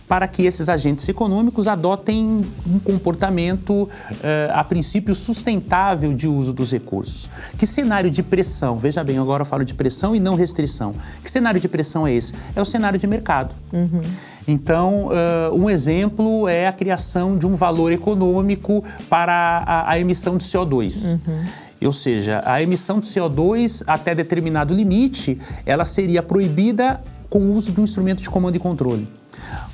para 0.07 0.27
que 0.27 0.45
esses 0.45 0.69
agentes 0.69 1.07
econômicos 1.07 1.67
adotem 1.67 2.45
um 2.67 2.79
comportamento, 2.79 3.89
eh, 4.21 4.49
a 4.53 4.63
princípio, 4.63 5.15
sustentável 5.15 6.13
de 6.13 6.27
uso 6.27 6.53
dos 6.53 6.71
recursos. 6.71 7.29
Que 7.57 7.65
cenário 7.65 8.11
de 8.11 8.21
pressão? 8.21 8.77
Veja 8.77 9.03
bem, 9.03 9.17
agora 9.17 9.41
eu 9.41 9.45
falo 9.45 9.63
de 9.63 9.73
pressão 9.73 10.15
e 10.15 10.19
não 10.19 10.35
restrição. 10.35 10.93
Que 11.23 11.31
cenário 11.31 11.59
de 11.59 11.67
pressão 11.67 12.05
é 12.05 12.13
esse? 12.13 12.33
É 12.55 12.61
o 12.61 12.65
cenário 12.65 12.99
de 12.99 13.07
mercado. 13.07 13.55
Uhum. 13.71 13.99
Então, 14.47 15.07
uh, 15.07 15.55
um 15.55 15.69
exemplo 15.69 16.47
é 16.47 16.67
a 16.67 16.73
criação 16.73 17.37
de 17.37 17.47
um 17.47 17.55
valor 17.55 17.91
econômico 17.91 18.83
para 19.09 19.63
a, 19.65 19.91
a 19.91 19.99
emissão 19.99 20.37
de 20.37 20.43
CO2. 20.43 21.13
Uhum. 21.13 21.45
Ou 21.85 21.91
seja, 21.91 22.41
a 22.45 22.61
emissão 22.61 22.99
de 22.99 23.07
CO2 23.07 23.83
até 23.85 24.15
determinado 24.15 24.73
limite, 24.73 25.37
ela 25.65 25.85
seria 25.85 26.21
proibida 26.21 27.01
com 27.33 27.39
o 27.39 27.55
uso 27.55 27.71
de 27.71 27.81
um 27.81 27.83
instrumento 27.83 28.21
de 28.21 28.29
comando 28.29 28.55
e 28.57 28.59
controle. 28.59 29.07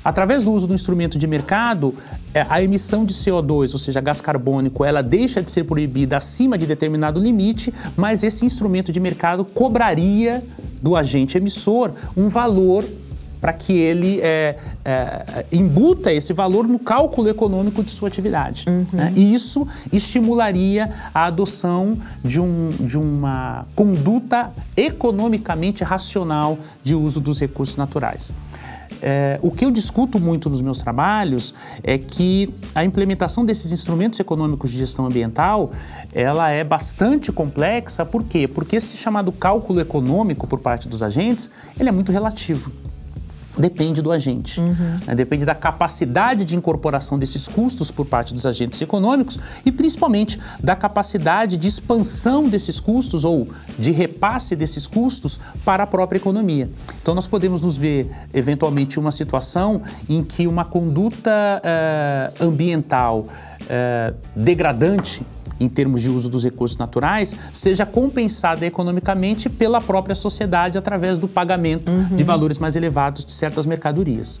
Através 0.02 0.42
do 0.42 0.50
uso 0.50 0.66
do 0.66 0.72
instrumento 0.72 1.18
de 1.18 1.26
mercado, 1.26 1.94
é, 2.32 2.46
a 2.48 2.62
emissão 2.62 3.04
de 3.04 3.12
CO2, 3.12 3.74
ou 3.74 3.78
seja, 3.78 4.00
gás 4.00 4.18
carbônico, 4.18 4.82
ela 4.82 5.02
deixa 5.02 5.42
de 5.42 5.50
ser 5.50 5.64
proibida 5.64 6.16
acima 6.16 6.56
de 6.56 6.66
determinado 6.66 7.20
limite, 7.20 7.70
mas 7.98 8.24
esse 8.24 8.46
instrumento 8.46 8.90
de 8.90 8.98
mercado 8.98 9.44
cobraria 9.44 10.42
do 10.80 10.96
agente 10.96 11.36
emissor 11.36 11.92
um 12.16 12.30
valor 12.30 12.82
para 13.40 13.52
que 13.52 13.72
ele 13.72 14.20
é, 14.20 14.56
é, 14.84 15.46
embuta 15.50 16.12
esse 16.12 16.32
valor 16.32 16.68
no 16.68 16.78
cálculo 16.78 17.28
econômico 17.28 17.82
de 17.82 17.90
sua 17.90 18.08
atividade. 18.08 18.66
Uhum. 18.68 18.84
Né? 18.92 19.12
E 19.16 19.32
isso 19.32 19.66
estimularia 19.92 20.92
a 21.14 21.24
adoção 21.24 21.98
de, 22.22 22.40
um, 22.40 22.70
de 22.78 22.98
uma 22.98 23.64
conduta 23.74 24.50
economicamente 24.76 25.82
racional 25.82 26.58
de 26.82 26.94
uso 26.94 27.20
dos 27.20 27.40
recursos 27.40 27.76
naturais. 27.76 28.32
É, 29.02 29.38
o 29.40 29.50
que 29.50 29.64
eu 29.64 29.70
discuto 29.70 30.20
muito 30.20 30.50
nos 30.50 30.60
meus 30.60 30.80
trabalhos 30.80 31.54
é 31.82 31.96
que 31.96 32.52
a 32.74 32.84
implementação 32.84 33.46
desses 33.46 33.72
instrumentos 33.72 34.20
econômicos 34.20 34.70
de 34.70 34.76
gestão 34.76 35.06
ambiental 35.06 35.70
ela 36.12 36.50
é 36.50 36.62
bastante 36.62 37.32
complexa. 37.32 38.04
Por 38.04 38.24
quê? 38.24 38.46
Porque 38.46 38.76
esse 38.76 38.98
chamado 38.98 39.32
cálculo 39.32 39.80
econômico 39.80 40.46
por 40.46 40.58
parte 40.58 40.86
dos 40.86 41.02
agentes 41.02 41.50
ele 41.78 41.88
é 41.88 41.92
muito 41.92 42.12
relativo 42.12 42.70
depende 43.60 44.02
do 44.02 44.10
agente. 44.10 44.60
Uhum. 44.60 44.98
Né? 45.06 45.14
Depende 45.14 45.44
da 45.44 45.54
capacidade 45.54 46.44
de 46.44 46.56
incorporação 46.56 47.18
desses 47.18 47.46
custos 47.46 47.90
por 47.90 48.06
parte 48.06 48.32
dos 48.32 48.46
agentes 48.46 48.80
econômicos 48.80 49.38
e 49.64 49.70
principalmente 49.70 50.38
da 50.62 50.74
capacidade 50.74 51.56
de 51.56 51.68
expansão 51.68 52.48
desses 52.48 52.80
custos 52.80 53.24
ou 53.24 53.48
de 53.78 53.90
repasse 53.90 54.56
desses 54.56 54.86
custos 54.86 55.38
para 55.64 55.84
a 55.84 55.86
própria 55.86 56.18
economia. 56.18 56.68
Então 57.02 57.14
nós 57.14 57.26
podemos 57.26 57.60
nos 57.60 57.76
ver 57.76 58.10
eventualmente 58.32 58.98
uma 58.98 59.10
situação 59.10 59.82
em 60.08 60.24
que 60.24 60.46
uma 60.46 60.64
conduta 60.64 61.62
uh, 61.62 62.44
ambiental 62.44 63.20
uh, 63.20 64.14
degradante 64.34 65.22
em 65.60 65.68
termos 65.68 66.00
de 66.00 66.08
uso 66.08 66.28
dos 66.28 66.42
recursos 66.42 66.78
naturais, 66.78 67.36
seja 67.52 67.84
compensada 67.84 68.64
economicamente 68.64 69.48
pela 69.50 69.80
própria 69.80 70.16
sociedade 70.16 70.78
através 70.78 71.18
do 71.18 71.28
pagamento 71.28 71.92
uhum. 71.92 72.16
de 72.16 72.24
valores 72.24 72.58
mais 72.58 72.74
elevados 72.74 73.24
de 73.24 73.32
certas 73.32 73.66
mercadorias. 73.66 74.40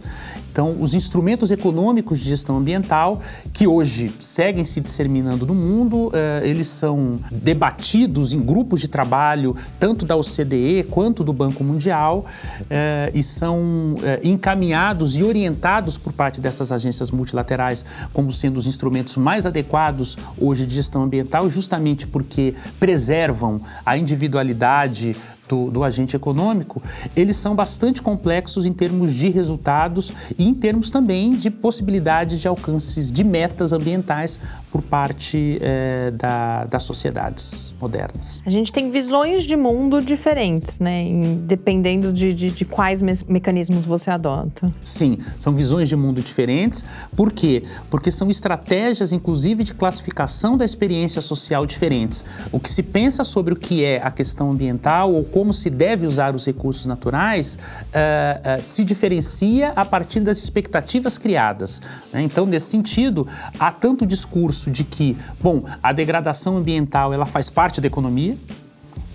Então, 0.50 0.76
os 0.80 0.94
instrumentos 0.94 1.50
econômicos 1.50 2.18
de 2.18 2.28
gestão 2.28 2.56
ambiental, 2.58 3.22
que 3.52 3.66
hoje 3.66 4.12
seguem 4.18 4.64
se 4.64 4.80
disseminando 4.80 5.46
no 5.46 5.54
mundo, 5.54 6.10
eh, 6.12 6.42
eles 6.44 6.66
são 6.66 7.18
debatidos 7.30 8.32
em 8.32 8.40
grupos 8.40 8.80
de 8.80 8.88
trabalho, 8.88 9.54
tanto 9.78 10.04
da 10.04 10.16
OCDE 10.16 10.86
quanto 10.90 11.22
do 11.22 11.32
Banco 11.32 11.62
Mundial, 11.62 12.26
eh, 12.68 13.12
e 13.14 13.22
são 13.22 13.94
eh, 14.02 14.20
encaminhados 14.24 15.16
e 15.16 15.22
orientados 15.22 15.96
por 15.96 16.12
parte 16.12 16.40
dessas 16.40 16.72
agências 16.72 17.10
multilaterais 17.12 17.84
como 18.12 18.32
sendo 18.32 18.56
os 18.56 18.66
instrumentos 18.66 19.16
mais 19.16 19.46
adequados 19.46 20.16
hoje 20.38 20.66
de 20.66 20.74
gestão 20.74 21.02
ambiental, 21.02 21.48
justamente 21.48 22.06
porque 22.06 22.54
preservam 22.78 23.60
a 23.86 23.96
individualidade 23.96 25.14
do, 25.56 25.82
agente 25.84 26.14
econômico, 26.14 26.82
eles 27.16 27.36
são 27.36 27.54
bastante 27.54 28.00
complexos 28.00 28.66
em 28.66 28.72
termos 28.72 29.12
de 29.12 29.28
resultados 29.28 30.12
e 30.38 30.46
em 30.46 30.54
termos 30.54 30.90
também 30.90 31.32
de 31.32 31.50
possibilidades 31.50 32.40
de 32.40 32.46
alcances 32.46 33.10
de 33.10 33.24
metas 33.24 33.72
ambientais 33.72 34.38
por 34.70 34.82
parte 34.82 35.58
é, 35.60 36.10
da, 36.12 36.64
das 36.64 36.84
sociedades 36.84 37.74
modernas. 37.80 38.40
A 38.46 38.50
gente 38.50 38.72
tem 38.72 38.90
visões 38.90 39.42
de 39.42 39.56
mundo 39.56 40.00
diferentes, 40.00 40.78
né? 40.78 41.04
Dependendo 41.44 42.12
de, 42.12 42.32
de, 42.32 42.50
de 42.50 42.64
quais 42.64 43.02
me 43.02 43.12
mecanismos 43.28 43.84
você 43.84 44.10
adota. 44.10 44.72
Sim, 44.84 45.18
são 45.38 45.54
visões 45.54 45.88
de 45.88 45.96
mundo 45.96 46.22
diferentes. 46.22 46.84
Por 47.16 47.32
quê? 47.32 47.64
Porque 47.90 48.10
são 48.10 48.30
estratégias, 48.30 49.12
inclusive, 49.12 49.64
de 49.64 49.74
classificação 49.74 50.56
da 50.56 50.64
experiência 50.64 51.20
social 51.20 51.66
diferentes. 51.66 52.24
O 52.52 52.60
que 52.60 52.70
se 52.70 52.82
pensa 52.82 53.24
sobre 53.24 53.52
o 53.52 53.56
que 53.56 53.84
é 53.84 54.00
a 54.02 54.10
questão 54.10 54.50
ambiental 54.50 55.12
ou 55.12 55.24
como 55.24 55.52
se 55.52 55.68
deve 55.68 56.06
usar 56.06 56.34
os 56.34 56.46
recursos 56.46 56.86
naturais 56.86 57.56
uh, 57.56 58.60
uh, 58.60 58.62
se 58.62 58.84
diferencia 58.84 59.72
a 59.74 59.84
partir 59.84 60.20
das 60.20 60.38
expectativas 60.38 61.18
criadas. 61.18 61.80
Né? 62.12 62.22
Então, 62.22 62.46
nesse 62.46 62.70
sentido, 62.70 63.26
há 63.58 63.72
tanto 63.72 64.06
discurso 64.06 64.59
de 64.68 64.82
que, 64.82 65.16
bom, 65.40 65.64
a 65.80 65.92
degradação 65.92 66.56
ambiental 66.56 67.14
ela 67.14 67.24
faz 67.24 67.48
parte 67.48 67.80
da 67.80 67.86
economia, 67.86 68.36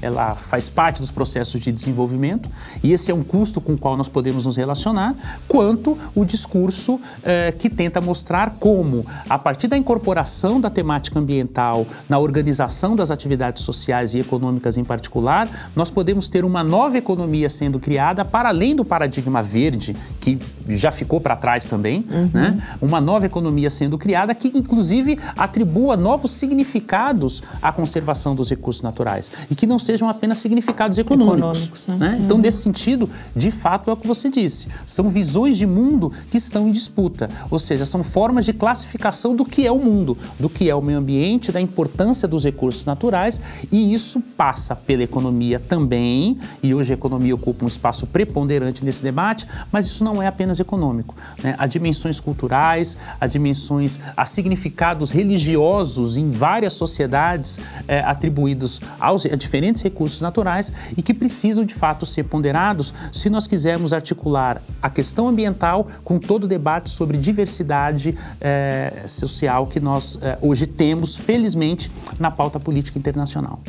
ela 0.06 0.36
faz 0.36 0.70
parte 0.70 1.02
dos 1.02 1.10
processos 1.10 1.60
de 1.60 1.72
desenvolvimento 1.72 2.50
e 2.84 2.94
esse 2.94 3.10
é 3.10 3.14
um 3.14 3.24
custo 3.24 3.60
com 3.60 3.74
o 3.74 3.78
qual 3.78 3.98
nós 3.98 4.08
podemos 4.08 4.46
nos 4.46 4.56
relacionar, 4.56 5.16
quanto 5.48 5.98
o 6.14 6.24
discurso 6.24 7.00
eh, 7.24 7.54
que 7.58 7.70
tenta 7.70 8.00
mostrar 8.00 8.58
como, 8.60 9.06
a 9.28 9.40
partir 9.40 9.68
da 9.68 9.78
incorporação 9.78 10.62
da 10.62 10.70
temática 10.70 11.20
ambiental 11.20 11.88
na 12.08 12.20
organização 12.20 12.96
das 12.96 13.10
atividades 13.10 13.64
sociais 13.64 14.14
e 14.14 14.20
econômicas 14.20 14.78
em 14.78 14.84
particular, 14.84 15.50
nós 15.76 15.90
podemos 15.90 16.30
ter 16.30 16.46
uma 16.46 16.64
nova 16.64 16.98
economia 16.98 17.50
sendo 17.50 17.80
criada 17.80 18.24
para 18.24 18.50
além 18.50 18.76
do 18.76 18.86
paradigma 18.86 19.42
verde, 19.42 19.96
que 20.20 20.38
já 20.68 20.92
ficou 20.92 21.22
para 21.22 21.36
trás 21.36 21.66
também, 21.66 22.06
uhum. 22.10 22.30
né? 22.34 22.62
uma 22.82 23.00
nova 23.00 23.26
economia 23.26 23.70
sendo 23.70 23.98
criada 23.98 24.34
que, 24.34 24.52
inclusive, 24.56 25.18
atribua 25.38 25.96
novos 25.96 26.32
significados 26.32 27.44
à 27.62 27.72
conservação 27.72 28.36
dos 28.36 28.50
recursos 28.50 28.82
naturais 28.82 29.32
e 29.50 29.56
que 29.56 29.68
não 29.68 29.80
seja 29.80 29.95
sejam 29.96 30.10
apenas 30.10 30.40
significados 30.40 30.98
econômicos. 30.98 31.68
econômicos 31.68 31.88
né? 31.88 31.96
Né? 31.98 32.20
Então, 32.24 32.38
nesse 32.38 32.62
sentido, 32.62 33.10
de 33.36 33.50
fato, 33.50 33.90
é 33.90 33.94
o 33.94 33.98
que 33.98 34.06
você 34.06 34.30
disse. 34.30 34.68
São 34.86 35.10
visões 35.10 35.58
de 35.58 35.66
mundo 35.66 36.12
que 36.30 36.38
estão 36.38 36.68
em 36.68 36.72
disputa, 36.72 37.30
ou 37.50 37.58
seja, 37.58 37.86
são 37.86 38.04
formas 38.04 38.46
de 38.46 38.52
classificação 38.52 39.36
do 39.36 39.46
que 39.46 39.66
é 39.66 39.72
o 39.72 39.80
mundo, 39.80 40.18
do 40.40 40.50
que 40.50 40.70
é 40.70 40.76
o 40.76 40.82
meio 40.82 41.00
ambiente, 41.00 41.52
da 41.52 41.62
importância 41.62 42.28
dos 42.28 42.44
recursos 42.44 42.86
naturais, 42.86 43.42
e 43.72 43.94
isso 43.94 44.22
passa 44.36 44.76
pela 44.76 45.04
economia 45.04 45.60
também, 45.60 46.38
e 46.62 46.74
hoje 46.74 46.92
a 46.92 46.96
economia 46.96 47.34
ocupa 47.34 47.64
um 47.64 47.68
espaço 47.68 48.06
preponderante 48.06 48.84
nesse 48.84 49.02
debate, 49.02 49.48
mas 49.72 49.86
isso 49.86 50.04
não 50.04 50.22
é 50.22 50.28
apenas 50.28 50.60
econômico. 50.60 51.16
Né? 51.42 51.56
Há 51.58 51.68
dimensões 51.68 52.20
culturais, 52.20 52.98
há 53.20 53.28
dimensões, 53.28 54.00
há 54.16 54.26
significados 54.26 55.10
religiosos 55.10 56.18
em 56.18 56.32
várias 56.32 56.74
sociedades 56.74 57.60
é, 57.88 58.00
atribuídos 58.02 58.82
aos, 59.00 59.26
a 59.26 59.36
diferentes 59.36 59.75
recursos 59.82 60.22
naturais 60.22 60.72
e 60.96 61.02
que 61.02 61.14
precisam 61.14 61.66
de 61.66 61.74
fato 61.74 62.06
ser 62.06 62.24
ponderados 62.24 62.94
se 63.12 63.30
nós 63.30 63.48
quisermos 63.48 63.94
articular 63.94 64.62
a 64.82 64.90
questão 64.90 65.28
ambiental 65.28 65.88
com 66.04 66.20
todo 66.20 66.46
o 66.46 66.48
debate 66.48 66.90
sobre 66.90 67.18
diversidade 67.18 68.18
é, 68.42 69.06
social 69.08 69.68
que 69.68 69.80
nós 69.80 70.20
é, 70.22 70.38
hoje 70.42 70.68
temos, 70.68 71.16
felizmente, 71.16 71.92
na 72.20 72.32
pauta 72.32 72.60
política 72.60 72.98
internacional. 73.00 73.60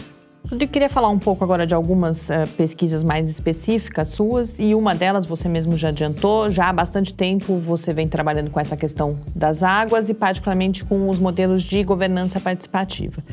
Eu 0.48 0.68
queria 0.68 0.88
falar 0.88 1.08
um 1.08 1.18
pouco 1.18 1.42
agora 1.42 1.66
de 1.66 1.74
algumas 1.74 2.28
uh, 2.28 2.46
pesquisas 2.56 3.02
mais 3.02 3.28
específicas 3.28 4.10
suas 4.10 4.60
e 4.60 4.76
uma 4.76 4.94
delas 4.94 5.26
você 5.26 5.48
mesmo 5.48 5.76
já 5.76 5.88
adiantou. 5.88 6.48
Já 6.50 6.68
há 6.68 6.72
bastante 6.72 7.12
tempo 7.12 7.58
você 7.58 7.92
vem 7.92 8.06
trabalhando 8.06 8.48
com 8.48 8.60
essa 8.60 8.76
questão 8.76 9.18
das 9.34 9.64
águas 9.64 10.08
e 10.08 10.14
particularmente 10.14 10.84
com 10.84 11.08
os 11.08 11.18
modelos 11.18 11.64
de 11.64 11.82
governança 11.82 12.38
participativa. 12.38 13.24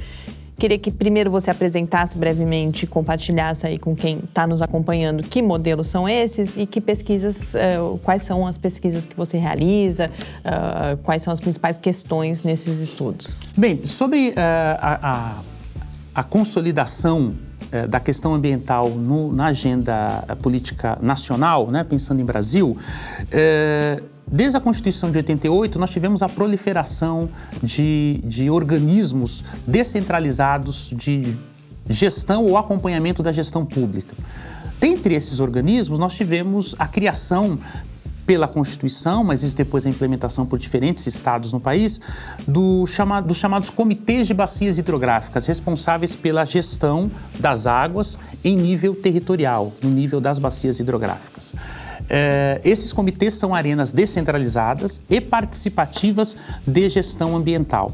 Queria 0.57 0.77
que 0.77 0.91
primeiro 0.91 1.31
você 1.31 1.49
apresentasse 1.49 2.17
brevemente, 2.17 2.85
compartilhasse 2.87 3.65
aí 3.65 3.77
com 3.77 3.95
quem 3.95 4.19
está 4.19 4.45
nos 4.45 4.61
acompanhando 4.61 5.23
que 5.23 5.41
modelos 5.41 5.87
são 5.87 6.07
esses 6.07 6.57
e 6.57 6.65
que 6.65 6.79
pesquisas, 6.79 7.53
uh, 7.53 7.97
quais 7.99 8.23
são 8.23 8.45
as 8.45 8.57
pesquisas 8.57 9.07
que 9.07 9.15
você 9.15 9.37
realiza, 9.37 10.09
uh, 10.45 10.97
quais 10.97 11.23
são 11.23 11.33
as 11.33 11.39
principais 11.39 11.77
questões 11.77 12.43
nesses 12.43 12.79
estudos. 12.79 13.35
Bem, 13.57 13.85
sobre 13.85 14.29
uh, 14.29 14.33
a, 14.37 15.11
a, 15.11 16.21
a, 16.21 16.23
consolidação 16.23 17.35
da 17.89 17.99
questão 17.99 18.33
ambiental 18.33 18.89
no, 18.89 19.31
na 19.33 19.47
agenda 19.47 20.23
política 20.41 20.97
nacional, 21.01 21.71
né, 21.71 21.83
pensando 21.83 22.21
em 22.21 22.25
Brasil, 22.25 22.77
Desde 24.25 24.57
a 24.57 24.59
Constituição 24.59 25.11
de 25.11 25.17
88, 25.17 25.77
nós 25.77 25.91
tivemos 25.91 26.23
a 26.23 26.29
proliferação 26.29 27.29
de, 27.61 28.21
de 28.23 28.49
organismos 28.49 29.43
descentralizados 29.67 30.91
de 30.95 31.35
gestão 31.89 32.45
ou 32.45 32.57
acompanhamento 32.57 33.21
da 33.21 33.31
gestão 33.31 33.65
pública. 33.65 34.15
Dentre 34.79 35.13
esses 35.13 35.39
organismos, 35.39 35.99
nós 35.99 36.15
tivemos 36.15 36.75
a 36.79 36.87
criação 36.87 37.59
pela 38.25 38.47
Constituição, 38.47 39.23
mas 39.23 39.43
isso 39.43 39.55
depois 39.55 39.85
a 39.85 39.89
implementação 39.89 40.45
por 40.45 40.57
diferentes 40.57 41.05
estados 41.07 41.51
no 41.51 41.59
país, 41.59 41.99
do 42.47 42.85
chamado, 42.87 43.27
dos 43.27 43.37
chamados 43.37 43.69
comitês 43.69 44.27
de 44.27 44.33
bacias 44.33 44.77
hidrográficas, 44.77 45.45
responsáveis 45.45 46.15
pela 46.15 46.45
gestão 46.45 47.11
das 47.39 47.67
águas 47.67 48.17
em 48.43 48.55
nível 48.55 48.95
territorial, 48.95 49.73
no 49.81 49.89
nível 49.89 50.21
das 50.21 50.39
bacias 50.39 50.79
hidrográficas. 50.79 51.55
É, 52.09 52.61
esses 52.63 52.91
comitês 52.91 53.33
são 53.33 53.55
arenas 53.55 53.93
descentralizadas 53.93 55.01
e 55.09 55.21
participativas 55.21 56.35
de 56.65 56.89
gestão 56.89 57.35
ambiental. 57.35 57.91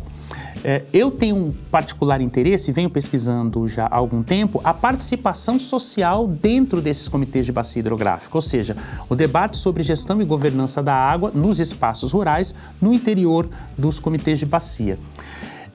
É, 0.64 0.84
eu 0.92 1.10
tenho 1.10 1.36
um 1.36 1.52
particular 1.72 2.20
interesse, 2.20 2.72
venho 2.72 2.90
pesquisando 2.90 3.68
já 3.68 3.86
há 3.86 3.96
algum 3.96 4.22
tempo, 4.22 4.60
a 4.64 4.74
participação 4.74 5.58
social 5.58 6.28
dentro 6.28 6.82
desses 6.82 7.08
comitês 7.08 7.46
de 7.46 7.52
bacia 7.52 7.80
hidrográfica, 7.80 8.36
ou 8.36 8.42
seja, 8.42 8.76
o 9.08 9.16
debate 9.16 9.58
sobre 9.58 9.84
gestão 9.84 10.22
e 10.22 10.26
governança 10.26 10.84
da 10.84 10.94
água 10.94 11.32
nos 11.34 11.60
espaços 11.60 12.12
rurais, 12.12 12.54
no 12.82 12.94
interior 12.94 13.48
dos 13.78 14.00
comitês 14.00 14.40
de 14.40 14.46
bacia. 14.46 15.00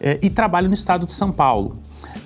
É, 0.00 0.18
e 0.20 0.28
trabalho 0.28 0.68
no 0.68 0.74
estado 0.74 1.06
de 1.06 1.12
São 1.12 1.32
Paulo. 1.32 1.78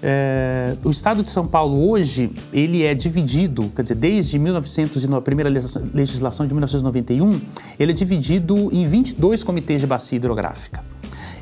É, 0.03 0.77
o 0.85 0.91
Estado 0.91 1.23
de 1.23 1.31
São 1.31 1.47
Paulo 1.47 1.89
hoje 1.89 2.31
ele 2.53 2.85
é 2.85 2.95
dividido, 2.95 3.71
quer 3.75 3.83
dizer, 3.83 3.95
desde 3.95 4.39
1900 4.39 5.13
a 5.13 5.21
primeira 5.21 5.51
legislação 5.93 6.47
de 6.47 6.53
1991, 6.53 7.41
ele 7.79 7.93
é 7.93 7.95
dividido 7.95 8.69
em 8.73 8.87
22 8.87 9.43
comitês 9.43 9.81
de 9.81 9.87
bacia 9.87 10.17
hidrográfica. 10.17 10.98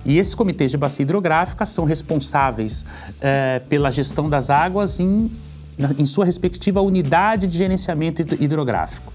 E 0.07 0.19
esses 0.19 0.35
comitês 0.35 0.71
de 0.71 0.77
bacia 0.77 1.03
hidrográfica 1.03 1.67
são 1.67 1.85
responsáveis 1.85 2.87
é, 3.21 3.61
pela 3.69 3.91
gestão 3.91 4.31
das 4.31 4.51
águas 4.51 5.01
em, 5.01 5.31
em 5.99 6.07
sua 6.07 6.25
respectiva 6.25 6.81
unidade 6.81 7.49
de 7.49 7.59
gerenciamento 7.59 8.23
hidrográfico. 8.41 9.13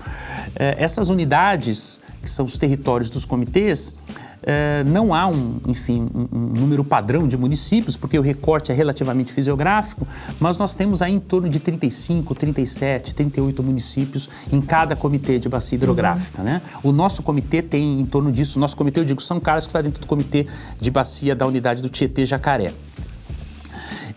É, 0.53 0.75
essas 0.77 1.09
unidades, 1.09 1.97
que 2.21 2.29
são 2.29 2.45
os 2.45 2.57
territórios 2.57 3.09
dos 3.09 3.23
comitês, 3.23 3.95
é, 4.43 4.83
não 4.83 5.13
há 5.13 5.27
um, 5.27 5.59
enfim, 5.67 6.09
um, 6.13 6.27
um, 6.31 6.39
número 6.59 6.83
padrão 6.83 7.27
de 7.27 7.37
municípios, 7.37 7.95
porque 7.95 8.17
o 8.17 8.21
recorte 8.21 8.71
é 8.71 8.75
relativamente 8.75 9.31
fisiográfico, 9.31 10.07
mas 10.39 10.57
nós 10.57 10.75
temos 10.75 11.01
aí 11.01 11.13
em 11.13 11.19
torno 11.19 11.47
de 11.49 11.59
35, 11.59 12.33
37, 12.33 13.15
38 13.15 13.63
municípios 13.63 14.29
em 14.51 14.61
cada 14.61 14.95
comitê 14.95 15.39
de 15.39 15.47
bacia 15.47 15.75
hidrográfica. 15.75 16.39
Uhum. 16.39 16.45
Né? 16.45 16.61
O 16.83 16.91
nosso 16.91 17.21
comitê 17.21 17.61
tem 17.61 18.01
em 18.01 18.05
torno 18.05 18.31
disso, 18.31 18.57
o 18.57 18.61
nosso 18.61 18.75
comitê, 18.75 18.99
eu 18.99 19.05
digo 19.05 19.21
São 19.21 19.39
Carlos, 19.39 19.65
que 19.65 19.69
está 19.69 19.81
dentro 19.81 20.01
do 20.01 20.07
comitê 20.07 20.47
de 20.79 20.89
bacia 20.89 21.35
da 21.35 21.45
unidade 21.45 21.81
do 21.81 21.89
Tietê 21.89 22.25
Jacaré. 22.25 22.73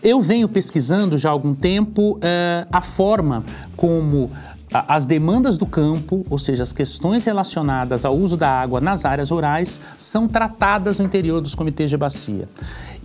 Eu 0.01 0.21
venho 0.21 0.47
pesquisando 0.47 1.17
já 1.17 1.29
há 1.29 1.31
algum 1.31 1.55
tempo 1.55 2.19
é, 2.21 2.67
a 2.71 2.81
forma 2.81 3.43
como 3.75 4.29
as 4.87 5.05
demandas 5.05 5.57
do 5.57 5.65
campo, 5.65 6.25
ou 6.29 6.39
seja, 6.39 6.63
as 6.63 6.73
questões 6.73 7.23
relacionadas 7.23 8.03
ao 8.03 8.15
uso 8.15 8.35
da 8.35 8.49
água 8.49 8.81
nas 8.81 9.05
áreas 9.05 9.29
rurais, 9.29 9.79
são 9.97 10.27
tratadas 10.27 10.99
no 10.99 11.05
interior 11.05 11.41
dos 11.41 11.55
comitês 11.55 11.89
de 11.89 11.97
bacia. 11.97 12.47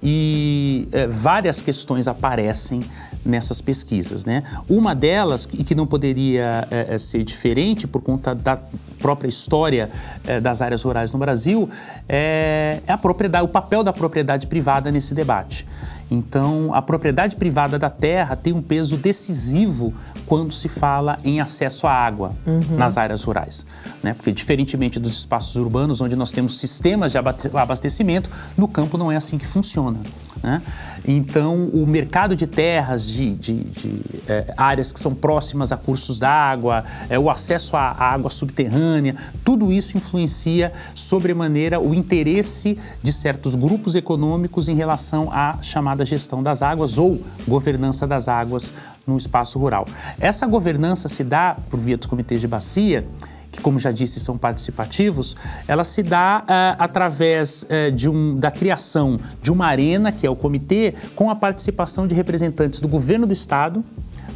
E 0.02 0.88
é, 0.92 1.06
várias 1.06 1.60
questões 1.60 2.08
aparecem 2.08 2.80
nessas 3.24 3.60
pesquisas. 3.60 4.24
Né? 4.24 4.42
Uma 4.68 4.94
delas, 4.94 5.48
e 5.52 5.62
que 5.62 5.74
não 5.74 5.86
poderia 5.86 6.66
é, 6.70 6.96
ser 6.98 7.22
diferente 7.22 7.86
por 7.86 8.00
conta 8.00 8.34
da 8.34 8.58
própria 8.98 9.28
história 9.28 9.90
é, 10.26 10.40
das 10.40 10.62
áreas 10.62 10.82
rurais 10.82 11.12
no 11.12 11.18
Brasil, 11.18 11.68
é, 12.08 12.80
a 12.86 12.96
propriedade, 12.96 13.44
o 13.44 13.48
papel 13.48 13.82
da 13.82 13.92
propriedade 13.92 14.46
privada 14.46 14.90
nesse 14.90 15.14
debate. 15.14 15.66
Então, 16.10 16.74
a 16.74 16.82
propriedade 16.82 17.36
privada 17.36 17.78
da 17.78 17.88
terra 17.88 18.34
tem 18.34 18.52
um 18.52 18.60
peso 18.60 18.96
decisivo 18.96 19.94
quando 20.26 20.52
se 20.52 20.68
fala 20.68 21.16
em 21.24 21.40
acesso 21.40 21.86
à 21.86 21.92
água 21.92 22.32
uhum. 22.46 22.76
nas 22.76 22.98
áreas 22.98 23.22
rurais. 23.22 23.64
Né? 24.02 24.12
Porque, 24.14 24.32
diferentemente 24.32 24.98
dos 24.98 25.12
espaços 25.12 25.56
urbanos, 25.56 26.00
onde 26.00 26.16
nós 26.16 26.32
temos 26.32 26.58
sistemas 26.58 27.12
de 27.12 27.18
abastecimento, 27.18 28.30
no 28.56 28.66
campo 28.66 28.98
não 28.98 29.10
é 29.10 29.16
assim 29.16 29.38
que 29.38 29.46
funciona. 29.46 29.98
Né? 30.42 30.62
Então, 31.06 31.66
o 31.66 31.86
mercado 31.86 32.34
de 32.34 32.46
terras, 32.46 33.08
de, 33.08 33.34
de, 33.34 33.64
de 33.64 34.02
é, 34.28 34.54
áreas 34.56 34.92
que 34.92 35.00
são 35.00 35.14
próximas 35.14 35.72
a 35.72 35.76
cursos 35.76 36.18
d'água, 36.18 36.84
é, 37.08 37.18
o 37.18 37.28
acesso 37.28 37.76
à, 37.76 37.94
água 37.98 38.30
subterrânea, 38.30 39.16
tudo 39.44 39.72
isso 39.72 39.96
influencia 39.96 40.72
sobremaneira 40.94 41.80
o 41.80 41.94
interesse 41.94 42.78
de 43.02 43.12
certos 43.12 43.54
grupos 43.54 43.94
econômicos 43.94 44.68
em 44.68 44.74
relação 44.74 45.30
à 45.32 45.58
chamada 45.62 46.04
gestão 46.04 46.42
das 46.42 46.62
águas 46.62 46.96
ou 46.96 47.20
governança 47.46 48.06
das 48.06 48.28
águas 48.28 48.72
no 49.06 49.16
espaço 49.16 49.58
rural. 49.58 49.86
Essa 50.18 50.46
governança 50.46 51.08
se 51.08 51.24
dá 51.24 51.56
por 51.68 51.78
via 51.78 51.96
dos 51.96 52.06
comitês 52.06 52.40
de 52.40 52.48
bacia 52.48 53.06
que, 53.50 53.60
como 53.60 53.78
já 53.78 53.90
disse, 53.90 54.20
são 54.20 54.38
participativos, 54.38 55.36
ela 55.66 55.84
se 55.84 56.02
dá 56.02 56.42
uh, 56.42 56.76
através 56.78 57.64
uh, 57.64 57.90
de 57.92 58.08
um, 58.08 58.38
da 58.38 58.50
criação 58.50 59.18
de 59.42 59.50
uma 59.50 59.66
arena, 59.66 60.12
que 60.12 60.26
é 60.26 60.30
o 60.30 60.36
comitê, 60.36 60.94
com 61.14 61.30
a 61.30 61.34
participação 61.34 62.06
de 62.06 62.14
representantes 62.14 62.80
do 62.80 62.88
governo 62.88 63.26
do 63.26 63.32
Estado, 63.32 63.84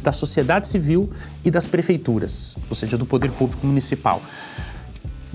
da 0.03 0.11
sociedade 0.11 0.67
civil 0.67 1.09
e 1.43 1.49
das 1.49 1.65
prefeituras, 1.65 2.55
ou 2.69 2.75
seja, 2.75 2.97
do 2.97 3.05
poder 3.05 3.31
público 3.31 3.65
municipal. 3.65 4.21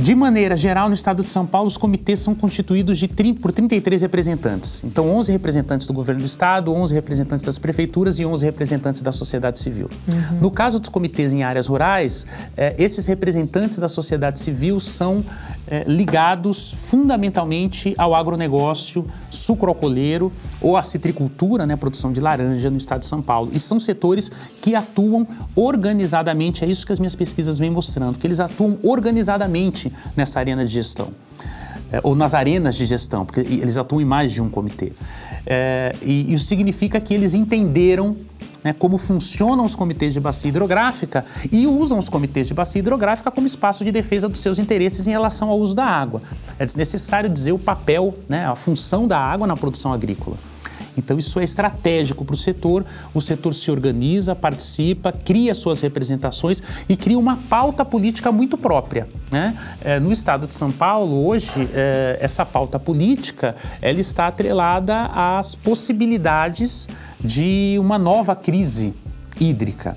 De 0.01 0.15
maneira 0.15 0.57
geral, 0.57 0.89
no 0.89 0.95
estado 0.95 1.23
de 1.23 1.29
São 1.29 1.45
Paulo, 1.45 1.69
os 1.69 1.77
comitês 1.77 2.21
são 2.21 2.35
constituídos 2.35 2.99
de 2.99 3.07
30, 3.07 3.39
por 3.39 3.53
33 3.53 4.01
representantes. 4.01 4.83
Então, 4.83 5.07
11 5.15 5.31
representantes 5.31 5.87
do 5.87 5.93
governo 5.93 6.23
do 6.23 6.27
estado, 6.27 6.73
11 6.73 6.95
representantes 6.95 7.45
das 7.45 7.59
prefeituras 7.59 8.19
e 8.19 8.25
11 8.25 8.43
representantes 8.47 9.03
da 9.03 9.13
sociedade 9.13 9.59
civil. 9.59 9.91
Uhum. 10.09 10.39
No 10.41 10.51
caso 10.51 10.81
dos 10.81 10.89
comitês 10.89 11.35
em 11.35 11.43
áreas 11.43 11.67
rurais, 11.67 12.25
eh, 12.57 12.75
esses 12.79 13.05
representantes 13.05 13.79
da 13.79 13.91
sociedade 13.91 14.41
civil 14.41 14.81
são 14.81 15.23
eh, 15.67 15.85
ligados 15.87 16.73
fundamentalmente 16.73 17.95
ao 17.99 18.15
agronegócio 18.15 19.07
sucroalcooleiro 19.31 20.33
ou 20.63 20.79
à 20.79 20.83
citricultura, 20.83 21.67
né, 21.67 21.77
produção 21.77 22.11
de 22.11 22.21
laranja 22.21 22.71
no 22.71 22.79
estado 22.79 23.01
de 23.01 23.07
São 23.07 23.21
Paulo. 23.21 23.51
E 23.53 23.61
são 23.61 23.79
setores 23.79 24.31
que 24.63 24.75
atuam 24.75 25.27
organizadamente, 25.55 26.65
é 26.65 26.67
isso 26.67 26.87
que 26.87 26.93
as 26.93 26.99
minhas 26.99 27.15
pesquisas 27.15 27.59
vêm 27.59 27.71
mostrando, 27.71 28.19
que 28.19 28.27
eles 28.27 28.41
atuam 28.41 28.79
organizadamente 28.83 29.90
nessa 30.17 30.39
arena 30.39 30.65
de 30.65 30.73
gestão. 30.73 31.09
É, 31.93 32.01
ou 32.05 32.15
nas 32.15 32.35
arenas 32.35 32.77
de 32.77 32.85
gestão, 32.85 33.27
porque 33.27 33.41
eles 33.41 33.77
atuam 33.77 34.01
em 34.01 34.05
mais 34.05 34.31
de 34.31 34.41
um 34.41 34.49
comitê. 34.49 34.93
É, 35.45 35.93
e 36.01 36.33
isso 36.33 36.45
significa 36.45 37.01
que 37.01 37.13
eles 37.13 37.35
entenderam 37.35 38.17
né, 38.63 38.73
como 38.73 38.99
funcionam 38.99 39.65
os 39.65 39.75
comitês 39.75 40.13
de 40.13 40.21
bacia 40.21 40.49
hidrográfica 40.49 41.25
e 41.51 41.67
usam 41.67 41.99
os 41.99 42.09
comitês 42.09 42.47
de 42.47 42.55
bacia 42.55 42.79
hidrográfica 42.79 43.31
como 43.31 43.47
espaço 43.47 43.85
de 43.85 43.91
defesa 43.91 44.29
dos 44.29 44.41
seus 44.41 44.59
interesses 44.59 45.07
em 45.07 45.11
relação 45.11 45.49
ao 45.49 45.59
uso 45.59 45.75
da 45.75 45.85
água. 45.85 46.23
É 46.59 46.67
desnecessário 46.67 47.29
dizer 47.29 47.53
o 47.53 47.59
papel, 47.59 48.15
né, 48.29 48.47
a 48.47 48.55
função 48.55 49.09
da 49.09 49.19
água 49.19 49.47
na 49.47 49.57
produção 49.57 49.93
agrícola. 49.93 50.37
Então, 51.01 51.19
isso 51.19 51.41
é 51.41 51.45
estratégico 51.45 52.25
para 52.25 52.35
o 52.35 52.37
setor. 52.37 52.85
O 53.15 53.21
setor 53.21 53.55
se 53.55 53.71
organiza, 53.71 54.35
participa, 54.35 55.11
cria 55.11 55.55
suas 55.55 55.81
representações 55.81 56.63
e 56.89 56.97
cria 56.97 57.19
uma 57.19 57.37
pauta 57.37 57.85
política 57.85 58.31
muito 58.31 58.59
própria. 58.59 59.09
Né? 59.31 59.57
É, 59.83 59.99
no 59.99 60.13
estado 60.13 60.47
de 60.47 60.55
São 60.55 60.71
Paulo, 60.71 61.27
hoje, 61.27 61.69
é, 61.73 62.19
essa 62.21 62.45
pauta 62.45 62.79
política 62.79 63.57
ela 63.81 63.99
está 63.99 64.27
atrelada 64.27 65.07
às 65.07 65.55
possibilidades 65.55 66.87
de 67.19 67.77
uma 67.81 67.99
nova 67.99 68.37
crise 68.37 68.93
hídrica. 69.41 69.97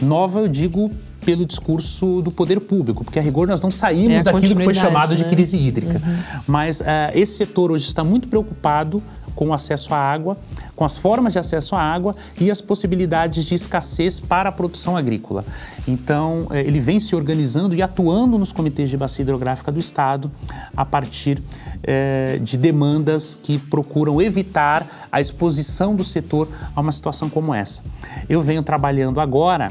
Nova, 0.00 0.38
eu 0.40 0.48
digo, 0.48 0.92
pelo 1.24 1.44
discurso 1.44 2.22
do 2.22 2.30
poder 2.30 2.60
público, 2.60 3.04
porque 3.04 3.18
a 3.18 3.22
rigor 3.22 3.48
nós 3.48 3.60
não 3.60 3.70
saímos 3.70 4.20
é 4.20 4.22
daquilo 4.22 4.54
que 4.54 4.64
foi 4.64 4.74
chamado 4.74 5.10
né? 5.10 5.16
de 5.16 5.24
crise 5.24 5.58
hídrica. 5.58 6.00
Uhum. 6.04 6.40
Mas 6.46 6.80
uh, 6.80 6.84
esse 7.14 7.36
setor 7.36 7.72
hoje 7.72 7.86
está 7.86 8.04
muito 8.04 8.28
preocupado 8.28 9.02
com 9.38 9.54
acesso 9.54 9.94
à 9.94 9.98
água, 9.98 10.36
com 10.74 10.84
as 10.84 10.98
formas 10.98 11.32
de 11.32 11.38
acesso 11.38 11.76
à 11.76 11.80
água 11.80 12.16
e 12.40 12.50
as 12.50 12.60
possibilidades 12.60 13.44
de 13.44 13.54
escassez 13.54 14.18
para 14.18 14.48
a 14.48 14.52
produção 14.52 14.96
agrícola. 14.96 15.44
Então, 15.86 16.48
eh, 16.50 16.62
ele 16.62 16.80
vem 16.80 16.98
se 16.98 17.14
organizando 17.14 17.72
e 17.72 17.80
atuando 17.80 18.36
nos 18.36 18.50
comitês 18.50 18.90
de 18.90 18.96
bacia 18.96 19.22
hidrográfica 19.22 19.70
do 19.70 19.78
Estado 19.78 20.28
a 20.76 20.84
partir 20.84 21.40
eh, 21.84 22.40
de 22.42 22.58
demandas 22.58 23.36
que 23.40 23.58
procuram 23.58 24.20
evitar 24.20 25.06
a 25.12 25.20
exposição 25.20 25.94
do 25.94 26.02
setor 26.02 26.48
a 26.74 26.80
uma 26.80 26.90
situação 26.90 27.30
como 27.30 27.54
essa. 27.54 27.80
Eu 28.28 28.42
venho 28.42 28.64
trabalhando 28.64 29.20
agora 29.20 29.70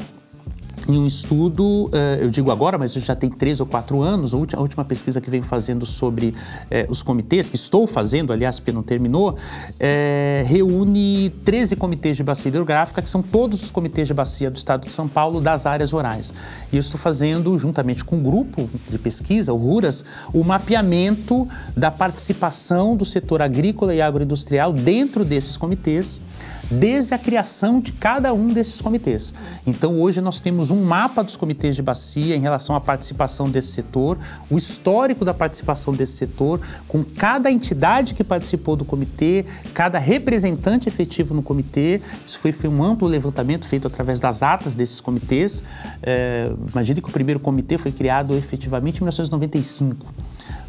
em 0.88 0.98
um 0.98 1.06
estudo, 1.06 1.90
eh, 1.92 2.20
eu 2.22 2.30
digo 2.30 2.50
agora, 2.50 2.78
mas 2.78 2.94
já 2.94 3.16
tem 3.16 3.30
três 3.30 3.60
ou 3.60 3.66
quatro 3.66 4.02
anos, 4.02 4.34
a 4.34 4.38
última 4.38 4.86
pesquisa 4.86 5.20
que 5.20 5.30
venho 5.30 5.44
fazendo 5.44 5.86
sobre 5.86 6.34
eh, 6.72 6.86
os 6.90 7.04
comitês, 7.04 7.50
que 7.50 7.56
estou 7.56 7.86
fazendo, 7.86 8.32
aliás, 8.32 8.60
porque 8.60 8.72
não 8.72 8.82
terminou, 8.82 9.38
é, 9.80 10.44
reúne 10.48 11.30
13 11.44 11.76
comitês 11.76 12.16
de 12.16 12.24
bacia 12.24 12.50
hidrográfica, 12.50 13.02
que 13.02 13.10
são 13.10 13.22
todos 13.22 13.64
os 13.64 13.72
comitês 13.72 14.08
de 14.08 14.14
bacia 14.14 14.50
do 14.50 14.56
estado 14.56 14.86
de 14.86 14.92
São 14.92 15.08
Paulo 15.08 15.42
das 15.42 15.66
áreas 15.66 15.92
rurais. 15.92 16.34
E 16.72 16.78
eu 16.78 16.80
estou 16.80 17.00
fazendo, 17.00 17.58
juntamente 17.58 18.06
com 18.06 18.18
um 18.18 18.24
grupo 18.24 18.70
de 18.90 18.98
pesquisa, 18.98 19.52
o 19.52 19.58
RURAS, 19.58 20.06
o 20.34 20.44
mapeamento 20.44 21.48
da 21.76 21.92
participação 21.92 22.96
do 22.96 23.04
setor 23.04 23.42
agrícola 23.42 23.94
e 23.94 24.02
agroindustrial 24.02 24.72
dentro 24.72 25.26
desses 25.26 25.58
comitês 25.58 26.22
desde 26.70 27.14
a 27.14 27.18
criação 27.18 27.80
de 27.80 27.92
cada 27.92 28.34
um 28.34 28.48
desses 28.48 28.82
comitês. 28.82 29.34
Então, 29.66 30.00
hoje 30.00 30.22
nós 30.22 30.40
temos 30.40 30.70
um 30.70 30.84
mapa 30.84 31.24
dos 31.24 31.36
comitês 31.36 31.76
de 31.76 31.82
bacia 31.82 32.36
em 32.36 32.40
relação 32.40 32.76
à 32.76 32.82
participação 32.82 33.50
desse 33.50 33.70
setor, 33.70 34.18
o 34.50 34.58
histórico 34.58 35.24
da 35.24 35.34
participação 35.34 35.94
desse 35.94 36.14
setor, 36.14 36.60
com 36.88 37.04
cada 37.04 37.52
entidade 37.52 38.14
que 38.14 38.24
participou 38.24 38.76
do 38.76 38.86
comitê, 38.86 39.46
cada 39.74 40.00
representante 40.00 40.88
efetivo 40.88 41.34
no 41.34 41.42
comitê. 41.42 42.02
Isso 42.26 42.40
foi, 42.40 42.52
foi 42.52 42.70
um 42.70 42.84
amplo 42.84 43.08
levantamento 43.08 43.68
feito 43.68 43.88
através 43.88 44.20
das 44.20 44.44
atas 44.44 44.76
desses 44.76 45.00
comitês. 45.00 45.64
É, 46.04 46.52
imagine 46.72 47.02
que 47.02 47.10
o 47.10 47.12
primeiro 47.12 47.40
comitê 47.40 47.78
foi 47.78 47.92
criado 47.92 48.36
efetivamente 48.36 48.98
em 48.98 49.02
1995 49.02 50.06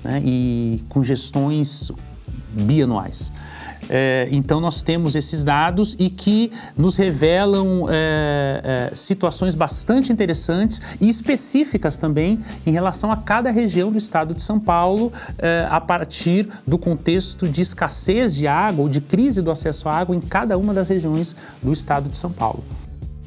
né, 0.05 0.23
e 0.25 0.83
com 0.89 1.03
gestões 1.03 1.91
bianuais. 2.53 3.33
É, 3.89 4.29
então, 4.31 4.61
nós 4.61 4.83
temos 4.83 5.15
esses 5.15 5.43
dados 5.43 5.97
e 5.99 6.11
que 6.11 6.53
nos 6.77 6.97
revelam 6.97 7.87
é, 7.89 8.89
é, 8.91 8.95
situações 8.95 9.55
bastante 9.55 10.13
interessantes 10.13 10.81
e 11.01 11.09
específicas 11.09 11.99
também 11.99 12.41
em 12.67 12.71
relação 12.71 13.11
a 13.11 13.17
cada 13.17 13.51
região 13.51 13.91
do 13.91 13.99
estado 13.99 14.35
de 14.35 14.43
São 14.43 14.59
Paulo, 14.59 15.13
é, 15.39 15.67
a 15.71 15.81
partir 15.81 16.49
do 16.67 16.79
contexto 16.79 17.49
de 17.49 17.61
escassez 17.61 18.35
de 18.35 18.47
água 18.47 18.83
ou 18.83 18.89
de 18.89 19.01
crise 19.01 19.41
do 19.43 19.51
acesso 19.51 19.89
à 19.89 19.95
água 19.95 20.15
em 20.15 20.21
cada 20.21 20.59
uma 20.59 20.75
das 20.75 20.89
regiões 20.89 21.35
do 21.63 21.73
estado 21.73 22.09
de 22.09 22.17
São 22.17 22.31
Paulo. 22.31 22.63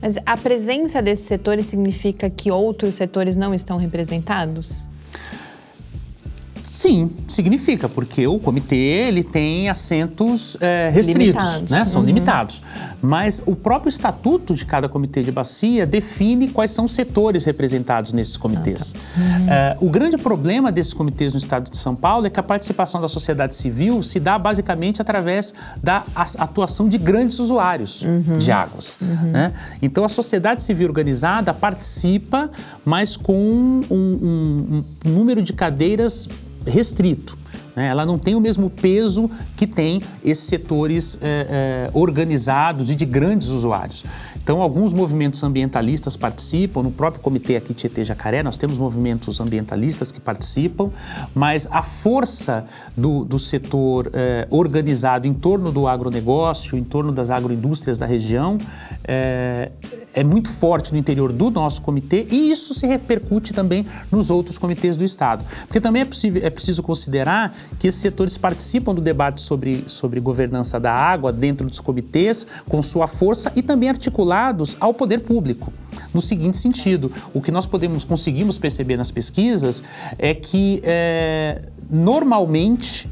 Mas 0.01 0.17
a 0.25 0.35
presença 0.35 1.01
desses 1.01 1.25
setores 1.25 1.67
significa 1.67 2.29
que 2.29 2.49
outros 2.49 2.95
setores 2.95 3.35
não 3.35 3.53
estão 3.53 3.77
representados? 3.77 4.87
Sim, 6.81 7.11
significa, 7.27 7.87
porque 7.87 8.25
o 8.25 8.39
comitê 8.39 8.75
ele 8.75 9.23
tem 9.23 9.69
assentos 9.69 10.57
é, 10.59 10.89
restritos, 10.91 11.43
limitados. 11.43 11.69
né? 11.69 11.85
São 11.85 12.01
uhum. 12.01 12.07
limitados. 12.07 12.59
Mas 12.99 13.39
o 13.45 13.55
próprio 13.55 13.87
estatuto 13.87 14.55
de 14.55 14.65
cada 14.65 14.89
comitê 14.89 15.21
de 15.21 15.31
bacia 15.31 15.85
define 15.85 16.47
quais 16.47 16.71
são 16.71 16.85
os 16.85 16.93
setores 16.93 17.43
representados 17.43 18.13
nesses 18.13 18.35
comitês. 18.35 18.95
Ah, 18.95 19.19
tá. 19.45 19.53
é, 19.53 19.77
o 19.79 19.91
grande 19.91 20.17
problema 20.17 20.71
desses 20.71 20.91
comitês 20.91 21.33
no 21.33 21.37
estado 21.37 21.69
de 21.69 21.77
São 21.77 21.95
Paulo 21.95 22.25
é 22.25 22.31
que 22.31 22.39
a 22.39 22.43
participação 22.43 22.99
da 22.99 23.07
sociedade 23.07 23.55
civil 23.55 24.01
se 24.01 24.19
dá 24.19 24.39
basicamente 24.39 25.03
através 25.03 25.53
da 25.83 26.03
atuação 26.15 26.89
de 26.89 26.97
grandes 26.97 27.37
usuários 27.37 28.01
uhum. 28.01 28.39
de 28.39 28.51
águas. 28.51 28.97
Uhum. 28.99 29.29
Né? 29.29 29.53
Então 29.83 30.03
a 30.03 30.09
sociedade 30.09 30.63
civil 30.63 30.87
organizada 30.87 31.53
participa, 31.53 32.49
mas 32.83 33.15
com 33.15 33.37
um, 33.37 33.81
um, 33.91 34.83
um 35.05 35.09
número 35.11 35.43
de 35.43 35.53
cadeiras 35.53 36.27
restrito. 36.65 37.40
Né? 37.75 37.87
Ela 37.87 38.05
não 38.05 38.17
tem 38.17 38.35
o 38.35 38.39
mesmo 38.39 38.69
peso 38.69 39.29
que 39.55 39.65
tem 39.65 40.01
esses 40.23 40.45
setores 40.45 41.17
é, 41.21 41.89
é, 41.89 41.91
organizados 41.93 42.89
e 42.89 42.95
de 42.95 43.05
grandes 43.05 43.49
usuários. 43.49 44.03
Então, 44.43 44.61
alguns 44.61 44.91
movimentos 44.91 45.43
ambientalistas 45.43 46.17
participam, 46.17 46.81
no 46.81 46.91
próprio 46.91 47.21
comitê 47.21 47.55
aqui 47.55 47.73
Tietê 47.73 48.03
Jacaré, 48.03 48.41
nós 48.41 48.57
temos 48.57 48.77
movimentos 48.77 49.39
ambientalistas 49.39 50.11
que 50.11 50.19
participam, 50.19 50.89
mas 51.35 51.67
a 51.71 51.83
força 51.83 52.65
do, 52.97 53.23
do 53.23 53.37
setor 53.37 54.09
é, 54.13 54.47
organizado 54.49 55.27
em 55.27 55.33
torno 55.33 55.71
do 55.71 55.87
agronegócio, 55.87 56.77
em 56.77 56.83
torno 56.83 57.11
das 57.11 57.29
agroindústrias 57.29 57.97
da 57.97 58.05
região, 58.05 58.57
é, 59.03 59.71
é 60.13 60.23
muito 60.23 60.49
forte 60.49 60.91
no 60.91 60.97
interior 60.97 61.31
do 61.31 61.49
nosso 61.49 61.81
comitê 61.81 62.27
e 62.29 62.51
isso 62.51 62.73
se 62.73 62.85
repercute 62.85 63.53
também 63.53 63.85
nos 64.11 64.29
outros 64.29 64.57
comitês 64.57 64.97
do 64.97 65.03
Estado. 65.03 65.43
Porque 65.67 65.79
também 65.79 66.01
é, 66.01 66.05
possível, 66.05 66.41
é 66.43 66.49
preciso 66.49 66.83
considerar 66.83 67.55
que 67.79 67.87
esses 67.87 67.99
setores 67.99 68.37
participam 68.37 68.93
do 68.93 69.01
debate 69.01 69.41
sobre, 69.41 69.83
sobre 69.87 70.19
governança 70.19 70.79
da 70.79 70.93
água 70.93 71.31
dentro 71.31 71.67
dos 71.67 71.79
comitês, 71.79 72.45
com 72.67 72.81
sua 72.81 73.07
força 73.07 73.51
e 73.55 73.61
também 73.61 73.89
articulados 73.89 74.77
ao 74.79 74.93
poder 74.93 75.19
público. 75.19 75.71
No 76.13 76.21
seguinte 76.21 76.57
sentido, 76.57 77.11
o 77.33 77.41
que 77.41 77.51
nós 77.51 77.65
podemos 77.65 78.03
conseguimos 78.03 78.57
perceber 78.57 78.97
nas 78.97 79.11
pesquisas 79.11 79.81
é 80.17 80.33
que 80.33 80.81
é, 80.83 81.63
normalmente 81.89 83.09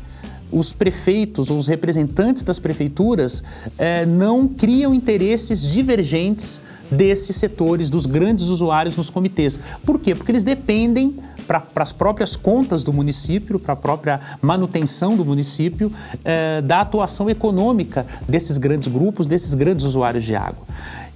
os 0.52 0.74
prefeitos 0.74 1.50
ou 1.50 1.58
os 1.58 1.68
representantes 1.68 2.43
das 2.43 2.58
prefeituras 2.58 3.43
é, 3.78 4.06
não 4.06 4.47
criam 4.47 4.93
interesses 4.93 5.62
divergentes 5.62 6.60
desses 6.89 7.36
setores, 7.36 7.89
dos 7.89 8.06
grandes 8.06 8.45
usuários 8.45 8.97
nos 8.97 9.10
comitês. 9.10 9.60
Por 9.86 10.00
quê? 10.00 10.16
Porque 10.16 10.32
eles 10.32 10.43
dependem 10.43 11.18
para 11.50 11.64
as 11.78 11.91
próprias 11.91 12.36
contas 12.36 12.84
do 12.84 12.93
município, 12.93 13.60
para 13.60 13.74
a 13.74 13.76
própria 13.76 14.20
manutenção 14.39 15.18
do 15.18 15.26
município, 15.26 15.91
é, 16.24 16.62
da 16.62 16.82
atuação 16.82 17.28
econômica 17.28 18.06
desses 18.28 18.60
grandes 18.60 18.88
grupos, 18.88 19.26
desses 19.26 19.56
grandes 19.56 19.84
usuários 19.84 20.24
de 20.24 20.36
água. 20.36 20.64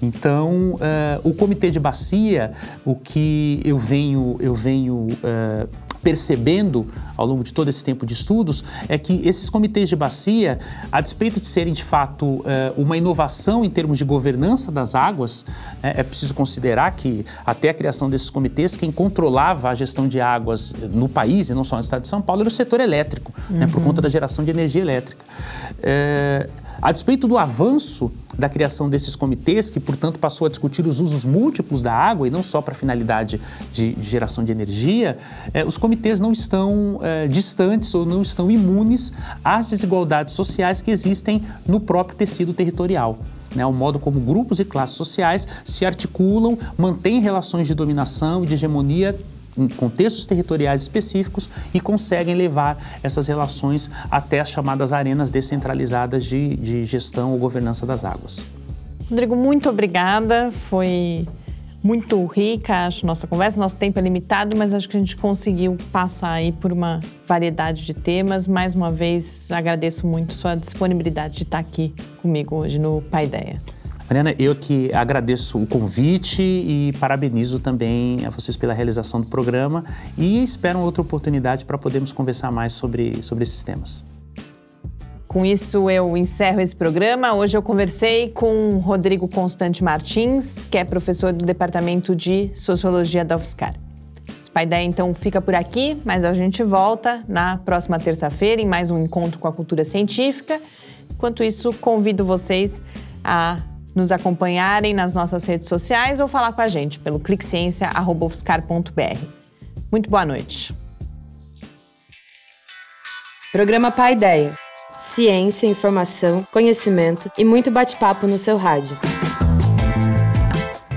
Então, 0.01 0.75
é, 0.81 1.21
o 1.23 1.34
comitê 1.34 1.69
de 1.69 1.79
bacia, 1.79 2.51
o 2.84 2.95
que 2.95 3.61
eu 3.63 3.77
venho, 3.77 4.36
eu 4.39 4.55
venho 4.55 5.07
é, 5.23 5.67
percebendo 6.03 6.87
ao 7.15 7.25
longo 7.25 7.43
de 7.43 7.53
todo 7.53 7.69
esse 7.69 7.83
tempo 7.83 8.05
de 8.05 8.13
estudos 8.13 8.63
é 8.89 8.97
que 8.97 9.21
esses 9.27 9.49
comitês 9.49 9.87
de 9.87 9.95
bacia, 9.95 10.59
a 10.91 10.99
despeito 10.99 11.39
de 11.39 11.47
serem 11.47 11.73
de 11.73 11.83
fato 11.83 12.43
eh, 12.45 12.73
uma 12.75 12.97
inovação 12.97 13.63
em 13.63 13.69
termos 13.69 13.97
de 13.97 14.03
governança 14.03 14.71
das 14.71 14.95
águas, 14.95 15.45
eh, 15.81 16.01
é 16.01 16.03
preciso 16.03 16.33
considerar 16.33 16.91
que 16.91 17.25
até 17.45 17.69
a 17.69 17.73
criação 17.73 18.09
desses 18.09 18.29
comitês, 18.29 18.75
quem 18.75 18.91
controlava 18.91 19.69
a 19.69 19.75
gestão 19.75 20.07
de 20.07 20.19
águas 20.19 20.73
no 20.91 21.07
país 21.07 21.49
e 21.49 21.53
não 21.53 21.63
só 21.63 21.75
no 21.75 21.81
estado 21.81 22.01
de 22.01 22.07
São 22.07 22.21
Paulo 22.21 22.41
era 22.41 22.49
o 22.49 22.51
setor 22.51 22.79
elétrico, 22.79 23.33
uhum. 23.49 23.57
né, 23.57 23.67
por 23.67 23.81
conta 23.81 24.01
da 24.01 24.09
geração 24.09 24.43
de 24.43 24.51
energia 24.51 24.81
elétrica. 24.81 25.23
É, 25.81 26.49
a 26.84 26.91
despeito 26.91 27.29
do 27.29 27.38
avanço 27.38 28.11
da 28.38 28.49
criação 28.49 28.89
desses 28.89 29.15
comitês, 29.15 29.69
que, 29.69 29.79
portanto, 29.79 30.19
passou 30.19 30.45
a 30.45 30.49
discutir 30.49 30.86
os 30.86 30.99
usos 30.99 31.23
múltiplos 31.23 31.81
da 31.81 31.93
água 31.93 32.27
e 32.27 32.31
não 32.31 32.43
só 32.43 32.61
para 32.61 32.75
finalidade 32.75 33.39
de, 33.71 33.93
de, 33.93 34.03
geração 34.03 34.43
de 34.43 34.51
energia, 34.51 35.17
eh, 35.53 35.63
os 35.63 35.77
comitês 35.77 36.19
não 36.19 36.34
estão 36.34 36.99
eh, 37.01 37.29
distantes 37.29 37.95
ou 37.95 38.05
não 38.05 38.21
estão 38.21 38.51
imunes 38.51 39.13
às 39.41 39.69
desigualdades 39.69 40.36
sociais 40.36 40.81
que 40.81 40.91
existem 40.91 41.41
no 41.65 41.79
próprio 41.79 42.17
tecido 42.17 42.53
territorial. 42.53 43.17
Né, 43.55 43.65
o 43.65 43.71
modo 43.71 43.97
como 43.97 44.19
grupos 44.19 44.59
e 44.59 44.65
classes 44.65 44.97
sociais 44.97 45.47
se 45.63 45.86
articulam, 45.86 46.57
mantêm 46.77 47.21
relações 47.21 47.65
de 47.65 47.73
dominação 47.73 48.43
e 48.43 48.47
de 48.47 48.55
hegemonia 48.55 49.17
em 49.17 49.32
contextos 49.77 50.25
territoriais 50.25 50.81
específicos 50.81 51.49
e 51.73 51.79
conseguem 51.79 52.35
levar 52.35 52.77
essas 53.01 53.27
relações 53.27 53.89
até 54.09 54.39
as 54.39 54.49
chamadas 54.49 54.93
arenas 54.93 55.31
descentralizadas 55.31 56.25
de, 56.25 56.55
de 56.55 56.83
gestão 56.83 57.31
ou 57.31 57.37
governança 57.37 57.85
das 57.85 58.03
águas. 58.03 58.43
Rodrigo, 59.09 59.35
muito 59.35 59.69
obrigada. 59.69 60.51
Foi 60.69 61.27
muito 61.83 62.25
rica, 62.25 62.87
acho, 62.87 63.05
nossa 63.05 63.27
conversa. 63.27 63.59
Nosso 63.59 63.75
tempo 63.75 63.99
é 63.99 64.01
limitado, 64.01 64.57
mas 64.57 64.73
acho 64.73 64.87
que 64.87 64.95
a 64.95 64.99
gente 64.99 65.17
conseguiu 65.17 65.77
passar 65.91 66.31
aí 66.31 66.51
por 66.51 66.71
uma 66.71 67.01
variedade 67.27 67.85
de 67.85 67.93
temas. 67.93 68.47
Mais 68.47 68.73
uma 68.73 68.89
vez, 68.89 69.51
agradeço 69.51 70.07
muito 70.07 70.33
sua 70.33 70.55
disponibilidade 70.55 71.35
de 71.35 71.43
estar 71.43 71.59
aqui 71.59 71.93
comigo 72.21 72.55
hoje 72.55 72.79
no 72.79 73.01
Pai 73.01 73.27
Mariana, 74.14 74.36
eu 74.38 74.53
que 74.53 74.93
agradeço 74.93 75.57
o 75.57 75.66
convite 75.66 76.43
e 76.43 76.91
parabenizo 76.99 77.57
também 77.57 78.24
a 78.24 78.30
vocês 78.30 78.55
pela 78.55 78.72
realização 78.72 79.20
do 79.20 79.26
programa 79.26 79.84
e 80.16 80.43
espero 80.43 80.78
outra 80.82 81.01
oportunidade 81.01 81.66
para 81.66 81.80
podermos 81.80 82.11
conversar 82.11 82.51
mais 82.51 82.74
sobre, 82.74 83.24
sobre 83.24 83.41
esses 83.41 83.64
temas. 83.64 84.03
Com 85.28 85.43
isso, 85.43 85.89
eu 85.89 86.16
encerro 86.16 86.61
esse 86.61 86.76
programa. 86.76 87.34
Hoje 87.34 87.57
eu 87.57 87.64
conversei 87.64 88.30
com 88.30 88.78
Rodrigo 88.78 89.28
Constante 89.28 89.84
Martins, 89.84 90.64
que 90.66 90.78
é 90.78 90.86
professor 90.86 91.34
do 91.34 91.43
Departamento 91.43 92.16
de 92.16 92.51
Sociologia 92.53 93.26
da 93.26 93.36
UFSCar. 93.36 93.74
Esse 94.28 94.51
Ideia, 94.55 94.86
então, 94.86 95.11
fica 95.16 95.41
por 95.41 95.55
aqui, 95.55 95.99
mas 96.05 96.24
a 96.24 96.34
gente 96.34 96.61
volta 96.64 97.24
na 97.28 97.57
próxima 97.57 97.97
terça-feira 97.97 98.61
em 98.61 98.68
mais 98.68 98.91
um 98.91 99.03
encontro 99.03 99.39
com 99.39 99.47
a 99.47 99.51
cultura 99.51 99.84
científica. 99.84 100.61
Enquanto 101.09 101.43
isso, 101.43 101.74
convido 101.82 102.24
vocês 102.24 102.80
a 103.24 103.57
nos 103.95 104.11
acompanharem 104.11 104.93
nas 104.93 105.13
nossas 105.13 105.45
redes 105.45 105.67
sociais 105.67 106.19
ou 106.19 106.27
falar 106.27 106.53
com 106.53 106.61
a 106.61 106.67
gente 106.67 106.99
pelo 106.99 107.19
cliqueciência.ufscar.br. 107.19 109.19
Muito 109.91 110.09
boa 110.09 110.25
noite. 110.25 110.73
Programa 113.51 113.91
Pai 113.91 114.13
Ideia. 114.13 114.57
Ciência, 114.97 115.67
informação, 115.67 116.43
conhecimento 116.51 117.31
e 117.37 117.45
muito 117.45 117.69
bate-papo 117.69 118.25
no 118.25 118.37
seu 118.37 118.57
rádio. 118.57 118.97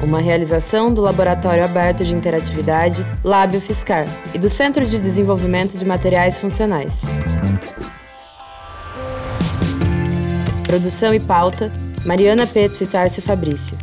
Uma 0.03 0.21
realização 0.21 0.95
do 0.95 1.01
Laboratório 1.01 1.65
Aberto 1.65 2.05
de 2.05 2.15
Interatividade, 2.15 3.05
Lábio 3.25 3.61
Fiscar, 3.61 4.07
e 4.33 4.39
do 4.39 4.49
Centro 4.49 4.87
de 4.87 5.01
Desenvolvimento 5.01 5.77
de 5.77 5.85
Materiais 5.85 6.41
Funcionais. 6.41 7.03
Produção 10.67 11.13
e 11.13 11.21
pauta, 11.21 11.71
Mariana 12.07 12.47
Petzo 12.47 12.85
e 12.85 12.87
Tarcio 12.87 13.21
Fabrício. 13.21 13.77